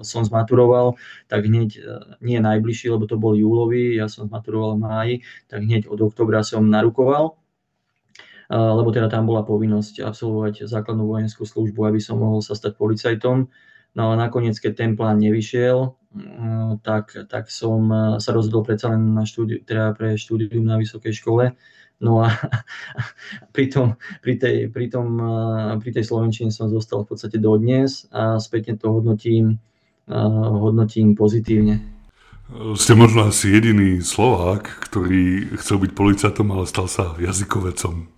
som 0.00 0.24
zmaturoval, 0.24 0.96
tak 1.28 1.44
hneď 1.44 1.84
nie 2.24 2.40
najbližší, 2.40 2.88
lebo 2.88 3.04
to 3.04 3.20
bol 3.20 3.36
júlový, 3.36 3.92
ja 3.92 4.08
som 4.08 4.24
zmaturoval 4.24 4.80
v 4.80 4.82
máji, 4.88 5.14
tak 5.44 5.68
hneď 5.68 5.84
od 5.92 6.00
oktobra 6.00 6.40
som 6.40 6.64
narukoval 6.64 7.36
lebo 8.50 8.88
teda 8.92 9.08
tam 9.08 9.24
bola 9.28 9.46
povinnosť 9.46 10.04
absolvovať 10.04 10.68
základnú 10.68 11.08
vojenskú 11.08 11.48
službu, 11.48 11.80
aby 11.88 12.00
som 12.00 12.20
mohol 12.20 12.44
sa 12.44 12.52
stať 12.52 12.76
policajtom. 12.76 13.48
No 13.94 14.02
a 14.10 14.14
nakoniec, 14.18 14.58
keď 14.58 14.72
ten 14.74 14.90
plán 14.98 15.22
nevyšiel, 15.22 15.94
tak, 16.82 17.14
tak 17.30 17.50
som 17.50 17.90
sa 18.18 18.30
rozhodol 18.34 18.66
predsa 18.66 18.90
len 18.90 19.14
na 19.14 19.26
štúdiu, 19.26 19.62
teda 19.62 19.94
pre 19.94 20.18
štúdium 20.18 20.66
na 20.66 20.78
vysokej 20.78 21.14
škole. 21.14 21.54
No 22.02 22.22
a 22.22 22.30
pri, 23.54 23.70
tom, 23.70 23.98
pri, 24.22 24.34
tej, 24.38 24.56
pri, 24.70 24.86
tom, 24.90 25.18
pri 25.78 25.90
tej 25.94 26.04
Slovenčine 26.06 26.50
som 26.50 26.70
zostal 26.70 27.06
v 27.06 27.14
podstate 27.14 27.38
dodnes 27.38 28.06
a 28.10 28.38
spätne 28.42 28.74
to 28.78 28.90
hodnotím, 28.90 29.62
hodnotím 30.10 31.14
pozitívne. 31.14 31.94
Ste 32.76 32.92
možno 32.92 33.32
asi 33.32 33.56
jediný 33.56 34.04
Slovák, 34.04 34.68
ktorý 34.84 35.56
chcel 35.56 35.80
byť 35.80 35.90
policajtom, 35.96 36.52
ale 36.52 36.68
stal 36.68 36.86
sa 36.92 37.16
jazykovecom. 37.16 38.13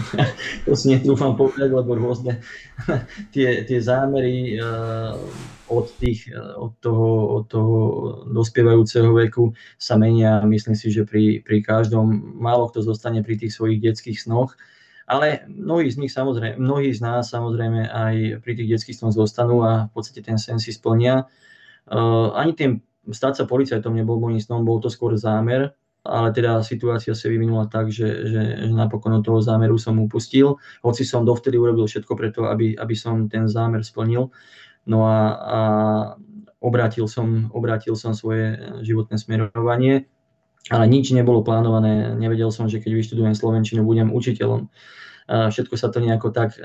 to 0.64 0.72
si 0.72 0.92
netrúfam 0.92 1.36
povedať, 1.36 1.68
lebo 1.68 1.92
rôzne 1.96 2.40
tie, 3.34 3.64
tie 3.68 3.78
zámery 3.78 4.56
uh, 4.56 5.16
od, 5.68 5.86
tých, 6.00 6.32
od, 6.36 6.72
toho, 6.80 7.08
od 7.40 7.44
toho 7.48 7.76
dospievajúceho 8.32 9.12
veku 9.12 9.52
sa 9.76 10.00
menia. 10.00 10.40
Myslím 10.44 10.76
si, 10.76 10.88
že 10.88 11.04
pri, 11.04 11.44
pri 11.44 11.60
každom 11.60 12.08
málo 12.40 12.68
kto 12.72 12.84
zostane 12.84 13.20
pri 13.20 13.36
tých 13.36 13.52
svojich 13.52 13.80
detských 13.80 14.18
snoch, 14.20 14.56
ale 15.04 15.44
mnohí 15.48 15.92
z 15.92 16.00
nich 16.00 16.12
samozrejme, 16.12 16.56
mnohí 16.56 16.92
z 16.92 17.00
nás 17.04 17.28
samozrejme 17.28 17.88
aj 17.88 18.14
pri 18.40 18.52
tých 18.56 18.68
detských 18.78 18.96
snoch 18.96 19.16
zostanú 19.16 19.60
a 19.64 19.88
v 19.88 19.92
podstate 19.92 20.24
ten 20.24 20.40
sen 20.40 20.56
si 20.56 20.72
splnia. 20.72 21.28
Uh, 21.84 22.32
ani 22.32 22.56
tým 22.56 22.80
stať 23.10 23.42
sa 23.42 23.44
policajtom 23.50 23.92
nebol 23.92 24.22
môjim 24.22 24.38
snom, 24.38 24.62
bol 24.62 24.78
to 24.78 24.86
skôr 24.86 25.18
zámer, 25.18 25.74
ale 26.02 26.34
teda 26.34 26.66
situácia 26.66 27.14
sa 27.14 27.30
vyvinula 27.30 27.70
tak, 27.70 27.94
že, 27.94 28.26
že, 28.26 28.42
že 28.66 28.74
napokon 28.74 29.18
od 29.18 29.22
toho 29.22 29.38
zámeru 29.38 29.78
som 29.78 30.02
upustil, 30.02 30.58
hoci 30.82 31.06
som 31.06 31.22
dovtedy 31.22 31.54
urobil 31.54 31.86
všetko 31.86 32.12
preto, 32.18 32.50
aby, 32.50 32.74
aby 32.74 32.94
som 32.98 33.30
ten 33.30 33.46
zámer 33.46 33.86
splnil. 33.86 34.34
No 34.82 35.06
a, 35.06 35.18
a 35.38 35.60
obrátil, 36.58 37.06
som, 37.06 37.50
obrátil 37.54 37.94
som 37.94 38.18
svoje 38.18 38.58
životné 38.82 39.14
smerovanie, 39.14 40.10
ale 40.70 40.84
nič 40.90 41.14
nebolo 41.14 41.46
plánované. 41.46 42.14
Nevedel 42.18 42.50
som, 42.50 42.66
že 42.66 42.82
keď 42.82 42.98
vyštudujem 42.98 43.34
Slovenčinu, 43.34 43.86
budem 43.86 44.10
učiteľom. 44.10 44.70
Všetko 45.30 45.74
sa 45.78 45.86
to 45.94 46.02
nejako 46.02 46.34
tak, 46.34 46.58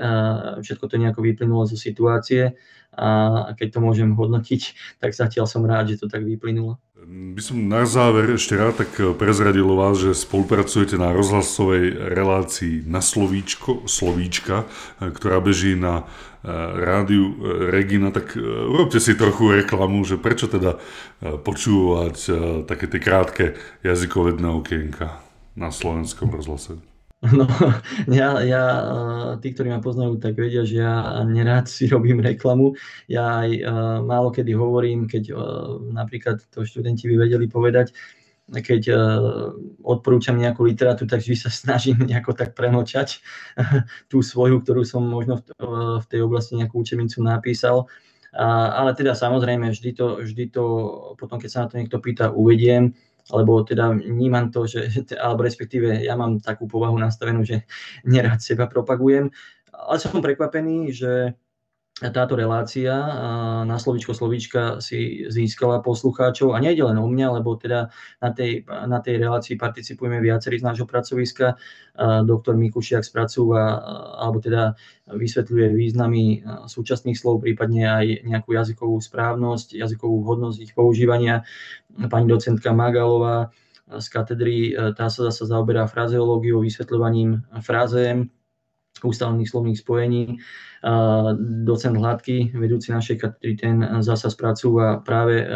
všetko 0.62 0.84
to 0.90 0.98
nejako 0.98 1.22
vyplynulo 1.22 1.62
zo 1.66 1.78
situácie 1.78 2.58
a 2.98 3.08
keď 3.54 3.78
to 3.78 3.78
môžem 3.78 4.18
hodnotiť, 4.18 4.60
tak 4.98 5.14
zatiaľ 5.14 5.46
som 5.46 5.62
rád, 5.62 5.94
že 5.94 6.02
to 6.02 6.10
tak 6.10 6.26
vyplynulo. 6.26 6.82
By 7.08 7.40
som 7.40 7.56
na 7.72 7.88
záver 7.88 8.36
ešte 8.36 8.52
rád 8.52 8.84
tak 8.84 8.92
prezradil 9.16 9.64
vás, 9.72 9.96
že 9.96 10.12
spolupracujete 10.12 11.00
na 11.00 11.08
rozhlasovej 11.16 12.12
relácii 12.12 12.84
na 12.84 13.00
Slovíčko, 13.00 13.88
Slovíčka, 13.88 14.68
ktorá 15.00 15.40
beží 15.40 15.72
na 15.72 16.04
e, 16.04 16.52
rádiu 16.84 17.32
e, 17.32 17.72
Regina, 17.72 18.12
tak 18.12 18.36
e, 18.36 18.44
urobte 18.44 19.00
si 19.00 19.16
trochu 19.16 19.56
reklamu, 19.56 20.04
že 20.04 20.20
prečo 20.20 20.52
teda 20.52 20.76
počúvať 21.24 22.16
také 22.68 22.84
tie 22.92 23.00
krátke 23.00 23.44
jazykovedné 23.88 24.44
okienka 24.52 25.24
na 25.56 25.72
slovenskom 25.72 26.28
rozhlase. 26.28 26.76
No, 27.34 27.46
ja, 28.06 28.38
ja, 28.46 28.62
tí, 29.42 29.50
ktorí 29.50 29.74
ma 29.74 29.82
poznajú, 29.82 30.22
tak 30.22 30.38
vedia, 30.38 30.62
že 30.62 30.78
ja 30.78 31.18
nerád 31.26 31.66
si 31.66 31.86
robím 31.94 32.22
reklamu. 32.22 32.78
Ja 33.10 33.42
aj 33.42 33.50
uh, 33.58 33.98
málo 34.06 34.30
kedy 34.30 34.54
hovorím, 34.54 35.10
keď 35.10 35.34
uh, 35.34 35.82
napríklad 35.90 36.46
to 36.54 36.62
študenti 36.62 37.10
by 37.10 37.26
vedeli 37.26 37.50
povedať, 37.50 37.90
keď 38.48 38.96
odporúčam 39.84 40.40
nejakú 40.40 40.64
literatúru, 40.64 41.04
tak 41.04 41.20
vždy 41.20 41.36
sa 41.36 41.50
snažím 41.68 42.00
nejako 42.00 42.32
tak 42.32 42.56
premlčať 42.56 43.20
tú 44.08 44.24
svoju, 44.24 44.64
ktorú 44.64 44.88
som 44.88 45.04
možno 45.04 45.44
v, 45.60 46.06
tej 46.08 46.24
oblasti 46.24 46.56
nejakú 46.56 46.80
učebnicu 46.80 47.20
napísal. 47.20 47.84
Ale 48.32 48.96
teda 48.96 49.12
samozrejme, 49.12 49.68
vždy 49.68 49.90
to, 49.92 50.24
vždy 50.24 50.48
to, 50.48 50.64
potom 51.20 51.36
keď 51.36 51.50
sa 51.52 51.60
na 51.64 51.68
to 51.68 51.76
niekto 51.76 52.00
pýta, 52.00 52.32
uvediem 52.32 52.96
lebo 53.32 53.60
teda 53.64 53.92
vnímam 53.92 54.48
to, 54.48 54.64
že, 54.64 54.88
alebo 55.16 55.44
respektíve 55.44 56.04
ja 56.04 56.16
mám 56.16 56.40
takú 56.40 56.64
povahu 56.64 56.96
nastavenú, 56.96 57.44
že 57.44 57.68
nerád 58.04 58.40
seba 58.40 58.66
propagujem, 58.66 59.28
ale 59.72 59.96
som 60.00 60.18
prekvapený, 60.18 60.90
že 60.90 61.36
táto 61.98 62.38
relácia 62.38 62.94
na 63.66 63.74
slovičko 63.74 64.14
slovíčka 64.14 64.78
si 64.78 65.26
získala 65.26 65.82
poslucháčov 65.82 66.54
a 66.54 66.62
nejde 66.62 66.86
len 66.86 66.94
o 66.94 67.10
mňa, 67.10 67.42
lebo 67.42 67.58
teda 67.58 67.90
na 68.22 68.30
tej, 68.30 68.62
na 68.66 69.02
tej 69.02 69.18
relácii 69.18 69.58
participujeme 69.58 70.22
viacerí 70.22 70.62
z 70.62 70.66
nášho 70.70 70.86
pracoviska. 70.86 71.58
Doktor 72.22 72.54
Mikušiak 72.54 73.02
spracúva, 73.02 73.82
alebo 74.14 74.38
teda 74.38 74.78
vysvetľuje 75.10 75.66
významy 75.74 76.46
súčasných 76.70 77.18
slov, 77.18 77.42
prípadne 77.42 77.90
aj 77.90 78.06
nejakú 78.30 78.54
jazykovú 78.54 79.02
správnosť, 79.02 79.74
jazykovú 79.74 80.22
vhodnosť 80.22 80.58
ich 80.70 80.72
používania. 80.78 81.42
Pani 81.98 82.30
docentka 82.30 82.70
Magalová 82.70 83.50
z 83.90 84.06
katedry, 84.06 84.76
tá 84.94 85.10
sa 85.10 85.34
zase 85.34 85.50
zaoberá 85.50 85.90
frazeológiou, 85.90 86.62
vysvetľovaním 86.62 87.42
frázem, 87.58 88.30
ústavných 89.06 89.46
slovných 89.46 89.78
spojení. 89.78 90.42
Docent 91.68 91.94
Hladký, 91.98 92.54
vedúci 92.58 92.90
našej 92.90 93.16
katedry, 93.22 93.54
ten 93.54 93.82
zasa 94.02 94.30
spracúva 94.30 95.02
práve 95.04 95.46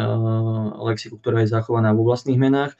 lexiku, 0.79 1.19
ktorá 1.19 1.43
je 1.43 1.51
zachovaná 1.51 1.91
vo 1.91 2.07
vlastných 2.07 2.39
menách. 2.39 2.79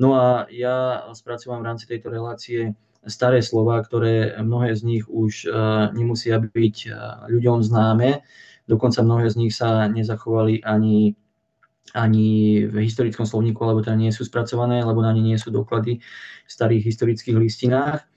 No 0.00 0.16
a 0.16 0.50
ja 0.50 1.06
spracúvam 1.14 1.62
v 1.62 1.68
rámci 1.68 1.84
tejto 1.86 2.10
relácie 2.10 2.74
staré 3.06 3.42
slova, 3.42 3.82
ktoré 3.82 4.38
mnohé 4.40 4.78
z 4.78 4.82
nich 4.86 5.04
už 5.06 5.50
nemusia 5.92 6.38
byť 6.38 6.76
ľuďom 7.28 7.62
známe. 7.66 8.22
Dokonca 8.70 9.02
mnohé 9.02 9.26
z 9.30 9.36
nich 9.42 9.52
sa 9.54 9.90
nezachovali 9.90 10.62
ani 10.62 11.18
ani 11.92 12.64
v 12.72 12.88
historickom 12.88 13.28
slovníku, 13.28 13.60
alebo 13.60 13.84
teda 13.84 14.00
nie 14.00 14.08
sú 14.14 14.24
spracované, 14.24 14.80
alebo 14.80 15.04
na 15.04 15.12
ne 15.12 15.20
nie 15.20 15.36
sú 15.36 15.52
doklady 15.52 16.00
v 16.00 16.50
starých 16.50 16.88
historických 16.88 17.36
listinách. 17.36 18.08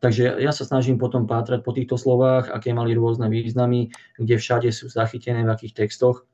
Takže 0.00 0.40
ja 0.40 0.52
sa 0.52 0.64
snažím 0.64 0.96
potom 0.96 1.28
pátrať 1.28 1.60
po 1.60 1.76
týchto 1.76 2.00
slovách, 2.00 2.48
aké 2.48 2.72
mali 2.72 2.96
rôzne 2.96 3.28
významy, 3.28 3.92
kde 4.16 4.40
všade 4.40 4.72
sú 4.72 4.88
zachytené, 4.88 5.44
v 5.44 5.52
akých 5.52 5.76
textoch. 5.76 6.24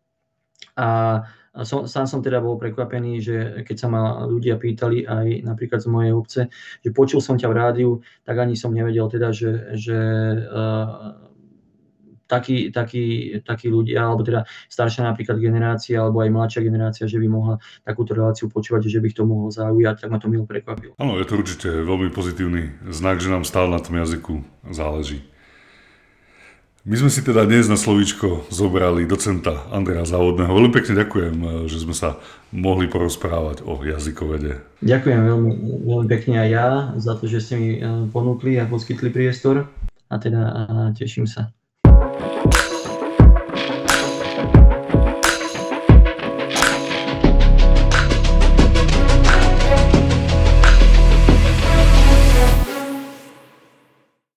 A 0.78 1.22
som, 1.64 1.88
sám 1.88 2.06
som 2.06 2.20
teda 2.22 2.38
bol 2.38 2.60
prekvapený, 2.60 3.12
že 3.18 3.36
keď 3.66 3.76
sa 3.76 3.88
ma 3.90 4.02
ľudia 4.28 4.60
pýtali 4.60 5.08
aj 5.08 5.26
napríklad 5.42 5.80
z 5.80 5.88
mojej 5.88 6.12
obce, 6.12 6.40
že 6.84 6.90
počul 6.92 7.18
som 7.18 7.40
ťa 7.40 7.48
v 7.48 7.56
rádiu, 7.56 7.90
tak 8.28 8.38
ani 8.38 8.54
som 8.54 8.76
nevedel 8.76 9.08
teda, 9.08 9.32
že, 9.32 9.72
že 9.74 9.98
uh, 10.46 11.26
takí, 12.27 12.70
takí, 12.74 13.39
takí 13.43 13.66
ľudia, 13.70 14.07
alebo 14.07 14.27
teda 14.27 14.45
staršia 14.66 15.07
napríklad 15.07 15.39
generácia, 15.39 16.03
alebo 16.03 16.20
aj 16.22 16.31
mladšia 16.31 16.62
generácia, 16.62 17.05
že 17.07 17.18
by 17.22 17.27
mohla 17.31 17.55
takúto 17.87 18.12
reláciu 18.12 18.51
počúvať, 18.51 18.91
že 18.91 18.99
by 18.99 19.07
ich 19.11 19.16
to 19.16 19.24
mohlo 19.24 19.49
zaujať, 19.51 20.07
tak 20.07 20.11
ma 20.11 20.18
to 20.18 20.29
milo 20.29 20.45
prekvapilo. 20.45 20.99
Áno, 20.99 21.18
je 21.18 21.27
to 21.27 21.39
určite 21.39 21.68
veľmi 21.70 22.11
pozitívny 22.11 22.77
znak, 22.91 23.22
že 23.22 23.31
nám 23.31 23.47
stále 23.47 23.70
na 23.70 23.81
tom 23.81 23.97
jazyku 23.97 24.43
záleží. 24.70 25.22
My 26.87 26.95
sme 26.95 27.11
si 27.11 27.18
teda 27.18 27.51
dnes 27.51 27.66
na 27.66 27.74
slovíčko 27.74 28.47
zobrali 28.47 29.11
docenta 29.11 29.66
Andrea 29.74 30.07
Závodného. 30.07 30.55
Veľmi 30.55 30.70
pekne 30.70 30.95
ďakujem, 30.95 31.66
že 31.66 31.83
sme 31.83 31.91
sa 31.91 32.22
mohli 32.55 32.87
porozprávať 32.87 33.66
o 33.66 33.83
jazykovede. 33.83 34.62
Ďakujem 34.87 35.20
veľmi, 35.27 35.51
veľmi 35.83 36.07
pekne 36.07 36.47
aj 36.47 36.49
ja 36.55 36.68
za 36.95 37.18
to, 37.18 37.27
že 37.27 37.43
ste 37.43 37.55
mi 37.59 37.70
eh, 37.74 38.07
ponúkli 38.14 38.55
a 38.62 38.70
poskytli 38.70 39.11
priestor 39.11 39.66
a 40.07 40.14
teda 40.22 40.43
a 40.47 40.62
teším 40.95 41.27
sa. 41.27 41.51